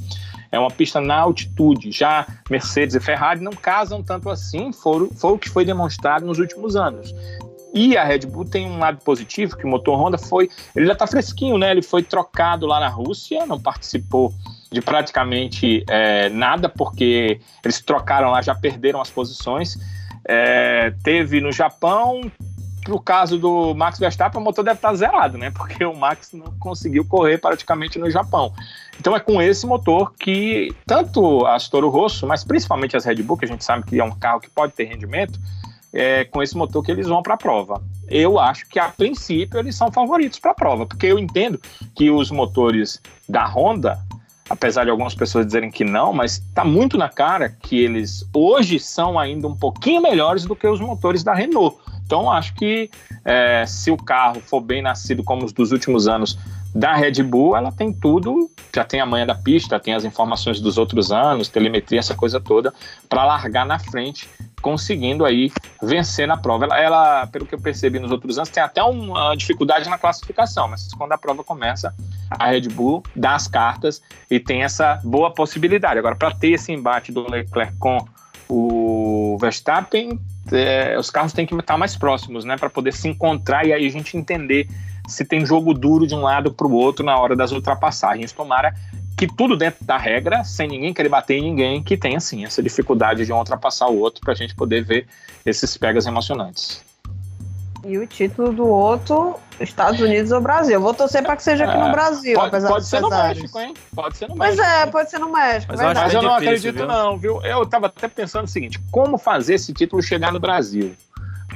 É 0.52 0.60
uma 0.60 0.72
pista 0.72 1.00
na 1.02 1.18
altitude. 1.20 1.92
Já 1.92 2.26
Mercedes 2.50 2.96
e 2.96 3.00
Ferrari 3.00 3.42
não 3.42 3.52
casam 3.52 4.04
tanto 4.04 4.30
assim, 4.30 4.72
foi, 4.72 5.10
o 5.22 5.38
que 5.38 5.50
foi 5.50 5.66
demonstrado 5.66 6.26
nos 6.26 6.40
últimos 6.40 6.76
anos. 6.76 7.14
E 7.74 7.98
a 7.98 8.04
Red 8.04 8.20
Bull 8.20 8.46
tem 8.46 8.66
um 8.66 8.80
lado 8.80 8.98
positivo, 9.04 9.56
que 9.56 9.66
o 9.66 9.68
motor 9.68 10.00
Honda 10.00 10.18
foi. 10.18 10.50
Ele 10.76 10.86
já 10.86 10.94
está 10.94 11.06
fresquinho, 11.06 11.58
né? 11.58 11.72
Ele 11.72 11.82
foi 11.82 12.02
trocado 12.02 12.66
lá 12.66 12.80
na 12.80 12.88
Rússia, 12.88 13.46
não 13.46 13.60
participou 13.60 14.34
de 14.72 14.82
praticamente 14.82 15.84
é, 15.88 16.30
nada, 16.30 16.68
porque 16.70 17.40
eles 17.64 17.82
trocaram 17.82 18.32
lá, 18.32 18.42
já 18.42 18.56
perderam 18.56 19.02
as 19.02 19.10
posições. 19.10 19.78
É, 20.28 20.92
teve 21.04 21.40
no 21.40 21.52
Japão, 21.52 22.32
pro 22.88 23.02
caso 23.02 23.38
do 23.38 23.76
Max 23.76 24.00
Verstappen, 24.00 24.40
o 24.40 24.44
motor 24.44 24.64
deve 24.64 24.78
estar 24.78 24.94
zerado, 24.94 25.38
né? 25.38 25.52
Porque 25.52 25.84
o 25.84 25.94
Max 25.94 26.32
não 26.32 26.54
conseguiu 26.58 27.04
correr 27.04 27.38
praticamente 27.38 28.00
no 28.00 28.10
Japão. 28.10 28.54
Então 28.98 29.14
é 29.14 29.20
com 29.20 29.42
esse 29.42 29.68
motor 29.68 30.14
que 30.18 30.74
tanto 30.86 31.46
as 31.46 31.68
Toro 31.68 31.90
Rosso, 31.90 32.26
mas 32.26 32.46
principalmente 32.46 32.96
as 32.96 33.04
Red 33.04 33.22
Bull, 33.24 33.38
que 33.38 33.44
a 33.44 33.48
gente 33.50 33.66
sabe 33.66 33.84
que 33.84 34.00
é 34.00 34.04
um 34.04 34.12
carro 34.12 34.40
que 34.40 34.50
pode 34.50 34.72
ter 34.72 34.86
rendimento, 34.86 35.38
é 35.92 36.24
com 36.24 36.42
esse 36.42 36.56
motor 36.56 36.82
que 36.82 36.90
eles 36.90 37.10
vão 37.10 37.22
para 37.22 37.34
a 37.34 37.38
prova. 37.38 37.84
Eu 38.08 38.40
acho 38.40 38.66
que 38.70 38.80
a 38.80 38.88
princípio 38.88 39.60
eles 39.60 39.76
são 39.76 39.92
favoritos 39.92 40.40
para 40.40 40.52
a 40.52 40.56
prova, 40.56 40.86
porque 40.86 41.08
eu 41.08 41.20
entendo 41.20 41.60
que 41.94 42.10
os 42.10 42.32
motores 42.32 43.02
da 43.28 43.46
Honda 43.46 44.00
apesar 44.50 44.86
de 44.86 44.90
algumas 44.90 45.14
pessoas 45.14 45.46
dizerem 45.46 45.70
que 45.70 45.84
não, 45.84 46.14
mas 46.14 46.38
está 46.38 46.64
muito 46.64 46.98
na 46.98 47.10
cara 47.10 47.50
que 47.50 47.78
eles 47.84 48.26
hoje 48.34 48.80
são 48.80 49.20
ainda 49.20 49.46
um 49.46 49.56
pouquinho 49.56 50.02
melhores 50.02 50.46
do 50.46 50.56
que 50.56 50.66
os 50.66 50.80
motores 50.80 51.22
da 51.22 51.34
Renault. 51.34 51.78
Então, 52.08 52.32
acho 52.32 52.54
que 52.54 52.90
é, 53.26 53.66
se 53.68 53.92
o 53.92 53.98
carro 53.98 54.40
for 54.40 54.62
bem 54.62 54.82
nascido 54.82 55.26
como 55.26 55.44
os 55.44 55.52
dos 55.52 55.74
últimos 55.74 56.08
anos 56.08 56.40
da 56.74 56.96
Red 56.96 57.22
Bull, 57.22 57.56
ela 57.58 57.70
tem 57.70 57.92
tudo, 57.92 58.50
já 58.74 58.86
tem 58.86 59.02
a 59.02 59.06
manha 59.06 59.26
da 59.26 59.36
pista, 59.36 59.78
tem 59.78 59.94
as 59.94 60.06
informações 60.06 60.62
dos 60.62 60.78
outros 60.78 61.12
anos, 61.12 61.50
telemetria, 61.50 62.00
essa 62.00 62.16
coisa 62.16 62.40
toda, 62.40 62.74
para 63.10 63.26
largar 63.26 63.66
na 63.66 63.78
frente 63.78 64.30
conseguindo 64.62 65.26
aí 65.26 65.52
vencer 65.82 66.28
na 66.28 66.38
prova. 66.38 66.66
Ela, 66.66 66.80
ela, 66.80 67.28
pelo 67.28 67.46
que 67.46 67.56
eu 67.56 67.60
percebi 67.60 68.00
nos 68.00 68.12
outros 68.12 68.38
anos, 68.38 68.50
tem 68.50 68.64
até 68.64 68.82
uma 68.82 69.36
dificuldade 69.36 69.90
na 69.90 69.98
classificação, 69.98 70.70
mas 70.70 70.94
quando 70.94 71.12
a 71.12 71.18
prova 71.18 71.44
começa, 71.44 71.94
a 72.30 72.48
Red 72.48 72.70
Bull 72.70 73.04
dá 73.16 73.36
as 73.36 73.48
cartas 73.48 74.02
e 74.32 74.40
tem 74.40 74.64
essa 74.64 75.02
boa 75.04 75.32
possibilidade. 75.32 76.00
Agora, 76.00 76.16
para 76.16 76.34
ter 76.34 76.52
esse 76.52 76.72
embate 76.72 77.12
do 77.12 77.30
Leclerc 77.30 77.76
com 77.78 77.98
o 78.50 79.38
Verstappen, 79.40 80.20
é, 80.52 80.98
os 80.98 81.10
carros 81.10 81.34
têm 81.34 81.46
que 81.46 81.56
estar 81.56 81.78
mais 81.78 81.96
próximos, 81.96 82.46
né, 82.46 82.58
para 82.58 82.70
poder 82.70 82.94
se 82.94 83.08
encontrar 83.08 83.66
e 83.66 83.74
aí 83.74 83.86
a 83.86 83.92
gente 83.92 84.18
entender 84.18 84.68
se 85.08 85.24
tem 85.24 85.46
jogo 85.46 85.74
duro 85.74 86.06
de 86.06 86.14
um 86.14 86.22
lado 86.22 86.52
para 86.52 86.68
o 86.68 86.74
outro 86.74 87.06
na 87.06 87.18
hora 87.18 87.36
das 87.36 87.52
ultrapassagens. 87.52 88.32
Tomara 88.32 88.74
que 89.18 89.26
tudo 89.26 89.56
dentro 89.58 89.84
da 89.84 89.98
regra, 89.98 90.44
sem 90.44 90.68
ninguém 90.68 90.94
querer 90.94 91.10
bater 91.10 91.38
em 91.38 91.44
ninguém, 91.44 91.82
que 91.82 91.98
tenha 91.98 92.18
assim 92.18 92.46
essa 92.46 92.62
dificuldade 92.62 93.26
de 93.26 93.34
um 93.34 93.38
ultrapassar 93.38 93.88
o 93.88 93.98
outro 93.98 94.22
para 94.22 94.34
a 94.34 94.36
gente 94.36 94.54
poder 94.54 94.84
ver 94.84 95.08
esses 95.46 95.76
pegas 95.78 96.06
emocionantes. 96.06 96.84
E 97.88 97.98
o 97.98 98.06
título 98.06 98.52
do 98.52 98.68
outro, 98.68 99.40
Estados 99.62 100.02
Unidos 100.02 100.32
ou 100.32 100.42
Brasil. 100.42 100.74
Eu 100.74 100.82
vou 100.82 100.94
torcer 100.94 101.24
para 101.24 101.38
que 101.38 101.44
seja 101.44 101.64
aqui 101.64 101.78
é, 101.78 101.86
no 101.86 101.92
Brasil, 101.92 102.36
pode, 102.36 102.48
apesar 102.48 102.68
pode 102.68 102.86
ser 102.86 103.00
no 103.00 103.10
México, 103.10 103.60
hein? 103.60 103.74
Pode 103.96 104.18
ser 104.18 104.28
no 104.28 104.36
México. 104.36 104.58
Pois 104.58 104.70
é, 104.70 104.86
pode 104.88 105.10
ser 105.10 105.20
no 105.20 105.32
México. 105.32 105.72
Mas, 105.72 105.82
eu, 105.82 105.94
mas 105.94 106.14
eu, 106.14 106.22
não 106.22 106.38
difícil, 106.38 106.50
acredito, 106.50 106.76
viu? 106.76 106.88
não, 106.88 107.18
viu? 107.18 107.42
Eu 107.44 107.64
estava 107.64 107.88
até 107.88 108.10
pensando 108.10 108.44
o 108.44 108.50
seguinte: 108.50 108.78
como 108.92 109.18
fazer 109.18 109.54
esse 109.54 109.74
título 109.74 110.04
chegar 110.04 110.34
no 110.34 110.40
Brasil? 110.40 110.94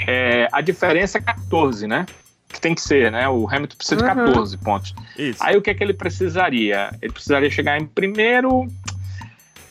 É, 0.07 0.47
a 0.53 0.61
diferença 0.61 1.17
é 1.17 1.21
14, 1.21 1.85
né? 1.85 2.05
que 2.51 2.59
tem 2.59 2.75
que 2.75 2.81
ser, 2.81 3.11
né? 3.11 3.29
O 3.29 3.47
Hamilton 3.47 3.77
precisa 3.77 3.95
de 3.95 4.03
14 4.03 4.55
uhum. 4.55 4.61
pontos. 4.61 4.93
Isso. 5.17 5.39
Aí 5.41 5.55
o 5.55 5.61
que 5.61 5.69
é 5.69 5.73
que 5.73 5.83
ele 5.83 5.93
precisaria? 5.93 6.93
Ele 7.01 7.11
precisaria 7.13 7.49
chegar 7.49 7.79
em 7.79 7.85
primeiro, 7.85 8.67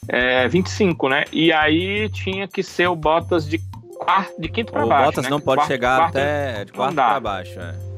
é, 0.08 0.48
25, 0.48 1.08
né? 1.08 1.24
E 1.30 1.52
aí 1.52 2.08
tinha 2.08 2.48
que 2.48 2.62
ser 2.62 2.88
o 2.88 2.96
Bottas 2.96 3.46
de 3.46 3.58
quarto, 4.01 4.40
de 4.40 4.48
quinto 4.48 4.72
para 4.72 4.86
baixo. 4.86 5.03
O 5.03 5.07
Bottas 5.07 5.24
né? 5.24 5.30
não 5.30 5.40
pode 5.40 5.59
quarto, 5.59 5.68
chegar 5.68 5.96
quarto, 5.98 6.16
até 6.16 6.64
de 6.64 6.72
quarto 6.72 6.94
para 6.94 7.20
baixo, 7.20 7.61
é. 7.61 7.90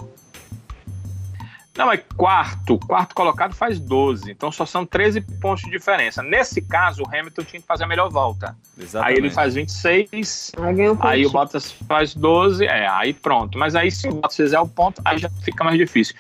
Não, 1.76 1.90
é 1.90 1.96
quarto. 1.96 2.78
Quarto 2.78 3.14
colocado 3.14 3.54
faz 3.54 3.80
12. 3.80 4.30
Então 4.30 4.52
só 4.52 4.66
são 4.66 4.84
13 4.84 5.22
pontos 5.40 5.64
de 5.64 5.70
diferença. 5.70 6.22
Nesse 6.22 6.60
caso, 6.60 7.02
o 7.02 7.08
Hamilton 7.08 7.44
tinha 7.44 7.60
que 7.60 7.66
fazer 7.66 7.84
a 7.84 7.86
melhor 7.86 8.10
volta. 8.10 8.54
Exatamente. 8.78 9.18
Aí 9.18 9.24
ele 9.24 9.30
faz 9.30 9.54
26. 9.54 10.52
Aí, 10.58 10.90
um 10.90 10.98
aí 11.00 11.24
o 11.24 11.30
Bottas 11.30 11.72
faz 11.88 12.14
12. 12.14 12.66
É, 12.66 12.86
aí 12.88 13.14
pronto. 13.14 13.56
Mas 13.56 13.74
aí 13.74 13.90
se 13.90 14.06
o 14.06 14.12
Bottas 14.12 14.36
fizer 14.36 14.60
o 14.60 14.68
ponto, 14.68 15.00
aí 15.02 15.16
já 15.16 15.30
fica 15.42 15.64
mais 15.64 15.78
difícil. 15.78 16.14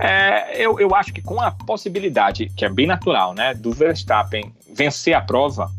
É, 0.00 0.60
eu, 0.60 0.78
eu 0.80 0.94
acho 0.94 1.12
que 1.12 1.22
com 1.22 1.40
a 1.40 1.50
possibilidade, 1.50 2.48
que 2.56 2.64
é 2.64 2.68
bem 2.68 2.86
natural, 2.86 3.34
né, 3.34 3.52
do 3.52 3.72
Verstappen 3.72 4.52
vencer 4.72 5.14
a 5.14 5.20
prova, 5.20 5.70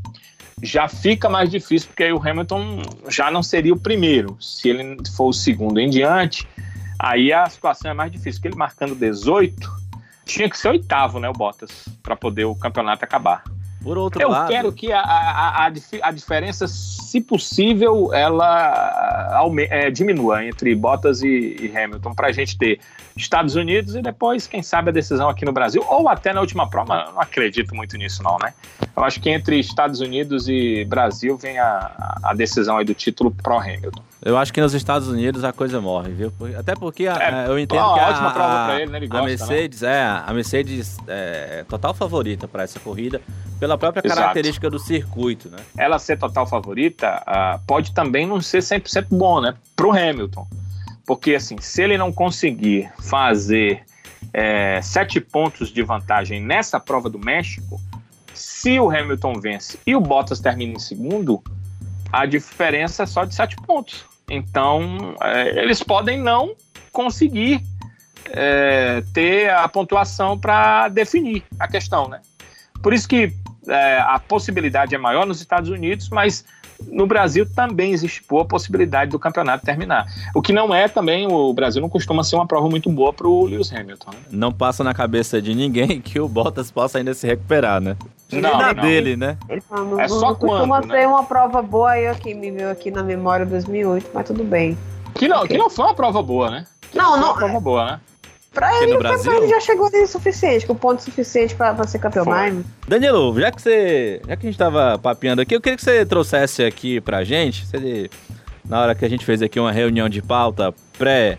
já 0.62 0.88
fica 0.88 1.30
mais 1.30 1.50
difícil, 1.50 1.88
porque 1.90 2.04
aí 2.04 2.14
o 2.14 2.22
Hamilton 2.22 2.82
já 3.08 3.32
não 3.32 3.42
seria 3.42 3.74
o 3.74 3.80
primeiro. 3.80 4.38
Se 4.40 4.70
ele 4.70 4.98
for 5.16 5.30
o 5.30 5.34
segundo 5.34 5.80
em 5.80 5.90
diante 5.90 6.48
Aí 7.00 7.32
a 7.32 7.50
situação 7.50 7.92
é 7.92 7.94
mais 7.94 8.12
difícil, 8.12 8.42
porque 8.42 8.50
ele 8.50 8.58
marcando 8.58 8.94
18, 8.94 9.72
tinha 10.26 10.50
que 10.50 10.58
ser 10.58 10.68
oitavo, 10.68 11.18
né, 11.18 11.30
o 11.30 11.34
Bottas, 11.34 11.88
para 12.04 12.14
poder 12.14 12.44
o 12.44 12.54
campeonato 12.54 13.06
acabar. 13.06 13.42
Por 13.82 13.98
outro 13.98 14.22
eu 14.22 14.30
lado. 14.30 14.52
Eu 14.52 14.56
quero 14.56 14.72
que 14.74 14.92
a, 14.92 15.00
a, 15.00 15.66
a, 15.66 15.72
a, 16.04 16.12
diferença, 16.12 16.68
se 16.68 17.22
possível, 17.22 18.14
ela 18.14 19.42
é, 19.70 19.90
diminua 19.90 20.46
entre 20.46 20.76
Bottas 20.76 21.22
e, 21.22 21.56
e 21.60 21.78
Hamilton, 21.78 22.14
para 22.14 22.28
a 22.28 22.32
gente 22.32 22.58
ter 22.58 22.80
Estados 23.16 23.56
Unidos 23.56 23.96
e 23.96 24.02
depois, 24.02 24.48
quem 24.48 24.62
sabe, 24.62 24.90
a 24.90 24.94
decisão 24.94 25.30
aqui 25.30 25.46
no 25.46 25.54
Brasil, 25.54 25.84
ou 25.88 26.10
até 26.10 26.34
na 26.34 26.42
última 26.42 26.70
prova. 26.70 27.12
Não 27.12 27.22
acredito 27.22 27.74
muito 27.74 27.98
nisso, 27.98 28.22
não, 28.22 28.38
né? 28.38 28.54
Eu 28.96 29.04
acho 29.04 29.22
que 29.22 29.30
entre 29.30 29.60
Estados 29.60 30.02
Unidos 30.02 30.50
e 30.50 30.84
Brasil 30.86 31.38
vem 31.38 31.58
a, 31.58 32.20
a 32.24 32.34
decisão 32.34 32.78
aí 32.78 32.86
do 32.86 32.94
título 32.94 33.32
pro 33.32 33.58
Hamilton. 33.58 34.09
Eu 34.22 34.38
acho 34.38 34.52
que 34.52 34.60
nos 34.60 34.74
Estados 34.74 35.08
Unidos 35.08 35.46
a 35.46 35.54
coisa 35.54 35.80
morre, 35.80 36.12
viu? 36.12 36.34
Até 36.58 36.76
porque 36.76 37.08
a, 37.08 37.46
é, 37.46 37.48
eu 37.48 37.58
entendo 37.58 37.94
que 37.94 38.00
a, 38.00 38.10
ótima 38.10 38.32
prova 38.32 38.66
pra 38.66 38.82
ele, 38.82 38.92
né? 38.92 38.98
Ele 38.98 39.08
gosta, 39.08 39.24
a 39.24 39.28
Mercedes 39.28 39.82
né? 39.82 39.96
é 39.96 40.30
a 40.30 40.34
Mercedes 40.34 40.98
é 41.08 41.66
total 41.70 41.94
favorita 41.94 42.46
para 42.48 42.64
essa 42.64 42.80
corrida 42.82 43.22
pela 43.60 43.78
própria 43.78 44.02
Exato. 44.06 44.20
característica 44.20 44.70
do 44.70 44.78
circuito, 44.78 45.50
né? 45.50 45.58
Ela 45.78 45.98
ser 46.00 46.18
total 46.18 46.46
favorita 46.46 47.24
uh, 47.26 47.60
pode 47.66 47.94
também 47.94 48.28
não 48.28 48.42
ser 48.42 48.60
100% 48.60 49.08
bom, 49.10 49.40
né? 49.40 49.56
Pro 49.74 49.92
Hamilton, 49.92 50.46
porque 51.06 51.36
assim, 51.36 51.58
se 51.60 51.82
ele 51.82 51.98
não 51.98 52.12
conseguir 52.12 52.92
fazer 53.00 53.84
é, 54.34 54.82
sete 54.82 55.22
pontos 55.22 55.70
de 55.70 55.82
vantagem 55.82 56.42
nessa 56.42 56.78
prova 56.78 57.10
do 57.10 57.18
México, 57.18 57.80
se 58.34 58.80
o 58.80 58.90
Hamilton 58.90 59.34
vence 59.40 59.80
e 59.88 59.96
o 59.96 60.02
Bottas 60.02 60.42
termina 60.42 60.74
em 60.74 60.80
segundo, 60.80 61.42
a 62.12 62.26
diferença 62.26 63.04
é 63.04 63.06
só 63.06 63.24
de 63.24 63.34
sete 63.34 63.56
pontos. 63.56 64.09
Então, 64.30 65.16
é, 65.22 65.62
eles 65.62 65.82
podem 65.82 66.20
não 66.20 66.56
conseguir 66.92 67.62
é, 68.32 69.04
ter 69.14 69.50
a 69.50 69.68
pontuação 69.68 70.38
para 70.38 70.88
definir 70.90 71.44
a 71.60 71.68
questão, 71.68 72.08
né? 72.08 72.22
Por 72.82 72.94
isso 72.94 73.08
que 73.08 73.34
é, 73.68 74.00
a 74.00 74.20
possibilidade 74.20 74.96
é 74.96 74.98
maior 74.98 75.26
nos 75.26 75.40
Estados 75.40 75.70
Unidos, 75.70 76.10
mas 76.10 76.46
no 76.88 77.06
Brasil 77.06 77.46
também 77.46 77.92
existe 77.92 78.24
boa 78.28 78.46
possibilidade 78.46 79.12
do 79.12 79.20
campeonato 79.20 79.66
terminar. 79.66 80.06
O 80.34 80.42
que 80.42 80.54
não 80.54 80.74
é 80.74 80.88
também, 80.88 81.28
o 81.28 81.54
Brasil 81.54 81.82
não 81.82 81.90
costuma 81.90 82.24
ser 82.24 82.36
uma 82.36 82.48
prova 82.48 82.70
muito 82.70 82.90
boa 82.90 83.12
para 83.12 83.28
o 83.28 83.46
Lewis 83.46 83.72
Hamilton. 83.74 84.12
Né? 84.12 84.18
Não 84.32 84.52
passa 84.52 84.84
na 84.84 84.94
cabeça 84.94 85.42
de 85.42 85.54
ninguém 85.54 86.00
que 86.02 86.20
o 86.20 86.28
Bottas 86.28 86.72
possa 86.72 86.98
ainda 86.98 87.14
se 87.14 87.28
recuperar, 87.28 87.82
né? 87.82 87.98
Não, 88.32 88.58
na 88.58 88.74
não. 88.74 88.84
dele, 88.84 89.16
né? 89.16 89.38
Não, 89.72 89.86
não, 89.86 90.00
é 90.00 90.08
só 90.08 90.30
não 90.30 90.36
costuma 90.36 90.82
né? 90.82 90.88
ser 90.88 91.08
uma 91.08 91.24
prova 91.24 91.62
boa 91.62 91.92
aí 91.92 92.08
aqui, 92.08 92.34
me 92.34 92.52
veio 92.52 92.70
aqui 92.70 92.92
na 92.92 93.02
memória 93.02 93.46
2008, 93.46 94.12
mas 94.14 94.28
tudo 94.28 94.44
bem. 94.44 94.78
Que 95.16 95.28
não, 95.28 95.38
okay. 95.38 95.50
que 95.50 95.58
não 95.58 95.70
foi 95.70 95.86
uma 95.86 95.96
prova 95.96 96.22
boa, 96.22 96.52
né? 96.52 96.66
Que 96.92 96.98
não, 96.98 97.18
não. 97.18 97.22
Foi 97.22 97.28
uma 97.28 97.36
prova 97.36 97.60
boa, 97.60 97.86
né? 97.86 98.00
Pra 98.54 98.82
ele, 98.82 98.94
no 98.94 99.00
Brasil? 99.00 99.32
ele 99.32 99.48
já 99.48 99.60
chegou 99.60 99.88
ali 99.88 100.04
o 100.04 100.08
suficiente, 100.08 100.66
com 100.66 100.76
ponto 100.76 101.04
suficiente 101.04 101.54
pra, 101.56 101.74
pra 101.74 101.86
ser 101.86 102.00
campeão 102.00 102.26
mais. 102.26 102.56
Danilo, 102.88 103.40
já 103.40 103.52
que 103.52 103.62
você. 103.62 104.22
Já 104.28 104.36
que 104.36 104.48
a 104.48 104.50
gente 104.50 104.58
tava 104.58 104.98
papeando 104.98 105.42
aqui, 105.42 105.56
eu 105.56 105.62
queria 105.62 105.78
que 105.78 105.84
você 105.84 106.06
trouxesse 106.06 106.64
aqui 106.64 107.00
pra 107.00 107.24
gente. 107.24 107.66
Você, 107.66 108.10
na 108.68 108.82
hora 108.82 108.96
que 108.96 109.06
a 109.06 109.10
gente 109.10 109.24
fez 109.24 109.42
aqui 109.42 109.60
uma 109.60 109.72
reunião 109.72 110.10
de 110.10 110.22
pauta 110.22 110.74
pré 110.98 111.38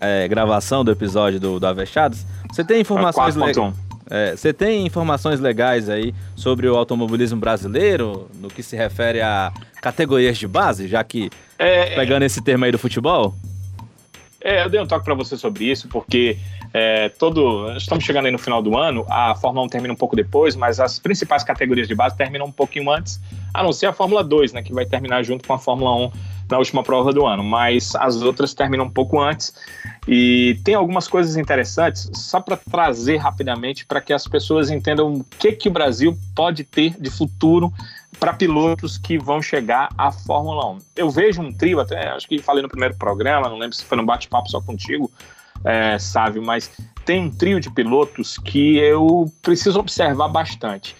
é, 0.00 0.26
gravação 0.26 0.84
do 0.84 0.90
episódio 0.90 1.38
do, 1.38 1.60
do 1.60 1.66
Avechados, 1.66 2.24
você 2.50 2.64
tem 2.64 2.80
informações 2.80 3.36
legais. 3.36 3.85
É, 4.08 4.36
você 4.36 4.52
tem 4.52 4.86
informações 4.86 5.40
legais 5.40 5.88
aí 5.88 6.14
sobre 6.36 6.68
o 6.68 6.76
automobilismo 6.76 7.38
brasileiro, 7.38 8.28
no 8.34 8.48
que 8.48 8.62
se 8.62 8.76
refere 8.76 9.20
a 9.20 9.52
categorias 9.82 10.38
de 10.38 10.46
base, 10.46 10.86
já 10.86 11.02
que 11.02 11.30
é, 11.58 11.94
pegando 11.94 12.22
esse 12.24 12.42
termo 12.42 12.64
aí 12.64 12.72
do 12.72 12.78
futebol? 12.78 13.34
É, 14.40 14.62
eu 14.62 14.70
dei 14.70 14.80
um 14.80 14.86
toque 14.86 15.04
para 15.04 15.14
você 15.14 15.36
sobre 15.36 15.64
isso, 15.64 15.88
porque 15.88 16.38
é, 16.78 17.08
todo. 17.08 17.74
Estamos 17.74 18.04
chegando 18.04 18.26
aí 18.26 18.30
no 18.30 18.38
final 18.38 18.60
do 18.60 18.76
ano, 18.76 19.06
a 19.08 19.34
Fórmula 19.34 19.64
1 19.64 19.68
termina 19.70 19.94
um 19.94 19.96
pouco 19.96 20.14
depois, 20.14 20.54
mas 20.54 20.78
as 20.78 20.98
principais 20.98 21.42
categorias 21.42 21.88
de 21.88 21.94
base 21.94 22.14
terminam 22.14 22.44
um 22.44 22.52
pouquinho 22.52 22.90
antes, 22.90 23.18
a 23.54 23.62
não 23.62 23.72
ser 23.72 23.86
a 23.86 23.94
Fórmula 23.94 24.22
2, 24.22 24.52
né, 24.52 24.62
que 24.62 24.74
vai 24.74 24.84
terminar 24.84 25.22
junto 25.22 25.46
com 25.48 25.54
a 25.54 25.58
Fórmula 25.58 25.96
1 25.96 26.12
na 26.50 26.58
última 26.58 26.82
prova 26.82 27.14
do 27.14 27.24
ano, 27.24 27.42
mas 27.42 27.96
as 27.96 28.20
outras 28.20 28.52
terminam 28.52 28.84
um 28.84 28.90
pouco 28.90 29.18
antes. 29.18 29.54
E 30.06 30.60
tem 30.64 30.74
algumas 30.74 31.08
coisas 31.08 31.38
interessantes, 31.38 32.10
só 32.12 32.40
para 32.40 32.58
trazer 32.58 33.16
rapidamente 33.16 33.86
para 33.86 34.02
que 34.02 34.12
as 34.12 34.28
pessoas 34.28 34.70
entendam 34.70 35.14
o 35.14 35.24
que, 35.24 35.52
que 35.52 35.68
o 35.68 35.72
Brasil 35.72 36.16
pode 36.34 36.62
ter 36.62 36.94
de 37.00 37.08
futuro 37.08 37.72
para 38.20 38.34
pilotos 38.34 38.98
que 38.98 39.18
vão 39.18 39.40
chegar 39.40 39.88
à 39.96 40.12
Fórmula 40.12 40.72
1. 40.72 40.78
Eu 40.94 41.10
vejo 41.10 41.40
um 41.40 41.50
trio, 41.50 41.80
até 41.80 42.10
acho 42.10 42.28
que 42.28 42.38
falei 42.38 42.62
no 42.62 42.68
primeiro 42.68 42.94
programa, 42.96 43.48
não 43.48 43.58
lembro 43.58 43.74
se 43.74 43.84
foi 43.84 43.96
no 43.96 44.04
bate-papo 44.04 44.50
só 44.50 44.60
contigo, 44.60 45.10
é, 45.66 45.98
Sávio, 45.98 46.42
mas 46.42 46.70
tem 47.04 47.20
um 47.20 47.30
trio 47.30 47.60
de 47.60 47.68
pilotos 47.70 48.38
que 48.38 48.78
eu 48.78 49.30
preciso 49.42 49.80
observar 49.80 50.28
bastante. 50.28 50.94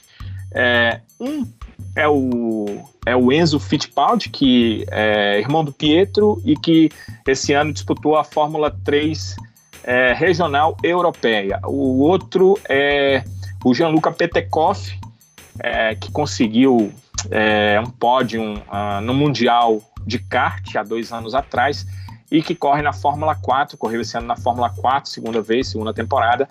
É, 0.53 1.01
um 1.21 1.47
é 1.95 2.09
o, 2.09 2.85
é 3.07 3.17
o 3.17 3.33
Enzo 3.33 3.59
Fittipaldi, 3.59 4.29
que 4.29 4.85
é 4.91 5.39
irmão 5.39 5.65
do 5.65 5.73
Pietro 5.73 6.41
e 6.45 6.55
que 6.57 6.91
esse 7.27 7.53
ano 7.53 7.73
disputou 7.73 8.17
a 8.17 8.25
Fórmula 8.25 8.71
3 8.85 9.37
é, 9.85 10.13
regional 10.13 10.77
europeia. 10.83 11.61
O 11.65 12.01
outro 12.01 12.59
é 12.69 13.25
o 13.65 13.73
Gianluca 13.75 14.11
Petekoff, 14.11 14.99
é, 15.59 15.95
que 15.95 16.11
conseguiu 16.11 16.93
é, 17.31 17.81
um 17.81 17.91
pódio 17.91 18.43
uh, 18.43 19.01
no 19.03 19.15
Mundial 19.15 19.81
de 20.07 20.19
kart 20.19 20.77
há 20.77 20.83
dois 20.83 21.13
anos 21.13 21.35
atrás 21.35 21.87
e 22.37 22.43
que 22.43 22.55
corre 22.55 22.83
na 22.83 22.93
Fórmula 22.93 23.35
4, 23.35 23.79
correu 23.79 24.03
esse 24.03 24.15
ano 24.19 24.27
na 24.27 24.37
Fórmula 24.37 24.69
4, 24.69 25.11
segunda 25.11 25.41
vez, 25.41 25.69
segunda 25.69 25.95
temporada, 25.95 26.47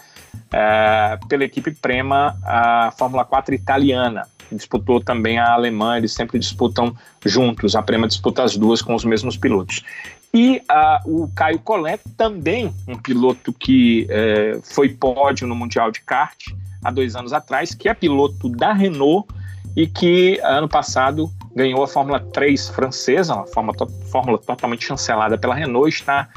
é, 0.51 1.19
pela 1.29 1.43
equipe 1.43 1.71
Prema, 1.71 2.35
a 2.43 2.91
Fórmula 2.97 3.23
4 3.23 3.53
italiana. 3.53 4.27
Disputou 4.51 4.99
também 4.99 5.37
a 5.37 5.53
alemã, 5.53 5.95
eles 5.95 6.11
sempre 6.11 6.39
disputam 6.39 6.95
juntos, 7.23 7.75
a 7.75 7.83
Prema 7.83 8.07
disputa 8.07 8.43
as 8.43 8.57
duas 8.57 8.81
com 8.81 8.95
os 8.95 9.05
mesmos 9.05 9.37
pilotos. 9.37 9.83
E 10.33 10.57
uh, 10.71 11.23
o 11.23 11.31
Caio 11.35 11.59
Collet, 11.59 12.01
também 12.17 12.73
um 12.87 12.97
piloto 12.97 13.53
que 13.53 14.07
é, 14.09 14.59
foi 14.63 14.89
pódio 14.89 15.47
no 15.47 15.55
Mundial 15.55 15.91
de 15.91 16.01
Kart 16.01 16.47
há 16.83 16.89
dois 16.89 17.15
anos 17.15 17.31
atrás, 17.31 17.75
que 17.75 17.87
é 17.87 17.93
piloto 17.93 18.49
da 18.49 18.73
Renault 18.73 19.27
e 19.75 19.87
que 19.87 20.39
ano 20.43 20.67
passado 20.67 21.29
ganhou 21.55 21.81
a 21.83 21.87
Fórmula 21.87 22.19
3 22.19 22.69
francesa, 22.69 23.33
uma 23.33 23.47
fórmula, 23.47 23.77
to 23.77 23.87
fórmula 24.11 24.37
totalmente 24.37 24.85
chancelada 24.85 25.37
pela 25.37 25.55
Renault, 25.55 25.89
está 25.89 26.27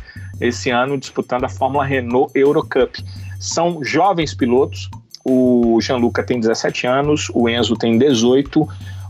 esse 0.41 0.71
ano 0.71 0.97
disputando 0.97 1.45
a 1.45 1.49
Fórmula 1.49 1.85
Renault 1.85 2.31
Eurocup. 2.39 3.05
São 3.41 3.83
jovens 3.85 4.35
pilotos, 4.35 4.89
o 5.25 5.81
Gianluca 5.81 6.23
tem 6.23 6.39
17 6.39 6.87
anos, 6.87 7.31
o 7.35 7.49
Enzo 7.49 7.77
tem 7.77 7.99
18, 7.99 8.69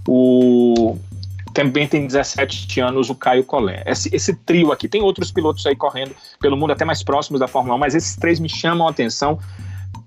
o 0.08 0.98
também 1.52 1.88
tem 1.88 2.06
17 2.06 2.80
anos 2.80 3.10
o 3.10 3.14
Caio 3.14 3.42
Collet. 3.42 3.82
Esse, 3.84 4.14
esse, 4.14 4.32
trio 4.32 4.70
aqui, 4.70 4.88
tem 4.88 5.02
outros 5.02 5.32
pilotos 5.32 5.66
aí 5.66 5.74
correndo 5.74 6.14
pelo 6.40 6.56
mundo 6.56 6.72
até 6.72 6.84
mais 6.84 7.02
próximos 7.02 7.40
da 7.40 7.48
Fórmula 7.48 7.74
1, 7.74 7.78
mas 7.78 7.94
esses 7.96 8.14
três 8.14 8.38
me 8.38 8.48
chamam 8.48 8.86
a 8.86 8.90
atenção 8.90 9.38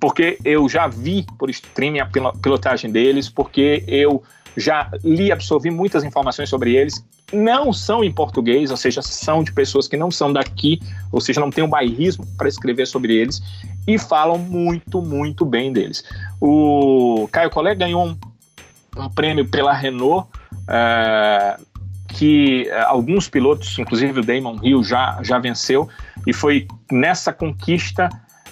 porque 0.02 0.40
eu 0.44 0.68
já 0.68 0.88
vi 0.88 1.28
por 1.38 1.52
streaming 1.52 2.00
a 2.00 2.08
pilotagem 2.42 2.92
deles, 2.92 3.30
porque 3.30 3.86
eu 3.88 4.24
já 4.58 4.90
li, 5.04 5.32
absorvi 5.32 5.70
muitas 5.70 6.04
informações 6.04 6.50
sobre 6.50 6.76
eles. 6.76 7.06
Não 7.32 7.72
são 7.72 8.04
em 8.04 8.12
português, 8.12 8.72
ou 8.72 8.78
seja, 8.78 9.02
são 9.04 9.44
de 9.44 9.54
pessoas 9.54 9.88
que 9.88 9.96
não 9.96 10.10
são 10.10 10.34
daqui, 10.34 10.82
ou 11.12 11.22
seja, 11.22 11.40
não 11.40 11.52
tem 11.52 11.64
um 11.64 11.70
bairrismo 11.70 12.26
para 12.36 12.50
escrever 12.50 12.88
sobre 12.88 13.16
eles, 13.16 13.42
e 13.88 14.00
falam 14.00 14.40
muito, 14.40 15.04
muito 15.04 15.46
bem 15.46 15.72
deles. 15.72 16.04
O 16.42 17.30
Caio 17.32 17.52
Collet 17.52 17.78
ganhou 17.78 18.04
um, 18.04 18.18
um 18.98 19.10
prêmio 19.10 19.48
pela 19.48 19.72
Renault, 19.72 20.28
é, 20.68 21.58
que 22.10 22.68
é, 22.70 22.82
alguns 22.82 23.30
pilotos, 23.30 23.78
inclusive 23.78 24.20
o 24.20 24.24
Damon 24.24 24.58
Hill, 24.64 24.84
já, 24.84 25.20
já 25.22 25.38
venceu, 25.38 25.88
e 26.26 26.34
foi 26.34 26.68
nessa 26.92 27.32
conquista 27.32 28.10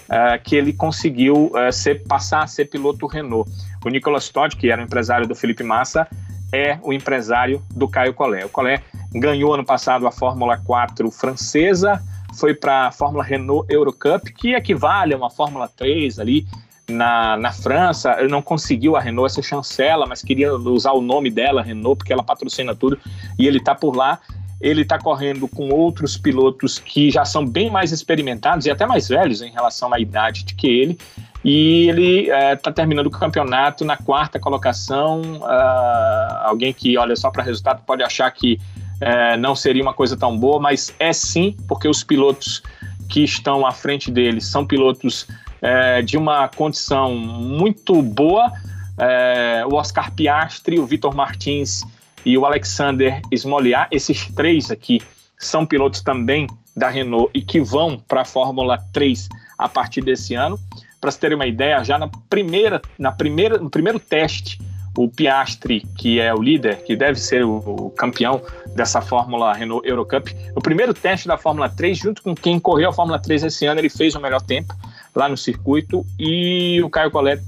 uh, 0.09 0.41
que 0.43 0.55
ele 0.55 0.73
conseguiu 0.73 1.51
uh, 1.53 1.71
ser, 1.71 2.03
passar 2.05 2.43
a 2.43 2.47
ser 2.47 2.65
piloto 2.65 3.07
Renault. 3.07 3.49
O 3.85 3.89
Nicolas 3.89 4.29
Todd, 4.29 4.55
que 4.55 4.69
era 4.69 4.81
o 4.81 4.85
empresário 4.85 5.27
do 5.27 5.35
Felipe 5.35 5.63
Massa, 5.63 6.07
é 6.51 6.77
o 6.81 6.91
empresário 6.91 7.61
do 7.73 7.87
Caio 7.87 8.13
Collet. 8.13 8.45
O 8.45 8.49
Collet 8.49 8.83
ganhou 9.13 9.53
ano 9.53 9.63
passado 9.63 10.07
a 10.07 10.11
Fórmula 10.11 10.57
4 10.57 11.09
francesa, 11.11 12.03
foi 12.35 12.53
para 12.53 12.87
a 12.87 12.91
Fórmula 12.91 13.23
Renault 13.23 13.71
Eurocup, 13.71 14.31
que 14.33 14.53
equivale 14.53 15.13
a 15.13 15.17
uma 15.17 15.29
Fórmula 15.29 15.67
3 15.67 16.19
ali 16.19 16.47
na, 16.87 17.37
na 17.37 17.51
França. 17.51 18.15
Ele 18.19 18.29
não 18.29 18.41
conseguiu 18.41 18.95
a 18.95 19.01
Renault 19.01 19.31
essa 19.31 19.41
chancela, 19.41 20.05
mas 20.07 20.21
queria 20.21 20.53
usar 20.53 20.91
o 20.93 21.01
nome 21.01 21.29
dela, 21.29 21.61
Renault, 21.61 21.97
porque 21.97 22.13
ela 22.13 22.23
patrocina 22.23 22.75
tudo, 22.75 22.97
e 23.37 23.47
ele 23.47 23.57
está 23.57 23.75
por 23.75 23.95
lá 23.95 24.19
ele 24.61 24.81
está 24.81 24.99
correndo 24.99 25.47
com 25.47 25.69
outros 25.69 26.17
pilotos 26.17 26.79
que 26.79 27.09
já 27.09 27.23
são 27.23 27.45
bem 27.45 27.69
mais 27.69 27.91
experimentados 27.91 28.65
e 28.65 28.71
até 28.71 28.85
mais 28.85 29.07
velhos 29.07 29.41
em 29.41 29.51
relação 29.51 29.93
à 29.93 29.99
idade 29.99 30.43
de 30.43 30.53
que 30.53 30.67
ele. 30.67 30.97
E 31.43 31.87
ele 31.89 32.21
está 32.23 32.35
é, 32.35 32.55
tá 32.55 32.71
terminando 32.71 33.07
o 33.07 33.11
campeonato 33.11 33.85
na 33.85 33.95
quarta 33.95 34.37
colocação. 34.37 35.21
Uh, 35.21 36.37
alguém 36.43 36.73
que 36.73 36.97
olha 36.97 37.15
só 37.15 37.31
para 37.31 37.41
resultado 37.41 37.81
pode 37.85 38.03
achar 38.03 38.29
que 38.31 38.59
é, 38.99 39.37
não 39.37 39.55
seria 39.55 39.81
uma 39.81 39.93
coisa 39.93 40.17
tão 40.17 40.37
boa, 40.37 40.59
mas 40.59 40.93
é 40.99 41.13
sim, 41.13 41.55
porque 41.67 41.87
os 41.87 42.03
pilotos 42.03 42.61
que 43.07 43.23
estão 43.23 43.65
à 43.65 43.71
frente 43.71 44.11
dele 44.11 44.41
são 44.41 44.65
pilotos 44.65 45.25
é, 45.61 46.01
de 46.01 46.17
uma 46.17 46.49
condição 46.49 47.15
muito 47.15 48.01
boa. 48.01 48.51
É, 48.97 49.63
o 49.65 49.75
Oscar 49.75 50.11
Piastri, 50.11 50.77
o 50.77 50.85
Vitor 50.85 51.15
Martins 51.15 51.83
e 52.25 52.37
o 52.37 52.45
Alexander 52.45 53.21
Smoliar. 53.31 53.87
Esses 53.91 54.27
três 54.33 54.71
aqui 54.71 55.01
são 55.37 55.65
pilotos 55.65 56.01
também 56.01 56.47
da 56.75 56.89
Renault 56.89 57.29
e 57.33 57.41
que 57.41 57.61
vão 57.61 57.97
para 57.97 58.21
a 58.21 58.25
Fórmula 58.25 58.77
3 58.93 59.29
a 59.57 59.67
partir 59.67 60.01
desse 60.01 60.35
ano. 60.35 60.59
Para 60.99 61.11
se 61.11 61.19
terem 61.19 61.35
uma 61.35 61.47
ideia, 61.47 61.83
já 61.83 61.97
na 61.97 62.09
primeira, 62.29 62.81
na 62.97 63.11
primeira, 63.11 63.57
no 63.57 63.69
primeiro 63.69 63.99
teste, 63.99 64.59
o 64.97 65.07
Piastri, 65.07 65.85
que 65.97 66.19
é 66.19 66.33
o 66.33 66.41
líder, 66.41 66.83
que 66.83 66.95
deve 66.95 67.19
ser 67.19 67.45
o, 67.45 67.93
campeão 67.97 68.41
dessa 68.75 69.01
Fórmula 69.01 69.53
Renault 69.53 69.87
Eurocup, 69.87 70.35
o 70.55 70.61
primeiro 70.61 70.93
teste 70.93 71.27
da 71.27 71.37
Fórmula 71.37 71.69
3, 71.69 71.97
junto 71.97 72.21
com 72.21 72.35
quem 72.35 72.59
correu 72.59 72.89
a 72.89 72.93
Fórmula 72.93 73.17
3 73.17 73.43
esse 73.43 73.65
ano, 73.65 73.79
ele 73.79 73.89
fez 73.89 74.15
o 74.15 74.19
melhor 74.19 74.41
tempo 74.41 74.75
lá 75.15 75.29
no 75.29 75.37
circuito 75.37 76.05
e 76.19 76.81
o 76.83 76.89
Caio 76.89 77.11
Collet 77.11 77.41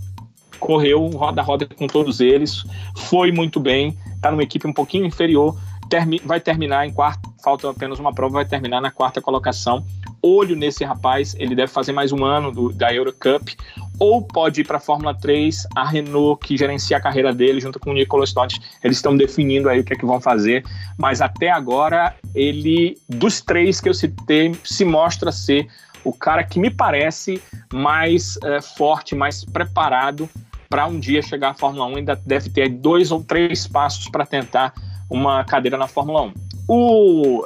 correu 0.60 1.08
roda 1.08 1.42
a 1.42 1.44
roda 1.44 1.66
com 1.66 1.88
todos 1.88 2.22
eles, 2.22 2.64
foi 2.96 3.32
muito 3.32 3.60
bem, 3.60 3.98
está 4.22 4.30
numa 4.30 4.44
equipe 4.44 4.68
um 4.68 4.74
pouquinho 4.74 5.06
inferior, 5.06 5.58
termi 5.90 6.22
vai 6.24 6.40
terminar 6.40 6.88
em 6.88 6.94
quarto, 6.94 7.34
falta 7.44 7.68
apenas 7.68 7.98
uma 8.00 8.14
prova, 8.14 8.36
vai 8.36 8.46
terminar 8.46 8.80
na 8.80 8.92
quarta 8.92 9.20
colocação. 9.20 9.84
Olho 10.22 10.56
nesse 10.56 10.84
rapaz, 10.84 11.36
ele 11.40 11.56
deve 11.56 11.72
fazer 11.72 11.92
mais 11.92 12.12
um 12.12 12.24
ano 12.24 12.52
do, 12.52 12.72
da 12.72 12.94
Eurocup, 12.94 13.58
ou 14.00 14.22
pode 14.22 14.62
ir 14.62 14.64
para 14.64 14.78
a 14.78 14.80
Fórmula 14.80 15.16
3, 15.16 15.66
a 15.76 15.84
Renault, 15.84 16.46
que 16.46 16.56
gerencia 16.56 16.98
a 16.98 17.02
carreira 17.02 17.34
dele, 17.34 17.60
junto 17.60 17.80
com 17.80 17.90
o 17.90 17.94
Nicolas 17.94 18.32
Totti, 18.32 18.62
eles 18.84 18.98
estão 18.98 19.18
definindo 19.18 19.68
aí 19.68 19.80
o 19.80 19.84
que 19.84 19.94
é 19.94 19.96
que 19.96 20.06
vão 20.06 20.22
fazer, 20.22 20.64
mas 20.96 21.20
até 21.20 21.50
agora, 21.50 22.16
ele, 22.36 23.00
dos 23.10 23.42
três 23.42 23.82
que 23.82 23.90
eu 23.90 23.94
citei, 23.96 24.56
se 24.64 24.86
mostra 24.86 25.32
ser 25.32 25.68
o 26.04 26.14
cara 26.14 26.44
que 26.44 26.60
me 26.60 26.70
parece 26.70 27.42
mais 27.74 28.38
é, 28.44 28.62
forte, 28.62 29.16
mais 29.16 29.44
preparado 29.44 30.30
para 30.72 30.88
um 30.88 30.98
dia 30.98 31.22
chegar 31.22 31.50
à 31.50 31.54
Fórmula 31.54 31.86
1, 31.88 31.98
ainda 31.98 32.16
deve 32.26 32.50
ter 32.50 32.70
dois 32.70 33.12
ou 33.12 33.22
três 33.22 33.68
passos 33.68 34.08
para 34.08 34.26
tentar 34.26 34.74
uma 35.10 35.44
cadeira 35.44 35.78
na 35.78 35.86
Fórmula 35.86 36.22
1. 36.22 36.34
O 36.66 37.42
uh, 37.42 37.44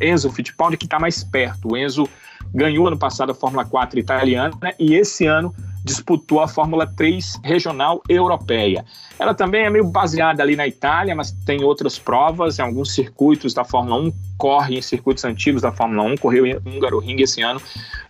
Enzo 0.00 0.30
Fittipaldi 0.30 0.76
que 0.76 0.84
está 0.84 0.96
mais 1.00 1.24
perto. 1.24 1.72
O 1.72 1.76
Enzo 1.76 2.08
ganhou 2.54 2.86
ano 2.86 2.96
passado 2.96 3.32
a 3.32 3.34
Fórmula 3.34 3.64
4 3.64 3.98
italiana 3.98 4.52
e 4.78 4.94
esse 4.94 5.26
ano 5.26 5.52
disputou 5.84 6.40
a 6.40 6.46
Fórmula 6.46 6.86
3 6.86 7.40
regional 7.42 8.00
europeia. 8.08 8.84
Ela 9.18 9.34
também 9.34 9.64
é 9.64 9.70
meio 9.70 9.86
baseada 9.86 10.40
ali 10.40 10.54
na 10.54 10.68
Itália, 10.68 11.16
mas 11.16 11.32
tem 11.44 11.64
outras 11.64 11.98
provas, 11.98 12.60
em 12.60 12.62
alguns 12.62 12.94
circuitos 12.94 13.52
da 13.52 13.64
Fórmula 13.64 14.00
1, 14.00 14.12
corre 14.38 14.78
em 14.78 14.82
circuitos 14.82 15.24
antigos 15.24 15.62
da 15.62 15.72
Fórmula 15.72 16.04
1, 16.04 16.18
correu 16.18 16.46
em 16.46 16.56
Hungaroring 16.64 17.20
esse 17.20 17.42
ano. 17.42 17.60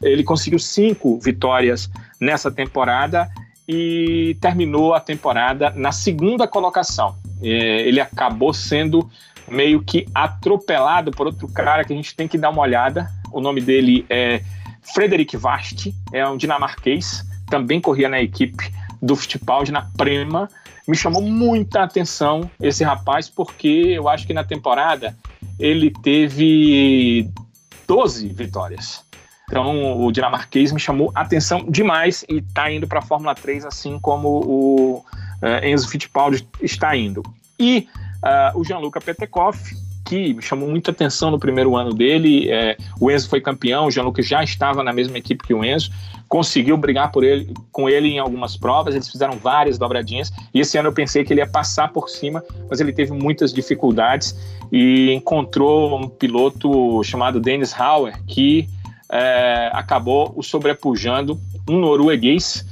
Ele 0.02 0.22
conseguiu 0.22 0.58
cinco 0.58 1.18
vitórias 1.18 1.88
nessa 2.20 2.50
temporada 2.50 3.26
e 3.72 4.34
terminou 4.40 4.94
a 4.94 5.00
temporada 5.00 5.70
na 5.76 5.92
segunda 5.92 6.48
colocação. 6.48 7.14
É, 7.40 7.86
ele 7.86 8.00
acabou 8.00 8.52
sendo 8.52 9.08
meio 9.48 9.80
que 9.80 10.06
atropelado 10.12 11.12
por 11.12 11.26
outro 11.26 11.46
cara 11.46 11.84
que 11.84 11.92
a 11.92 11.96
gente 11.96 12.16
tem 12.16 12.26
que 12.26 12.36
dar 12.36 12.50
uma 12.50 12.62
olhada. 12.62 13.08
O 13.32 13.40
nome 13.40 13.60
dele 13.60 14.04
é 14.10 14.42
Frederic 14.92 15.36
Vast, 15.36 15.94
é 16.12 16.26
um 16.28 16.36
dinamarquês, 16.36 17.24
também 17.48 17.80
corria 17.80 18.08
na 18.08 18.20
equipe 18.20 18.72
do 19.00 19.14
Fittipaldi 19.14 19.70
na 19.70 19.82
Prema. 19.96 20.48
Me 20.88 20.96
chamou 20.96 21.22
muita 21.22 21.84
atenção 21.84 22.50
esse 22.60 22.82
rapaz, 22.82 23.28
porque 23.28 23.68
eu 23.68 24.08
acho 24.08 24.26
que 24.26 24.34
na 24.34 24.42
temporada 24.42 25.16
ele 25.60 25.92
teve 26.02 27.30
12 27.86 28.28
vitórias. 28.28 29.04
Então 29.50 30.00
o 30.00 30.12
dinamarquês 30.12 30.70
me 30.70 30.78
chamou 30.78 31.10
atenção 31.14 31.66
demais 31.68 32.24
e 32.28 32.38
está 32.38 32.70
indo 32.70 32.86
para 32.86 33.00
a 33.00 33.02
Fórmula 33.02 33.34
3, 33.34 33.64
assim 33.64 33.98
como 33.98 34.28
o 34.28 35.04
uh, 35.42 35.66
Enzo 35.66 35.88
Fittipaldi 35.88 36.46
está 36.62 36.96
indo. 36.96 37.22
E 37.58 37.88
uh, 38.22 38.58
o 38.58 38.64
Gianluca 38.64 39.00
Petekoff, 39.00 39.74
que 40.04 40.34
me 40.34 40.42
chamou 40.42 40.68
muita 40.68 40.92
atenção 40.92 41.30
no 41.30 41.38
primeiro 41.38 41.76
ano 41.76 41.92
dele. 41.92 42.50
É, 42.50 42.76
o 42.98 43.10
Enzo 43.10 43.28
foi 43.28 43.40
campeão, 43.40 43.86
o 43.86 43.90
Gianluca 43.90 44.22
já 44.22 44.42
estava 44.42 44.82
na 44.82 44.92
mesma 44.92 45.18
equipe 45.18 45.44
que 45.44 45.54
o 45.54 45.64
Enzo, 45.64 45.90
conseguiu 46.28 46.76
brigar 46.76 47.10
por 47.10 47.22
ele, 47.22 47.52
com 47.72 47.88
ele 47.88 48.08
em 48.08 48.18
algumas 48.18 48.56
provas, 48.56 48.94
eles 48.94 49.08
fizeram 49.08 49.36
várias 49.36 49.78
dobradinhas, 49.78 50.32
e 50.54 50.60
esse 50.60 50.78
ano 50.78 50.88
eu 50.88 50.92
pensei 50.92 51.24
que 51.24 51.32
ele 51.32 51.40
ia 51.40 51.46
passar 51.46 51.92
por 51.92 52.08
cima, 52.08 52.42
mas 52.68 52.80
ele 52.80 52.92
teve 52.92 53.12
muitas 53.12 53.52
dificuldades 53.52 54.36
e 54.70 55.12
encontrou 55.12 55.96
um 55.96 56.08
piloto 56.08 57.02
chamado 57.02 57.40
Dennis 57.40 57.74
Hauer, 57.78 58.14
que 58.26 58.68
é, 59.10 59.70
acabou 59.72 60.32
o 60.36 60.42
sobrepujando, 60.42 61.40
um 61.68 61.78
norueguês 61.78 62.64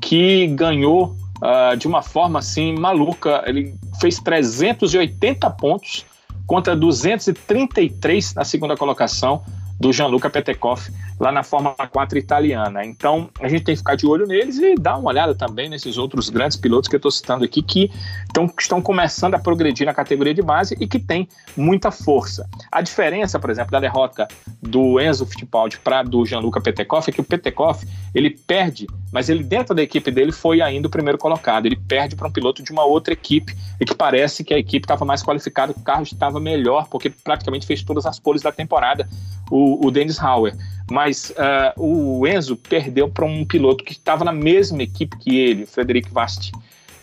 que 0.00 0.46
ganhou 0.48 1.16
uh, 1.38 1.76
de 1.76 1.86
uma 1.86 2.02
forma 2.02 2.38
assim 2.38 2.74
maluca. 2.78 3.42
Ele 3.46 3.74
fez 4.00 4.18
380 4.18 5.48
pontos 5.50 6.04
contra 6.46 6.76
233 6.76 8.34
na 8.34 8.44
segunda 8.44 8.76
colocação 8.76 9.42
do 9.80 9.92
Gianluca 9.92 10.30
Petekoff 10.30 10.90
lá 11.18 11.32
na 11.32 11.42
Fórmula 11.42 11.74
4 11.74 12.18
italiana. 12.18 12.84
Então, 12.84 13.30
a 13.40 13.48
gente 13.48 13.64
tem 13.64 13.74
que 13.74 13.78
ficar 13.78 13.96
de 13.96 14.06
olho 14.06 14.26
neles 14.26 14.58
e 14.58 14.74
dar 14.74 14.96
uma 14.96 15.08
olhada 15.08 15.34
também 15.34 15.68
nesses 15.68 15.96
outros 15.96 16.28
grandes 16.28 16.56
pilotos 16.56 16.88
que 16.88 16.94
eu 16.94 16.98
estou 16.98 17.10
citando 17.10 17.44
aqui 17.44 17.62
que 17.62 17.90
tão, 18.32 18.50
estão 18.58 18.82
começando 18.82 19.34
a 19.34 19.38
progredir 19.38 19.86
na 19.86 19.94
categoria 19.94 20.34
de 20.34 20.42
base 20.42 20.76
e 20.78 20.86
que 20.86 20.98
têm 20.98 21.28
muita 21.56 21.90
força. 21.90 22.48
A 22.70 22.82
diferença, 22.82 23.38
por 23.38 23.50
exemplo, 23.50 23.72
da 23.72 23.80
derrota 23.80 24.28
do 24.62 25.00
Enzo 25.00 25.24
Fittipaldi 25.26 25.78
para 25.78 26.02
do 26.02 26.24
Gianluca 26.26 26.60
Petekoff 26.60 27.08
é 27.08 27.12
que 27.12 27.20
o 27.20 27.24
Petekoff, 27.24 27.86
ele 28.14 28.30
perde, 28.30 28.86
mas 29.12 29.28
ele 29.28 29.42
dentro 29.42 29.74
da 29.74 29.82
equipe 29.82 30.10
dele 30.10 30.32
foi 30.32 30.60
ainda 30.60 30.88
o 30.88 30.90
primeiro 30.90 31.18
colocado. 31.18 31.66
Ele 31.66 31.76
perde 31.76 32.14
para 32.14 32.28
um 32.28 32.32
piloto 32.32 32.62
de 32.62 32.72
uma 32.72 32.84
outra 32.84 33.14
equipe 33.14 33.56
e 33.80 33.84
que 33.84 33.94
parece 33.94 34.44
que 34.44 34.52
a 34.52 34.58
equipe 34.58 34.84
estava 34.84 35.04
mais 35.04 35.22
qualificada, 35.22 35.72
o 35.72 35.80
carro 35.80 36.02
estava 36.02 36.38
melhor, 36.38 36.88
porque 36.88 37.08
praticamente 37.08 37.66
fez 37.66 37.82
todas 37.82 38.04
as 38.04 38.18
poles 38.18 38.42
da 38.42 38.52
temporada, 38.52 39.08
o, 39.50 39.86
o 39.86 39.90
Dennis 39.90 40.20
Hauer 40.20 40.54
mas 40.90 41.30
uh, 41.30 41.80
o 41.80 42.26
Enzo 42.26 42.56
perdeu 42.56 43.08
para 43.08 43.24
um 43.24 43.44
piloto 43.44 43.84
que 43.84 43.92
estava 43.92 44.24
na 44.24 44.32
mesma 44.32 44.82
equipe 44.82 45.16
que 45.18 45.38
ele, 45.38 45.64
o 45.64 45.66
Frederic 45.66 46.10
Vasti. 46.10 46.52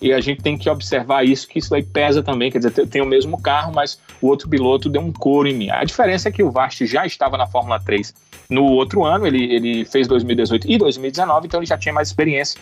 E 0.02 0.12
a 0.12 0.20
gente 0.20 0.42
tem 0.42 0.58
que 0.58 0.70
observar 0.70 1.26
isso, 1.26 1.48
que 1.48 1.60
isso 1.60 1.74
aí 1.74 1.82
pesa 1.82 2.22
também. 2.22 2.52
Quer 2.52 2.58
dizer, 2.58 2.88
tem 2.88 3.02
o 3.02 3.06
mesmo 3.06 3.42
carro, 3.42 3.72
mas 3.74 3.98
o 4.22 4.28
outro 4.28 4.50
piloto 4.50 4.90
deu 4.90 5.02
um 5.02 5.14
couro 5.14 5.48
em 5.48 5.54
mim. 5.54 5.70
A 5.70 5.84
diferença 5.86 6.28
é 6.28 6.32
que 6.32 6.44
o 6.44 6.52
Vasti 6.52 6.86
já 6.86 7.06
estava 7.06 7.38
na 7.38 7.48
Fórmula 7.48 7.80
3 7.80 8.14
no 8.50 8.66
outro 8.66 9.06
ano, 9.06 9.26
ele, 9.26 9.54
ele 9.54 9.86
fez 9.86 10.08
2018 10.08 10.70
e 10.70 10.78
2019, 10.78 11.48
então 11.48 11.60
ele 11.60 11.66
já 11.66 11.78
tinha 11.78 11.94
mais 11.94 12.10
experiência. 12.10 12.60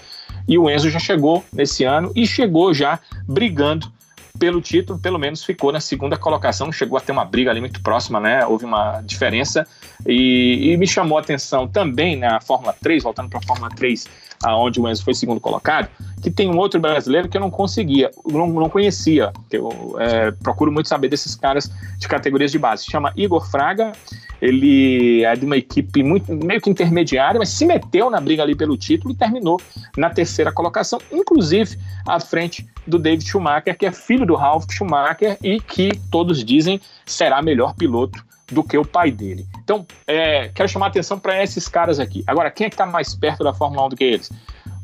E 0.48 0.58
o 0.58 0.70
Enzo 0.70 0.90
já 0.90 1.00
chegou 1.00 1.44
nesse 1.52 1.84
ano 1.84 2.12
e 2.16 2.28
chegou 2.28 2.74
já 2.74 3.00
brigando 3.28 3.92
pelo 4.38 4.62
título, 4.62 5.00
pelo 5.00 5.20
menos 5.20 5.44
ficou 5.44 5.72
na 5.72 5.80
segunda 5.80 6.18
colocação, 6.18 6.72
chegou 6.72 6.98
a 6.98 7.02
ter 7.02 7.12
uma 7.12 7.26
briga 7.26 7.52
ali 7.52 7.60
muito 7.60 7.82
próxima, 7.82 8.20
né? 8.20 8.46
Houve 8.46 8.66
uma 8.66 9.02
diferença 9.02 9.68
e, 10.06 10.72
e 10.72 10.78
me 10.78 10.88
chamou 10.88 11.18
a 11.18 11.22
atenção 11.22 11.68
também 11.68 12.16
na 12.16 12.40
Fórmula 12.42 12.76
3, 12.82 13.04
voltando 13.04 13.30
para 13.30 13.40
a 13.40 13.44
Fórmula 13.44 13.70
3, 13.70 14.08
aonde 14.44 14.80
o 14.80 14.90
Enzo 14.90 15.04
foi 15.04 15.14
segundo 15.14 15.40
colocado, 15.40 15.90
que 16.22 16.32
tem 16.32 16.50
um 16.50 16.58
outro 16.58 16.80
brasileiro 16.80 17.30
que 17.30 17.38
eu 17.38 17.42
não 17.42 17.52
conseguia, 17.52 18.10
não, 18.26 18.48
não 18.48 18.70
conhecia, 18.70 19.32
eu 19.52 19.96
é, 20.00 20.32
procuro 20.32 20.72
muito 20.72 20.90
saber 20.90 21.08
desses 21.08 21.36
caras 21.36 21.72
de 21.98 22.08
categorias 22.08 22.52
de 22.52 22.58
base, 22.58 22.84
se 22.84 22.92
chama 22.92 23.14
Igor 23.16 23.50
Fraga, 23.50 23.92
ele 24.42 25.24
é 25.24 25.36
de 25.36 25.46
uma 25.46 25.58
equipe 25.58 26.04
muito, 26.04 26.34
meio 26.34 26.60
que 26.60 26.70
intermediária, 26.70 27.38
mas 27.38 27.50
se 27.50 27.66
meteu 27.66 28.10
na 28.10 28.20
briga 28.20 28.42
ali 28.42 28.56
pelo 28.56 28.76
título 28.76 29.14
e 29.14 29.18
terminou 29.18 29.62
na 29.96 30.10
terceira 30.10 30.52
colocação, 30.52 31.00
inclusive 31.12 31.78
à 32.08 32.20
frente 32.20 32.68
do 32.88 32.98
David 32.98 33.24
Schumacher, 33.24 33.78
que 33.78 33.86
é 33.86 33.92
filho 33.92 34.26
do 34.26 34.36
Ralf 34.36 34.66
Schumacher 34.70 35.38
e 35.44 35.60
que 35.60 35.92
todos 36.10 36.44
dizem 36.44 36.82
será 37.06 37.42
melhor 37.42 37.76
piloto 37.76 38.24
do 38.52 38.64
que 38.64 38.78
o 38.78 38.84
pai 38.84 39.12
dele. 39.12 39.46
Então, 39.64 39.86
é, 40.06 40.50
quero 40.50 40.68
chamar 40.68 40.88
a 40.88 40.90
atenção 40.90 41.18
para 41.18 41.42
esses 41.42 41.68
caras 41.68 42.00
aqui. 42.00 42.24
Agora, 42.28 42.52
quem 42.52 42.68
é 42.68 42.70
que 42.70 42.74
está 42.74 42.86
mais 42.86 43.16
perto 43.16 43.44
da 43.44 43.54
Fórmula 43.54 43.86
1 43.86 43.90
do 43.90 43.96
que 43.96 44.04
eles? 44.04 44.30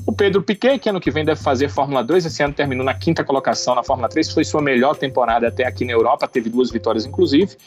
O 0.08 0.14
Pedro 0.14 0.41
Piquet, 0.41 0.80
que 0.80 0.89
ano 0.89 1.01
que 1.01 1.12
vem 1.12 1.26
deve 1.26 1.41
fazer 1.41 1.68
Fórmula 1.68 2.01
2, 2.01 2.26
esse 2.26 2.41
ano 2.41 2.53
terminou 2.53 2.86
na 2.86 2.93
quinta 2.93 3.26
colocação 3.26 3.76
na 3.76 3.84
Fórmula 3.84 4.08
3, 4.08 4.32
foi 4.32 4.45
sua 4.45 4.62
melhor 4.62 4.95
temporada 4.95 5.49
até 5.49 5.68
aqui 5.68 5.84
na 5.84 5.91
Europa, 5.91 6.26
teve 6.30 6.49
duas 6.49 6.72
vitórias 6.72 7.05
inclusive. 7.05 7.58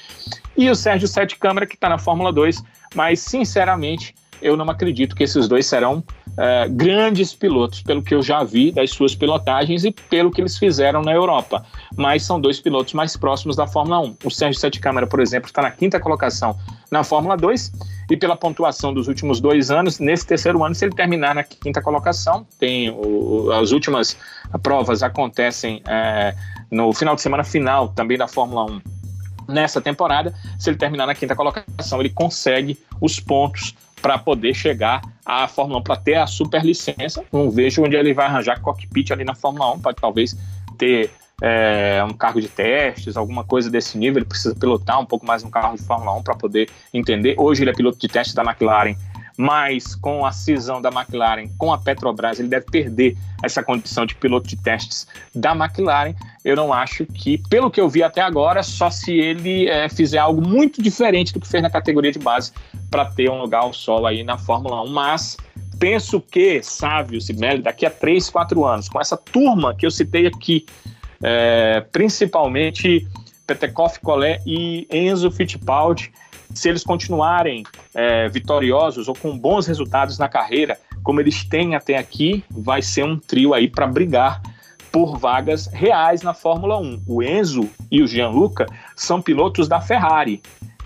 E 0.56 0.70
o 0.70 0.74
Sérgio 0.74 1.06
Sete 1.06 1.36
Câmara, 1.36 1.66
que 1.66 1.74
está 1.74 1.90
na 1.90 1.98
Fórmula 1.98 2.32
2, 2.32 2.64
mas 2.94 3.20
sinceramente 3.20 4.14
eu 4.40 4.56
não 4.56 4.70
acredito 4.70 5.14
que 5.14 5.22
esses 5.22 5.46
dois 5.46 5.66
serão 5.66 6.02
é, 6.38 6.66
grandes 6.66 7.34
pilotos, 7.34 7.82
pelo 7.82 8.02
que 8.02 8.14
eu 8.14 8.22
já 8.22 8.42
vi 8.42 8.72
das 8.72 8.90
suas 8.90 9.14
pilotagens 9.14 9.84
e 9.84 9.92
pelo 9.92 10.30
que 10.30 10.40
eles 10.40 10.56
fizeram 10.56 11.02
na 11.02 11.12
Europa. 11.12 11.62
Mas 11.94 12.22
são 12.22 12.40
dois 12.40 12.58
pilotos 12.58 12.94
mais 12.94 13.18
próximos 13.18 13.54
da 13.54 13.66
Fórmula 13.66 14.00
1. 14.00 14.16
O 14.24 14.30
Sérgio 14.30 14.58
Sete 14.58 14.80
Câmara, 14.80 15.06
por 15.06 15.20
exemplo, 15.20 15.48
está 15.48 15.60
na 15.60 15.70
quinta 15.70 16.00
colocação 16.00 16.58
na 16.90 17.04
Fórmula 17.04 17.36
2 17.36 17.70
e 18.10 18.16
pela 18.16 18.36
pontuação 18.36 18.92
dos 18.92 19.06
últimos 19.06 19.40
dois 19.40 19.70
anos, 19.70 20.00
nesse 20.00 20.26
terceiro 20.26 20.62
ano, 20.64 20.74
se 20.74 20.84
ele 20.84 20.94
terminar 20.94 21.34
na 21.34 21.44
quinta 21.44 21.80
colocação, 21.80 22.44
tem 22.58 22.90
o, 22.90 23.52
as 23.52 23.70
últimas 23.70 24.16
provas 24.62 25.02
acontecem 25.02 25.80
é, 25.86 26.34
no 26.70 26.92
final 26.92 27.14
de 27.14 27.22
semana 27.22 27.44
final 27.44 27.88
também 27.88 28.18
da 28.18 28.26
Fórmula 28.26 28.64
1 28.64 28.80
nessa 29.48 29.80
temporada. 29.80 30.34
Se 30.58 30.70
ele 30.70 30.76
terminar 30.76 31.06
na 31.06 31.14
quinta 31.14 31.36
colocação, 31.36 32.00
ele 32.00 32.10
consegue 32.10 32.76
os 33.00 33.20
pontos 33.20 33.74
para 34.02 34.18
poder 34.18 34.54
chegar 34.54 35.02
à 35.24 35.46
Fórmula 35.46 35.78
1, 35.80 35.82
para 35.82 35.96
ter 35.96 36.14
a 36.14 36.26
super 36.26 36.64
licença. 36.64 37.22
Não 37.32 37.50
vejo 37.50 37.82
onde 37.82 37.94
ele 37.94 38.12
vai 38.12 38.26
arranjar 38.26 38.60
cockpit 38.60 39.10
ali 39.12 39.24
na 39.24 39.34
Fórmula 39.34 39.72
1, 39.74 39.80
pode 39.80 39.98
talvez 40.00 40.36
ter 40.76 41.10
é, 41.40 42.04
um 42.04 42.12
carro 42.12 42.40
de 42.40 42.48
testes, 42.48 43.16
alguma 43.16 43.44
coisa 43.44 43.70
desse 43.70 43.96
nível. 43.96 44.18
Ele 44.18 44.26
precisa 44.26 44.54
pilotar 44.54 45.00
um 45.00 45.06
pouco 45.06 45.26
mais 45.26 45.42
um 45.42 45.50
carro 45.50 45.76
de 45.76 45.82
Fórmula 45.82 46.12
1 46.18 46.22
para 46.22 46.34
poder 46.34 46.68
entender. 46.92 47.34
Hoje 47.38 47.62
ele 47.62 47.70
é 47.70 47.74
piloto 47.74 47.98
de 47.98 48.08
testes 48.08 48.34
da 48.34 48.42
McLaren 48.42 48.96
mas 49.40 49.94
com 49.94 50.26
a 50.26 50.32
cisão 50.32 50.82
da 50.82 50.90
McLaren 50.90 51.48
com 51.56 51.72
a 51.72 51.78
Petrobras, 51.78 52.38
ele 52.38 52.48
deve 52.48 52.66
perder 52.66 53.16
essa 53.42 53.62
condição 53.62 54.04
de 54.04 54.14
piloto 54.14 54.46
de 54.46 54.54
testes 54.54 55.06
da 55.34 55.52
McLaren. 55.52 56.14
Eu 56.44 56.54
não 56.54 56.74
acho 56.74 57.06
que, 57.06 57.38
pelo 57.48 57.70
que 57.70 57.80
eu 57.80 57.88
vi 57.88 58.02
até 58.02 58.20
agora, 58.20 58.62
só 58.62 58.90
se 58.90 59.12
ele 59.12 59.66
é, 59.66 59.88
fizer 59.88 60.18
algo 60.18 60.46
muito 60.46 60.82
diferente 60.82 61.32
do 61.32 61.40
que 61.40 61.48
fez 61.48 61.62
na 61.62 61.70
categoria 61.70 62.12
de 62.12 62.18
base 62.18 62.52
para 62.90 63.06
ter 63.06 63.30
um 63.30 63.40
lugar 63.40 63.62
ao 63.62 63.72
solo 63.72 64.06
aí 64.06 64.22
na 64.22 64.36
Fórmula 64.36 64.82
1. 64.82 64.88
Mas 64.90 65.38
penso 65.78 66.20
que, 66.20 66.62
Sávio 66.62 67.18
Sibeli, 67.18 67.62
daqui 67.62 67.86
a 67.86 67.90
3, 67.90 68.28
4 68.28 68.64
anos, 68.66 68.90
com 68.90 69.00
essa 69.00 69.16
turma 69.16 69.74
que 69.74 69.86
eu 69.86 69.90
citei 69.90 70.26
aqui, 70.26 70.66
é, 71.22 71.84
principalmente 71.92 73.06
Petekoff, 73.46 74.00
Collet 74.00 74.40
e 74.46 74.86
Enzo 74.90 75.30
Fittipaldi, 75.30 76.12
se 76.54 76.68
eles 76.68 76.82
continuarem 76.82 77.64
é, 77.94 78.28
vitoriosos 78.28 79.08
ou 79.08 79.14
com 79.14 79.38
bons 79.38 79.66
resultados 79.66 80.18
na 80.18 80.28
carreira, 80.28 80.78
como 81.02 81.20
eles 81.20 81.44
têm 81.44 81.74
até 81.74 81.96
aqui, 81.96 82.44
vai 82.50 82.82
ser 82.82 83.04
um 83.04 83.18
trio 83.18 83.54
aí 83.54 83.68
para 83.68 83.86
brigar 83.86 84.42
por 84.90 85.16
vagas 85.16 85.66
reais 85.68 86.22
na 86.22 86.34
Fórmula 86.34 86.78
1. 86.78 87.02
O 87.06 87.22
Enzo 87.22 87.68
e 87.90 88.02
o 88.02 88.06
Gianluca 88.06 88.66
são 88.96 89.22
pilotos 89.22 89.68
da 89.68 89.80
Ferrari, 89.80 90.42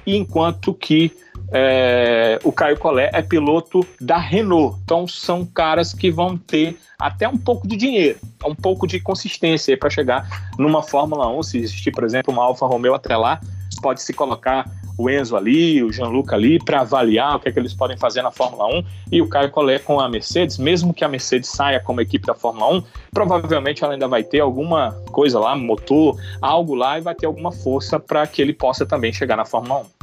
enquanto 0.06 0.74
que 0.74 1.10
é, 1.52 2.38
o 2.42 2.52
Caio 2.52 2.78
Collet 2.78 3.10
é 3.12 3.22
piloto 3.22 3.86
da 4.00 4.18
Renault. 4.18 4.78
Então 4.84 5.06
são 5.06 5.44
caras 5.44 5.92
que 5.92 6.10
vão 6.10 6.36
ter 6.36 6.76
até 6.98 7.28
um 7.28 7.36
pouco 7.36 7.66
de 7.66 7.76
dinheiro, 7.76 8.18
um 8.44 8.54
pouco 8.54 8.86
de 8.86 9.00
consistência 9.00 9.76
para 9.76 9.90
chegar 9.90 10.50
numa 10.58 10.82
Fórmula 10.82 11.28
1. 11.28 11.42
Se 11.42 11.58
existir, 11.58 11.92
por 11.92 12.04
exemplo, 12.04 12.32
uma 12.32 12.44
Alfa 12.44 12.66
Romeo 12.66 12.94
até 12.94 13.16
lá, 13.16 13.40
pode 13.82 14.02
se 14.02 14.14
colocar 14.14 14.64
o 14.96 15.10
Enzo 15.10 15.36
ali, 15.36 15.82
o 15.82 15.92
Jean-Luc 15.92 16.32
ali, 16.32 16.58
para 16.58 16.80
avaliar 16.80 17.36
o 17.36 17.40
que 17.40 17.48
é 17.48 17.52
que 17.52 17.58
eles 17.58 17.74
podem 17.74 17.96
fazer 17.96 18.22
na 18.22 18.30
Fórmula 18.30 18.66
1 18.78 18.84
e 19.12 19.20
o 19.20 19.28
Caio 19.28 19.50
Collet 19.50 19.82
com 19.82 20.00
a 20.00 20.08
Mercedes, 20.08 20.56
mesmo 20.56 20.94
que 20.94 21.04
a 21.04 21.08
Mercedes 21.08 21.50
saia 21.50 21.80
como 21.80 22.00
equipe 22.00 22.26
da 22.26 22.34
Fórmula 22.34 22.72
1, 22.78 22.84
provavelmente 23.12 23.82
ela 23.82 23.92
ainda 23.92 24.08
vai 24.08 24.22
ter 24.22 24.40
alguma 24.40 24.92
coisa 25.10 25.38
lá, 25.38 25.56
motor, 25.56 26.16
algo 26.40 26.74
lá 26.74 26.98
e 26.98 27.02
vai 27.02 27.14
ter 27.14 27.26
alguma 27.26 27.50
força 27.50 27.98
para 27.98 28.26
que 28.26 28.40
ele 28.40 28.52
possa 28.52 28.86
também 28.86 29.12
chegar 29.12 29.36
na 29.36 29.44
Fórmula 29.44 29.80
1. 29.80 29.93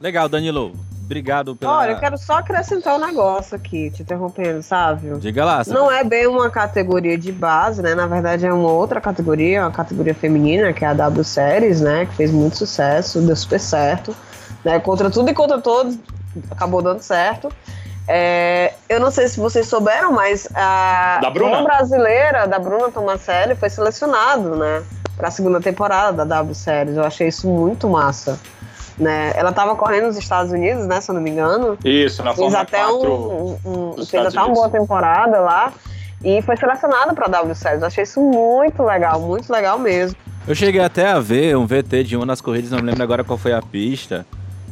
Legal, 0.00 0.28
Danilo. 0.28 0.72
Obrigado 1.04 1.56
pela. 1.56 1.78
Olha, 1.78 1.92
eu 1.92 1.98
quero 1.98 2.18
só 2.18 2.34
acrescentar 2.34 2.94
um 2.94 2.98
negócio 2.98 3.56
aqui, 3.56 3.90
te 3.90 4.02
interrompendo, 4.02 4.62
sabe? 4.62 5.08
Diga 5.18 5.42
lá. 5.42 5.64
Sabe? 5.64 5.78
Não 5.78 5.90
é 5.90 6.04
bem 6.04 6.26
uma 6.26 6.50
categoria 6.50 7.16
de 7.16 7.32
base, 7.32 7.80
né? 7.80 7.94
Na 7.94 8.06
verdade 8.06 8.44
é 8.44 8.52
uma 8.52 8.70
outra 8.70 9.00
categoria, 9.00 9.62
uma 9.62 9.70
categoria 9.70 10.14
feminina, 10.14 10.70
que 10.70 10.84
é 10.84 10.88
a 10.88 10.92
W 10.92 11.24
Series, 11.24 11.80
né? 11.80 12.04
Que 12.04 12.14
fez 12.14 12.30
muito 12.30 12.58
sucesso, 12.58 13.22
deu 13.22 13.34
super 13.34 13.58
certo. 13.58 14.14
Né? 14.62 14.78
Contra 14.80 15.10
tudo 15.10 15.30
e 15.30 15.34
contra 15.34 15.58
todos, 15.58 15.98
acabou 16.50 16.82
dando 16.82 17.00
certo. 17.00 17.50
É, 18.06 18.74
eu 18.86 19.00
não 19.00 19.10
sei 19.10 19.28
se 19.28 19.40
vocês 19.40 19.66
souberam, 19.66 20.12
mas 20.12 20.46
a 20.54 21.20
da 21.22 21.30
Bruna. 21.30 21.62
brasileira, 21.62 22.46
da 22.46 22.58
Bruna 22.58 22.90
Tomaselli, 22.90 23.54
foi 23.54 23.70
selecionado, 23.70 24.56
né? 24.56 24.82
Pra 25.16 25.30
segunda 25.30 25.58
temporada 25.58 26.18
da 26.18 26.36
W 26.36 26.54
Series. 26.54 26.96
Eu 26.98 27.04
achei 27.04 27.28
isso 27.28 27.48
muito 27.48 27.88
massa 27.88 28.38
né? 28.98 29.32
Ela 29.34 29.50
estava 29.50 29.74
correndo 29.76 30.06
nos 30.06 30.16
Estados 30.16 30.52
Unidos, 30.52 30.86
né? 30.86 31.00
Se 31.00 31.10
eu 31.10 31.14
não 31.14 31.22
me 31.22 31.30
engano. 31.30 31.78
Isso, 31.84 32.22
na 32.22 32.34
Fez 32.34 32.54
até 32.54 32.78
4 32.78 33.12
um, 33.12 33.58
um, 33.64 34.00
um 34.00 34.06
fez 34.06 34.26
até 34.26 34.40
uma 34.40 34.54
boa 34.54 34.68
temporada 34.68 35.38
lá 35.40 35.72
e 36.24 36.42
foi 36.42 36.56
selecionada 36.56 37.14
para 37.14 37.26
a 37.26 37.28
W 37.28 37.54
Series. 37.54 37.82
Achei 37.82 38.04
isso 38.04 38.20
muito 38.20 38.82
legal, 38.82 39.20
muito 39.20 39.50
legal 39.52 39.78
mesmo. 39.78 40.16
Eu 40.46 40.54
cheguei 40.54 40.80
até 40.80 41.10
a 41.10 41.20
ver 41.20 41.56
um 41.56 41.66
VT 41.66 42.04
de 42.04 42.16
uma 42.16 42.26
das 42.26 42.40
corridas, 42.40 42.70
não 42.70 42.78
me 42.78 42.86
lembro 42.86 43.02
agora 43.02 43.22
qual 43.22 43.38
foi 43.38 43.52
a 43.52 43.60
pista. 43.60 44.26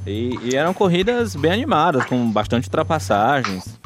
E, 0.06 0.38
e 0.42 0.56
eram 0.56 0.72
corridas 0.72 1.34
bem 1.34 1.52
animadas, 1.52 2.04
com 2.06 2.30
bastante 2.30 2.66
ultrapassagens. 2.66 3.76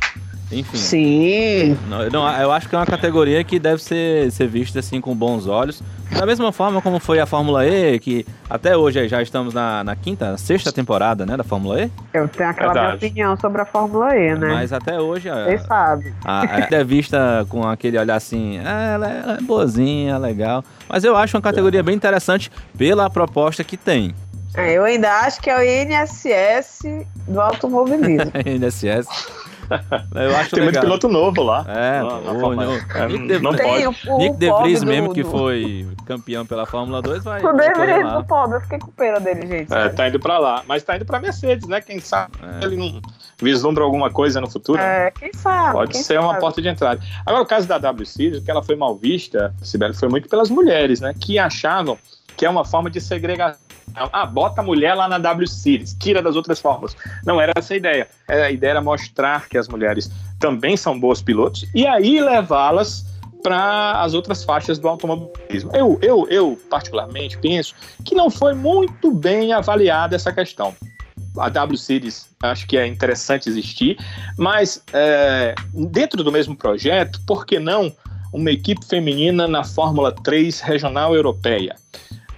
Enfim. 0.52 0.76
Sim. 0.76 1.78
Não, 1.88 2.08
não, 2.10 2.40
eu 2.40 2.50
acho 2.52 2.68
que 2.68 2.74
é 2.74 2.78
uma 2.78 2.86
categoria 2.86 3.42
que 3.44 3.58
deve 3.58 3.82
ser, 3.82 4.30
ser 4.32 4.48
vista 4.48 4.80
assim 4.80 5.00
com 5.00 5.14
bons 5.14 5.46
olhos. 5.46 5.82
Da 6.16 6.26
mesma 6.26 6.52
forma 6.52 6.82
como 6.82 6.98
foi 6.98 7.18
a 7.20 7.26
Fórmula 7.26 7.66
E, 7.66 7.98
que 7.98 8.26
até 8.48 8.76
hoje 8.76 9.08
já 9.08 9.22
estamos 9.22 9.54
na, 9.54 9.82
na 9.84 9.96
quinta, 9.96 10.36
sexta 10.36 10.72
temporada, 10.72 11.24
né, 11.24 11.36
da 11.36 11.44
Fórmula 11.44 11.82
E. 11.82 11.90
Eu 12.12 12.28
tenho 12.28 12.50
aquela 12.50 12.72
minha 12.72 12.94
opinião 12.94 13.36
sobre 13.36 13.62
a 13.62 13.64
Fórmula 13.64 14.14
E, 14.16 14.34
né? 14.34 14.48
Mas 14.54 14.72
até 14.72 15.00
hoje... 15.00 15.30
Você 15.30 15.58
sabe. 15.58 16.14
A, 16.24 16.42
a, 16.42 16.68
é 16.70 16.84
vista 16.84 17.46
com 17.48 17.66
aquele 17.66 17.98
olhar 17.98 18.16
assim, 18.16 18.58
ah, 18.64 18.92
ela, 18.94 19.10
é, 19.10 19.20
ela 19.20 19.38
é 19.38 19.40
boazinha, 19.40 20.18
legal. 20.18 20.64
Mas 20.88 21.04
eu 21.04 21.16
acho 21.16 21.36
uma 21.36 21.42
categoria 21.42 21.82
bem 21.82 21.94
interessante 21.94 22.50
pela 22.76 23.08
proposta 23.08 23.64
que 23.64 23.76
tem. 23.76 24.14
É, 24.56 24.72
eu 24.72 24.84
ainda 24.84 25.10
acho 25.20 25.40
que 25.40 25.48
é 25.48 25.56
o 25.56 25.62
INSS 25.62 26.82
do 27.28 27.40
automobilismo. 27.40 28.32
INSS. 28.44 29.06
Eu 30.14 30.36
acho 30.36 30.50
Tem 30.50 30.64
legal. 30.64 30.64
muito 30.64 30.80
piloto 30.80 31.08
novo 31.08 31.42
lá. 31.42 31.64
É, 31.68 32.00
não, 32.00 32.08
o, 32.08 32.54
não, 32.54 32.72
o, 32.72 32.74
é, 32.94 33.06
Nick 33.08 33.26
De, 33.26 33.38
não 33.38 33.54
Tem, 33.54 33.84
pode. 33.84 34.08
O, 34.08 34.18
Nick 34.18 34.36
De 34.36 34.52
Vries 34.52 34.82
mesmo, 34.82 35.08
do, 35.08 35.14
que 35.14 35.24
foi 35.24 35.86
campeão 36.06 36.44
pela 36.44 36.66
Fórmula 36.66 37.00
2, 37.00 37.24
vai. 37.24 37.40
O 37.40 37.56
vai 37.56 37.72
De 37.72 37.80
Vries 37.80 38.12
do 38.12 38.24
pobre, 38.24 38.56
eu 38.56 38.60
fiquei 38.62 38.78
com 38.78 38.90
pena 38.92 39.20
dele, 39.20 39.46
gente. 39.46 39.72
É, 39.72 39.88
tá 39.88 40.08
indo 40.08 40.18
pra 40.18 40.38
lá. 40.38 40.62
Mas 40.66 40.82
tá 40.82 40.96
indo 40.96 41.04
pra 41.04 41.20
Mercedes, 41.20 41.68
né? 41.68 41.80
Quem 41.80 42.00
sabe 42.00 42.32
é. 42.42 42.64
ele 42.64 42.76
não 42.76 43.00
vislumbra 43.40 43.84
alguma 43.84 44.10
coisa 44.10 44.40
no 44.40 44.50
futuro. 44.50 44.80
É, 44.80 45.10
quem 45.12 45.32
sabe. 45.32 45.72
Pode 45.72 45.92
quem 45.92 46.02
ser 46.02 46.14
sabe. 46.14 46.26
uma 46.26 46.34
porta 46.38 46.60
de 46.60 46.68
entrada. 46.68 47.00
Agora, 47.24 47.42
o 47.42 47.46
caso 47.46 47.66
da 47.66 47.78
W 47.78 48.06
Series, 48.06 48.42
que 48.42 48.50
ela 48.50 48.62
foi 48.62 48.76
mal 48.76 48.96
vista, 48.96 49.54
Sibeli, 49.62 49.94
foi 49.94 50.08
muito 50.08 50.28
pelas 50.28 50.50
mulheres, 50.50 51.00
né? 51.00 51.14
Que 51.18 51.38
achavam 51.38 51.98
que 52.36 52.46
é 52.46 52.50
uma 52.50 52.64
forma 52.64 52.90
de 52.90 53.00
segregação. 53.00 53.69
Ah, 53.94 54.26
bota 54.26 54.60
a 54.60 54.64
mulher 54.64 54.94
lá 54.94 55.08
na 55.08 55.18
W 55.18 55.46
Series, 55.46 55.96
tira 55.98 56.22
das 56.22 56.36
outras 56.36 56.58
formas. 56.60 56.96
Não 57.24 57.40
era 57.40 57.52
essa 57.56 57.74
a 57.74 57.76
ideia. 57.76 58.08
A 58.28 58.50
ideia 58.50 58.72
era 58.72 58.80
mostrar 58.80 59.48
que 59.48 59.58
as 59.58 59.68
mulheres 59.68 60.10
também 60.38 60.76
são 60.76 60.98
boas 60.98 61.20
pilotos 61.20 61.66
e 61.74 61.86
aí 61.86 62.20
levá-las 62.20 63.04
para 63.42 64.02
as 64.02 64.14
outras 64.14 64.44
faixas 64.44 64.78
do 64.78 64.88
automobilismo. 64.88 65.70
Eu, 65.74 65.98
eu, 66.02 66.26
eu, 66.28 66.58
particularmente, 66.68 67.38
penso 67.38 67.74
que 68.04 68.14
não 68.14 68.30
foi 68.30 68.54
muito 68.54 69.10
bem 69.12 69.52
avaliada 69.52 70.14
essa 70.14 70.32
questão. 70.32 70.74
A 71.38 71.48
W 71.48 71.78
Series 71.78 72.28
acho 72.42 72.66
que 72.66 72.76
é 72.76 72.86
interessante 72.86 73.48
existir, 73.48 73.96
mas 74.36 74.82
é, 74.92 75.54
dentro 75.72 76.24
do 76.24 76.32
mesmo 76.32 76.56
projeto, 76.56 77.20
por 77.26 77.46
que 77.46 77.58
não 77.58 77.92
uma 78.32 78.50
equipe 78.50 78.84
feminina 78.84 79.46
na 79.46 79.64
Fórmula 79.64 80.12
3 80.12 80.60
regional 80.60 81.14
europeia? 81.14 81.76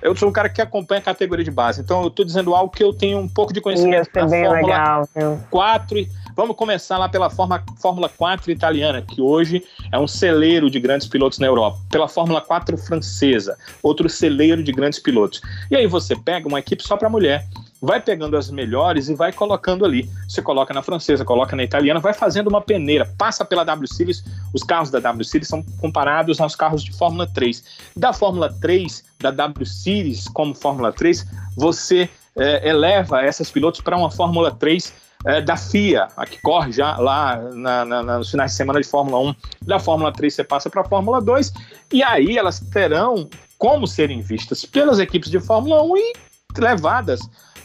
Eu 0.03 0.17
sou 0.17 0.29
um 0.29 0.33
cara 0.33 0.49
que 0.49 0.61
acompanha 0.61 1.01
a 1.01 1.05
categoria 1.05 1.45
de 1.45 1.51
base, 1.51 1.81
então 1.81 2.03
eu 2.03 2.09
estou 2.09 2.25
dizendo 2.25 2.55
algo 2.55 2.73
que 2.73 2.83
eu 2.83 2.93
tenho 2.93 3.19
um 3.19 3.29
pouco 3.29 3.53
de 3.53 3.61
conhecimento 3.61 4.13
da 4.13 4.29
Fórmula 4.29 4.53
legal, 4.53 5.09
4 5.51 5.99
e 5.99 6.09
vamos 6.37 6.57
começar 6.57 6.99
lá 6.99 7.09
pela 7.09 7.31
Fórmula, 7.31 7.63
Fórmula 7.81 8.09
4 8.09 8.51
italiana, 8.51 9.01
que 9.01 9.21
hoje 9.21 9.65
é 9.93 9.99
um 9.99 10.09
celeiro 10.09 10.69
de 10.69 10.81
grandes 10.81 11.07
pilotos 11.07 11.39
na 11.39 11.47
Europa, 11.47 11.79
pela 11.89 12.09
Fórmula 12.09 12.41
4 12.41 12.77
francesa, 12.77 13.57
outro 13.83 14.09
celeiro 14.09 14.63
de 14.63 14.73
grandes 14.73 14.99
pilotos. 14.99 15.41
E 15.71 15.77
aí 15.77 15.87
você 15.87 16.17
pega 16.17 16.49
uma 16.49 16.59
equipe 16.59 16.83
só 16.83 16.97
para 16.97 17.09
mulher, 17.09 17.47
vai 17.83 18.01
pegando 18.01 18.37
as 18.37 18.49
melhores 18.49 19.09
e 19.09 19.15
vai 19.15 19.33
colocando 19.33 19.85
ali. 19.85 20.09
Você 20.29 20.41
coloca 20.41 20.73
na 20.73 20.83
francesa, 20.83 21.25
coloca 21.25 21.57
na 21.57 21.65
italiana, 21.65 21.99
vai 21.99 22.15
fazendo 22.15 22.47
uma 22.47 22.61
peneira, 22.61 23.13
passa 23.19 23.45
pela 23.45 23.65
W 23.65 23.93
Series. 23.93 24.25
Os 24.55 24.63
carros 24.63 24.89
da 24.89 25.01
W 25.01 25.25
Series 25.25 25.49
são 25.49 25.65
comparados 25.81 26.41
aos 26.41 26.55
carros 26.55 26.85
de 26.85 26.97
Fórmula 26.97 27.27
3. 27.27 27.65
Da 27.97 28.13
Fórmula 28.13 28.55
3, 28.61 29.05
da 29.19 29.33
W 29.33 29.67
Series 29.67 30.29
como 30.29 30.55
Fórmula 30.55 30.93
3, 30.93 31.27
você 31.57 32.09
é, 32.37 32.69
eleva 32.69 33.21
essas 33.21 33.51
pilotos 33.51 33.81
para 33.81 33.97
uma 33.97 34.11
Fórmula 34.11 34.53
3 34.53 34.95
é, 35.25 35.41
da 35.41 35.57
FIA, 35.57 36.09
a 36.17 36.25
que 36.25 36.41
corre 36.41 36.71
já 36.71 36.97
lá 36.97 37.37
na, 37.53 37.85
na, 37.85 38.19
nos 38.19 38.31
finais 38.31 38.53
de 38.53 38.57
semana 38.57 38.81
de 38.81 38.87
Fórmula 38.87 39.19
1. 39.31 39.35
Da 39.63 39.81
Fórmula 39.81 40.13
3 40.13 40.33
você 40.33 40.45
passa 40.45 40.71
para 40.71 40.83
a 40.83 40.85
Fórmula 40.85 41.21
2, 41.21 41.53
e 41.93 42.01
aí 42.03 42.39
elas 42.39 42.61
terão 42.61 43.29
como 43.59 43.89
serem 43.89 44.21
vistas 44.21 44.65
pelas 44.65 45.01
equipes 45.01 45.31
de 45.31 45.41
Fórmula 45.41 45.83
1 45.83 45.97
e 45.97 46.13
levadas 46.59 47.21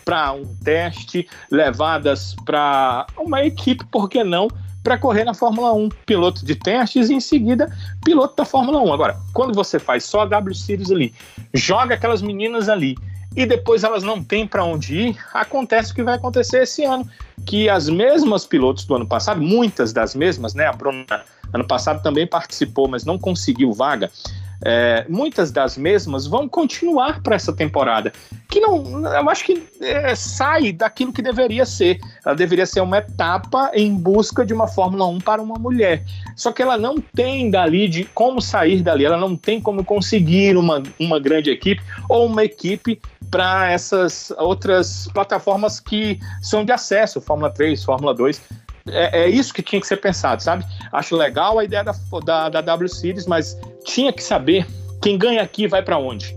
para 0.08 0.32
um 0.32 0.46
teste, 0.64 1.28
levadas 1.52 2.34
para 2.46 3.06
uma 3.18 3.44
equipe, 3.44 3.84
por 3.92 4.08
que 4.08 4.24
não, 4.24 4.48
para 4.82 4.98
correr 4.98 5.26
na 5.26 5.34
Fórmula 5.34 5.74
1, 5.74 5.90
piloto 6.06 6.46
de 6.46 6.56
testes 6.56 7.10
e 7.10 7.14
em 7.14 7.20
seguida 7.20 7.70
piloto 8.06 8.34
da 8.38 8.46
Fórmula 8.46 8.80
1. 8.80 8.94
Agora, 8.94 9.18
quando 9.34 9.54
você 9.54 9.78
faz 9.78 10.06
só 10.06 10.22
a 10.22 10.26
W 10.26 10.56
Series 10.56 10.92
ali, 10.92 11.14
joga 11.54 11.96
aquelas 11.96 12.22
meninas 12.22 12.70
ali 12.70 12.96
e 13.36 13.46
depois 13.46 13.84
elas 13.84 14.02
não 14.02 14.24
têm 14.24 14.48
para 14.48 14.64
onde 14.64 14.96
ir, 14.96 15.18
acontece 15.34 15.92
o 15.92 15.96
que 15.96 16.04
vai 16.04 16.16
acontecer 16.16 16.64
esse 16.64 16.86
ano, 16.86 17.06
que 17.46 17.68
as 17.68 17.90
mesmas 17.90 18.46
pilotos 18.46 18.86
do 18.86 18.96
ano 18.96 19.06
passado, 19.06 19.42
muitas 19.42 19.92
das 19.92 20.16
mesmas, 20.16 20.54
né? 20.54 20.68
A 20.68 20.72
Bruna 20.72 21.26
ano 21.52 21.68
passado 21.68 22.02
também 22.02 22.26
participou, 22.26 22.88
mas 22.88 23.04
não 23.04 23.18
conseguiu 23.18 23.74
vaga 23.74 24.10
é, 24.64 25.06
muitas 25.08 25.52
das 25.52 25.78
mesmas 25.78 26.26
vão 26.26 26.48
continuar 26.48 27.22
para 27.22 27.36
essa 27.36 27.54
temporada, 27.54 28.12
que 28.50 28.60
não, 28.60 29.06
eu 29.06 29.30
acho 29.30 29.46
que 29.46 29.64
é, 29.82 30.16
sai 30.16 30.72
daquilo 30.72 31.14
que 31.14 31.22
deveria 31.22 31.66
ser. 31.66 32.00
Ela 32.26 32.36
deveria 32.36 32.66
ser 32.66 32.82
uma 32.82 32.98
etapa 32.98 33.72
em 33.74 33.94
busca 33.96 34.46
de 34.46 34.54
uma 34.54 34.68
Fórmula 34.68 35.06
1 35.08 35.20
para 35.20 35.42
uma 35.42 35.56
mulher. 35.56 36.04
Só 36.36 36.52
que 36.52 36.62
ela 36.62 36.78
não 36.78 37.00
tem 37.00 37.50
dali 37.50 37.88
de 37.88 38.04
como 38.06 38.42
sair 38.42 38.82
dali, 38.82 39.06
ela 39.06 39.18
não 39.18 39.36
tem 39.36 39.62
como 39.62 39.84
conseguir 39.84 40.58
uma, 40.58 40.82
uma 41.00 41.20
grande 41.20 41.50
equipe 41.50 41.82
ou 42.10 42.26
uma 42.26 42.44
equipe 42.44 43.00
para 43.30 43.72
essas 43.72 44.32
outras 44.38 45.10
plataformas 45.14 45.80
que 45.80 46.20
são 46.42 46.64
de 46.64 46.72
acesso, 46.72 47.20
Fórmula 47.20 47.52
3, 47.52 47.84
Fórmula 47.84 48.14
2 48.14 48.42
é, 48.90 49.24
é, 49.24 49.30
isso 49.30 49.54
que 49.54 49.62
tinha 49.62 49.80
que 49.80 49.88
ser 49.88 49.98
pensado, 49.98 50.42
sabe? 50.42 50.66
Acho 50.92 51.16
legal 51.16 51.60
a 51.60 51.64
ideia 51.64 51.84
da, 51.84 51.94
da, 52.24 52.50
da 52.50 52.62
W 52.62 52.90
Series, 52.90 53.26
mas 53.26 53.58
tinha 53.86 54.12
que 54.12 54.24
saber 54.24 54.66
quem 55.02 55.18
ganha 55.18 55.42
aqui 55.42 55.68
vai 55.68 55.82
para 55.82 55.98
onde. 55.98 56.36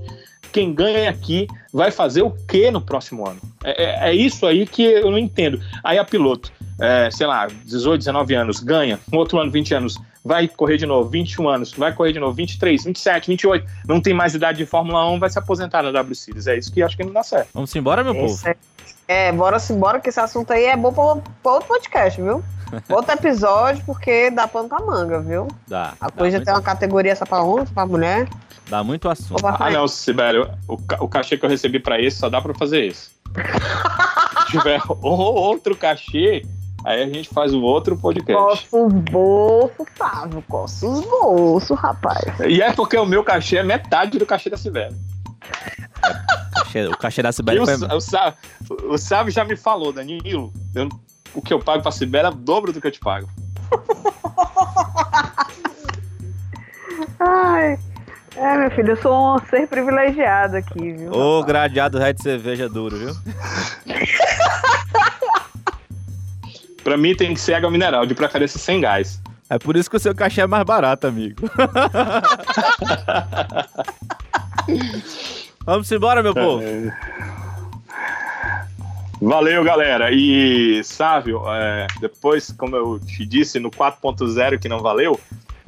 Quem 0.53 0.75
ganha 0.75 1.11
aqui 1.11 1.47
vai 1.73 1.91
fazer 1.91 2.23
o 2.23 2.31
que 2.31 2.71
no 2.71 2.81
próximo 2.81 3.29
ano? 3.29 3.41
É, 3.65 3.85
é, 3.85 4.11
é, 4.11 4.15
isso 4.15 4.47
aí 4.47 4.67
que 4.67 4.83
eu 4.83 5.11
não 5.11 5.19
entendo. 5.19 5.61
Aí 5.85 5.99
a 5.99 6.05
piloto, 6.05 6.53
é, 6.81 7.11
sei 7.11 7.27
lá, 7.27 7.47
18, 7.47 8.01
19 8.01 8.35
anos, 8.35 8.61
ganha, 8.61 8.99
um 9.13 9.17
outro 9.17 9.39
ano, 9.39 9.51
20 9.51 9.75
anos, 9.75 9.99
vai 10.25 10.49
correr 10.49 10.77
de 10.77 10.87
novo, 10.87 11.09
21 11.09 11.49
anos, 11.49 11.73
vai 11.73 11.93
correr 11.93 12.13
de 12.13 12.19
novo, 12.19 12.33
23, 12.35 12.85
27, 12.85 13.29
28, 13.29 13.67
não 13.87 14.01
tem 14.01 14.13
mais 14.13 14.35
idade 14.35 14.59
de 14.59 14.67
Fórmula 14.67 15.09
1, 15.11 15.19
vai 15.19 15.31
se 15.31 15.39
aposentar 15.39 15.83
na 15.83 15.91
W 15.93 16.15
Series. 16.15 16.47
É 16.47 16.59
isso 16.59 16.73
que 16.73 16.83
acho 16.83 16.97
que 16.97 17.05
não 17.05 17.13
dá 17.13 17.23
certo. 17.23 17.49
Vamos 17.55 17.75
embora, 17.75 18.03
meu 18.03 18.15
povo. 18.15 18.37
É, 19.11 19.33
bora 19.33 19.59
se 19.59 19.73
embora, 19.73 19.99
que 19.99 20.09
esse 20.09 20.21
assunto 20.21 20.53
aí 20.53 20.67
é 20.67 20.77
bom 20.77 20.93
pra, 20.93 21.21
pra 21.43 21.53
outro 21.55 21.67
podcast, 21.67 22.23
viu? 22.23 22.45
Outro 22.89 23.13
episódio, 23.13 23.83
porque 23.85 24.31
dá 24.31 24.47
pano 24.47 24.69
pra 24.69 24.79
manga, 24.79 25.19
viu? 25.21 25.49
Dá. 25.67 25.95
A 26.01 26.09
coisa 26.09 26.41
tem 26.41 26.55
uma 26.55 26.63
categoria 26.63 27.11
essa 27.11 27.27
pra 27.27 27.43
homem, 27.43 27.67
pra 27.67 27.85
mulher. 27.85 28.29
Dá 28.69 28.85
muito 28.85 29.09
assunto. 29.09 29.45
Ah, 29.45 29.69
não, 29.69 29.89
Sibélio, 29.89 30.49
o, 30.69 30.75
o 31.01 31.09
cachê 31.09 31.37
que 31.37 31.45
eu 31.45 31.51
recebi 31.51 31.81
pra 31.81 32.01
esse 32.01 32.19
só 32.19 32.29
dá 32.29 32.41
pra 32.41 32.55
fazer 32.55 32.85
esse. 32.85 33.11
Se 34.47 34.59
tiver 34.59 34.81
outro 35.03 35.77
cachê, 35.77 36.47
aí 36.85 37.03
a 37.03 37.07
gente 37.09 37.29
faz 37.31 37.53
o 37.53 37.61
outro 37.61 37.97
podcast. 37.97 38.69
Coça 38.71 38.87
os 38.87 38.93
bolsos, 38.93 39.87
Sávio. 39.99 40.45
Coça 40.49 40.87
os 40.87 41.05
bolsos, 41.05 41.77
rapaz. 41.77 42.39
E 42.47 42.63
é 42.63 42.73
porque 42.73 42.97
o 42.97 43.05
meu 43.05 43.25
cachê 43.25 43.57
é 43.57 43.65
metade 43.65 44.21
do 44.21 44.25
cachê 44.25 44.49
da 44.49 44.57
Sibélia. 44.57 44.97
cachê, 46.71 46.87
o 46.87 46.97
cachê 46.97 47.23
da 47.23 47.33
Sibeli 47.33 47.61
o, 47.61 47.67
foi... 47.67 47.75
o, 47.77 48.95
o 48.95 48.99
Sávio 48.99 49.33
já 49.33 49.45
me 49.45 49.57
falou, 49.57 49.93
Danilo, 49.93 50.53
eu- 50.75 50.89
o 51.35 51.43
que 51.43 51.53
eu 51.53 51.59
pago 51.61 51.83
pra 51.83 51.93
Sibeli 51.93 52.27
é 52.27 52.29
o 52.31 52.35
dobro 52.35 52.73
do 52.73 52.81
que 52.81 52.87
eu 52.87 52.91
te 52.91 53.01
pago. 53.01 53.29
Ai. 57.21 57.79
É, 58.37 58.57
meu 58.57 58.71
filho, 58.71 58.91
eu 58.93 58.97
sou 59.03 59.35
um 59.37 59.39
ser 59.47 59.67
privilegiado 59.67 60.57
aqui, 60.57 60.93
viu? 60.93 61.11
Ô, 61.13 61.43
gradeado 61.43 61.99
ré 61.99 62.13
de 62.13 62.23
cerveja 62.23 62.69
duro, 62.69 62.97
viu? 62.97 63.13
Pra 66.85 66.97
mim 66.97 67.15
tem 67.15 67.35
que 67.35 67.41
ser 67.41 67.55
água 67.55 67.71
mineral, 67.71 68.07
de 68.07 68.15
preferência 68.15 68.59
sem 68.59 68.81
gás. 68.81 69.21
É 69.51 69.59
por 69.59 69.77
isso 69.77 69.91
que 69.91 69.97
o 69.97 70.01
seu 70.01 70.15
cachê 70.15 70.41
é 70.41 70.47
mais 70.47 70.65
barato, 70.65 71.07
amigo. 71.07 71.43
Vamos 75.65 75.93
embora, 75.93 76.23
meu 76.23 76.33
povo. 76.33 76.63
É. 76.63 76.97
Valeu, 79.21 79.63
galera. 79.63 80.11
E, 80.11 80.83
Sávio, 80.83 81.43
é, 81.49 81.87
depois, 82.01 82.51
como 82.53 82.75
eu 82.75 82.99
te 82.99 83.27
disse, 83.27 83.61
no 83.61 83.71
4.0 83.71 84.59
que 84.59 84.69
não 84.69 84.81
valeu, 84.81 85.21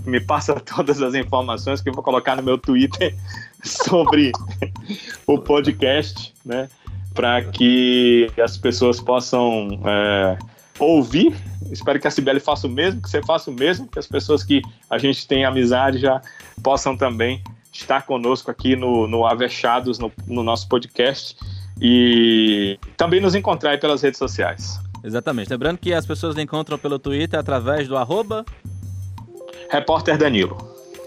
me 0.06 0.18
passa 0.20 0.54
todas 0.60 1.02
as 1.02 1.14
informações 1.14 1.82
que 1.82 1.90
eu 1.90 1.92
vou 1.92 2.02
colocar 2.02 2.34
no 2.34 2.42
meu 2.42 2.56
Twitter 2.56 3.14
sobre 3.62 4.32
o 5.26 5.38
podcast, 5.38 6.32
né? 6.44 6.68
Para 7.12 7.44
que 7.44 8.30
as 8.42 8.56
pessoas 8.56 8.98
possam 8.98 9.68
é, 9.84 10.38
ouvir. 10.78 11.36
Espero 11.70 12.00
que 12.00 12.08
a 12.08 12.10
Cibele 12.10 12.40
faça 12.40 12.66
o 12.66 12.70
mesmo, 12.70 13.02
que 13.02 13.10
você 13.10 13.22
faça 13.22 13.50
o 13.50 13.54
mesmo, 13.54 13.86
que 13.86 13.98
as 13.98 14.06
pessoas 14.06 14.42
que 14.42 14.62
a 14.88 14.96
gente 14.96 15.28
tem 15.28 15.44
amizade 15.44 15.98
já 15.98 16.22
possam 16.62 16.96
também 16.96 17.42
estar 17.72 18.02
conosco 18.02 18.50
aqui 18.50 18.76
no, 18.76 19.06
no 19.06 19.26
Avechados, 19.26 19.98
no, 19.98 20.12
no 20.26 20.42
nosso 20.42 20.68
podcast 20.68 21.36
e 21.80 22.78
também 22.96 23.20
nos 23.20 23.34
encontrar 23.34 23.70
aí 23.70 23.78
pelas 23.78 24.02
redes 24.02 24.18
sociais. 24.18 24.78
Exatamente. 25.02 25.50
Lembrando 25.50 25.78
que 25.78 25.92
as 25.92 26.06
pessoas 26.06 26.36
encontram 26.38 26.78
pelo 26.78 26.98
Twitter 26.98 27.38
através 27.38 27.88
do 27.88 27.96
arroba. 27.96 28.44
Repórter 29.68 30.16
Danilo. 30.16 30.56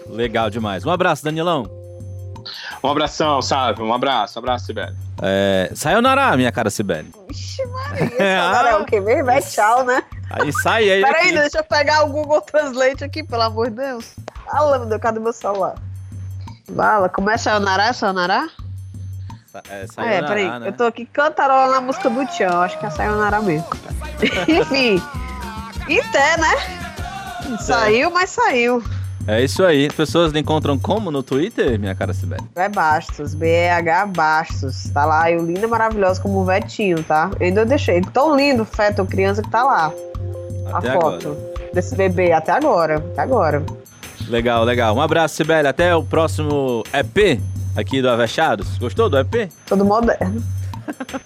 Legal 0.08 0.50
demais. 0.50 0.84
Um 0.84 0.90
abraço, 0.90 1.24
Danilão. 1.24 1.64
Um 2.82 2.88
abração, 2.88 3.40
Sávio. 3.40 3.84
Um 3.84 3.92
abraço. 3.92 4.38
Abraço, 4.38 4.66
Sibeli. 4.66 4.94
É... 5.22 5.70
Sayonara, 5.74 6.36
minha 6.36 6.52
cara 6.52 6.68
Sibeli. 6.70 7.10
Ixi, 7.30 7.64
Maria, 7.66 8.12
É, 8.22 8.38
agora 8.38 8.68
é 8.70 8.76
o 8.76 8.84
que 8.84 9.00
mesmo? 9.00 9.30
É 9.30 9.40
tchau, 9.40 9.84
né? 9.84 10.02
Aí 10.30 10.52
sai 10.52 10.90
aí. 10.90 11.02
Peraí, 11.02 11.28
aqui. 11.28 11.38
deixa 11.38 11.58
eu 11.58 11.64
pegar 11.64 12.04
o 12.04 12.08
Google 12.08 12.40
Translate 12.42 13.02
aqui, 13.02 13.24
pelo 13.24 13.42
amor 13.42 13.70
de 13.70 13.76
Deus. 13.76 14.14
Fala, 14.44 14.78
meu 14.78 14.88
Deus, 14.88 15.00
cadê 15.00 15.18
meu 15.18 15.32
celular? 15.32 15.76
Bala, 16.70 17.08
começa 17.08 17.50
a 17.50 17.52
Sayonara, 17.54 17.92
Sayonara? 17.92 18.48
Sa- 19.52 19.62
É, 19.70 19.72
Ah, 19.72 19.74
é, 19.76 19.86
sayonara, 19.86 20.26
peraí, 20.26 20.60
né? 20.60 20.68
eu 20.68 20.72
tô 20.72 20.84
aqui 20.84 21.06
cantarolando 21.06 21.74
a 21.76 21.80
música 21.80 22.10
do 22.10 22.26
Tchan, 22.26 22.50
acho 22.60 22.78
que 22.78 22.86
é 22.86 22.90
Sayonara 22.90 23.40
mesmo. 23.40 23.66
Enfim, 24.48 25.00
Ité, 25.88 26.36
né? 26.38 27.56
Saiu, 27.60 28.10
mas 28.10 28.30
saiu. 28.30 28.82
É 29.28 29.42
isso 29.42 29.64
aí. 29.64 29.86
As 29.86 29.94
pessoas 29.94 30.32
lhe 30.32 30.38
encontram 30.40 30.78
como 30.78 31.10
no 31.10 31.22
Twitter, 31.22 31.78
minha 31.78 31.94
cara 31.94 32.12
Sibeli? 32.12 32.44
É 32.54 32.68
Bastos, 32.68 33.34
B-E-H 33.34 34.06
Bastos. 34.06 34.84
Tá 34.90 35.04
lá, 35.04 35.30
eu 35.30 35.44
linda, 35.44 35.66
maravilhosa 35.66 36.20
como 36.20 36.40
o 36.40 36.44
Vetinho, 36.44 37.02
tá? 37.04 37.30
Eu 37.40 37.46
ainda 37.46 37.64
deixei. 37.64 38.00
Tão 38.12 38.36
lindo, 38.36 38.64
feto, 38.64 39.04
criança 39.06 39.42
que 39.42 39.50
tá 39.50 39.62
lá. 39.64 39.92
Até 40.72 40.90
a 40.90 40.92
agora. 40.94 41.20
foto 41.20 41.36
desse 41.72 41.94
bebê, 41.96 42.32
até 42.32 42.52
agora, 42.52 42.96
até 42.98 43.22
agora. 43.22 43.64
Legal, 44.28 44.64
legal. 44.64 44.96
Um 44.96 45.00
abraço, 45.00 45.36
Sibeli. 45.36 45.68
Até 45.68 45.94
o 45.94 46.02
próximo 46.02 46.82
EP 46.92 47.40
aqui 47.76 48.02
do 48.02 48.08
Avechados. 48.08 48.78
Gostou 48.78 49.08
do 49.08 49.18
EP? 49.18 49.50
Todo 49.66 49.84
moderno. 49.84 50.42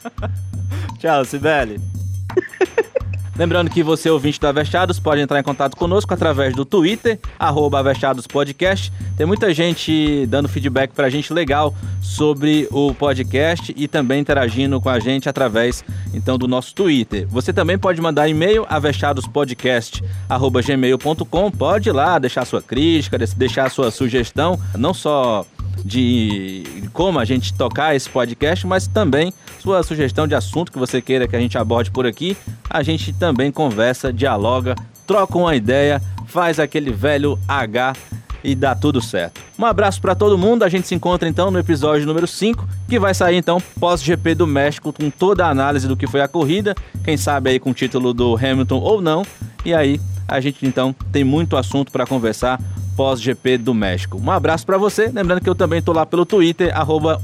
Tchau, 0.99 1.25
Sibeli. 1.25 1.81
Lembrando 3.37 3.71
que 3.71 3.83
você, 3.83 4.11
ouvinte 4.11 4.39
do 4.39 4.47
Avechados, 4.47 5.01
pode 5.01 5.21
entrar 5.21 5.41
em 5.41 5.43
contato 5.43 5.77
conosco 5.77 6.13
através 6.13 6.55
do 6.55 6.65
Twitter, 6.65 7.19
arroba 7.39 7.83
Podcast. 8.31 8.93
Tem 9.17 9.27
muita 9.27 9.55
gente 9.55 10.27
dando 10.27 10.49
feedback 10.49 10.93
pra 10.93 11.09
gente 11.09 11.33
legal 11.33 11.75
sobre 12.03 12.67
o 12.71 12.93
podcast 12.95 13.73
e 13.77 13.89
também 13.89 14.21
interagindo 14.21 14.79
com 14.81 14.89
a 14.89 14.99
gente 14.99 15.29
através, 15.29 15.85
então, 16.13 16.37
do 16.37 16.49
nosso 16.49 16.75
Twitter. 16.75 17.29
Você 17.29 17.53
também 17.53 17.79
pode 17.79 18.01
mandar 18.01 18.29
e-mail 18.29 18.67
avechadospodcast.gmail.com. 18.69 21.51
Pode 21.51 21.89
ir 21.89 21.93
lá 21.93 22.19
deixar 22.19 22.45
sua 22.45 22.61
crítica, 22.61 23.17
deixar 23.19 23.71
sua 23.71 23.91
sugestão, 23.91 24.61
não 24.77 24.93
só 24.93 25.47
de 25.85 26.65
como 26.93 27.19
a 27.19 27.25
gente 27.25 27.55
tocar 27.55 27.95
esse 27.95 28.09
podcast, 28.09 28.67
mas 28.67 28.87
também 28.87 29.33
sua 29.59 29.83
sugestão 29.83 30.27
de 30.27 30.35
assunto 30.35 30.73
que 30.73 30.79
você 30.79 31.01
queira 31.01 31.29
que 31.29 31.37
a 31.37 31.41
gente 31.41 31.57
aborde 31.59 31.91
por 31.91 32.07
aqui. 32.07 32.37
A 32.69 32.83
gente 32.83 33.13
também 33.13 33.51
conversa, 33.51 34.13
dialoga, 34.13 34.75
troca 35.07 35.37
uma 35.37 35.55
ideia, 35.55 36.01
faz 36.27 36.59
aquele 36.59 36.91
velho 36.91 37.39
H 37.47 37.95
e 38.43 38.55
dá 38.55 38.75
tudo 38.75 39.01
certo. 39.01 39.41
Um 39.59 39.65
abraço 39.67 40.01
para 40.01 40.15
todo 40.15 40.39
mundo. 40.39 40.63
A 40.63 40.69
gente 40.69 40.89
se 40.89 40.95
encontra 40.95 41.29
então 41.29 41.51
no 41.51 41.59
episódio 41.59 42.07
número 42.07 42.27
5, 42.27 42.67
que 42.89 42.99
vai 42.99 43.15
sair 43.15 43.37
então 43.37 43.61
pós-GP 43.79 44.35
do 44.35 44.47
México 44.47 44.93
com 44.93 45.11
toda 45.11 45.47
a 45.47 45.51
análise 45.51 45.87
do 45.87 45.97
que 45.97 46.07
foi 46.07 46.21
a 46.21 46.29
corrida, 46.29 46.75
quem 47.05 47.17
sabe 47.17 47.51
aí 47.51 47.61
com 47.61 47.71
o 47.71 47.75
título 47.75 48.15
do 48.15 48.37
Hamilton 48.37 48.79
ou 48.79 49.01
não. 49.01 49.25
E 49.65 49.75
aí 49.75 50.01
a 50.27 50.41
gente 50.41 50.65
então 50.65 50.95
tem 51.13 51.25
muito 51.25 51.57
assunto 51.57 51.93
para 51.93 52.07
conversar 52.07 52.59
pós-GP 52.97 53.59
do 53.59 53.75
México. 53.75 54.21
Um 54.23 54.31
abraço 54.31 54.67
para 54.67 54.79
você, 54.79 55.11
lembrando 55.13 55.41
que 55.41 55.49
eu 55.49 55.55
também 55.55 55.81
tô 55.81 55.93
lá 55.93 56.05
pelo 56.05 56.27
Twitter, 56.27 56.77
arroba 56.77 57.21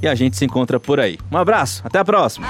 e 0.00 0.08
a 0.08 0.14
gente 0.14 0.36
se 0.36 0.44
encontra 0.44 0.78
por 0.78 1.00
aí. 1.00 1.18
Um 1.30 1.36
abraço, 1.36 1.82
até 1.84 1.98
a 1.98 2.04
próxima! 2.04 2.46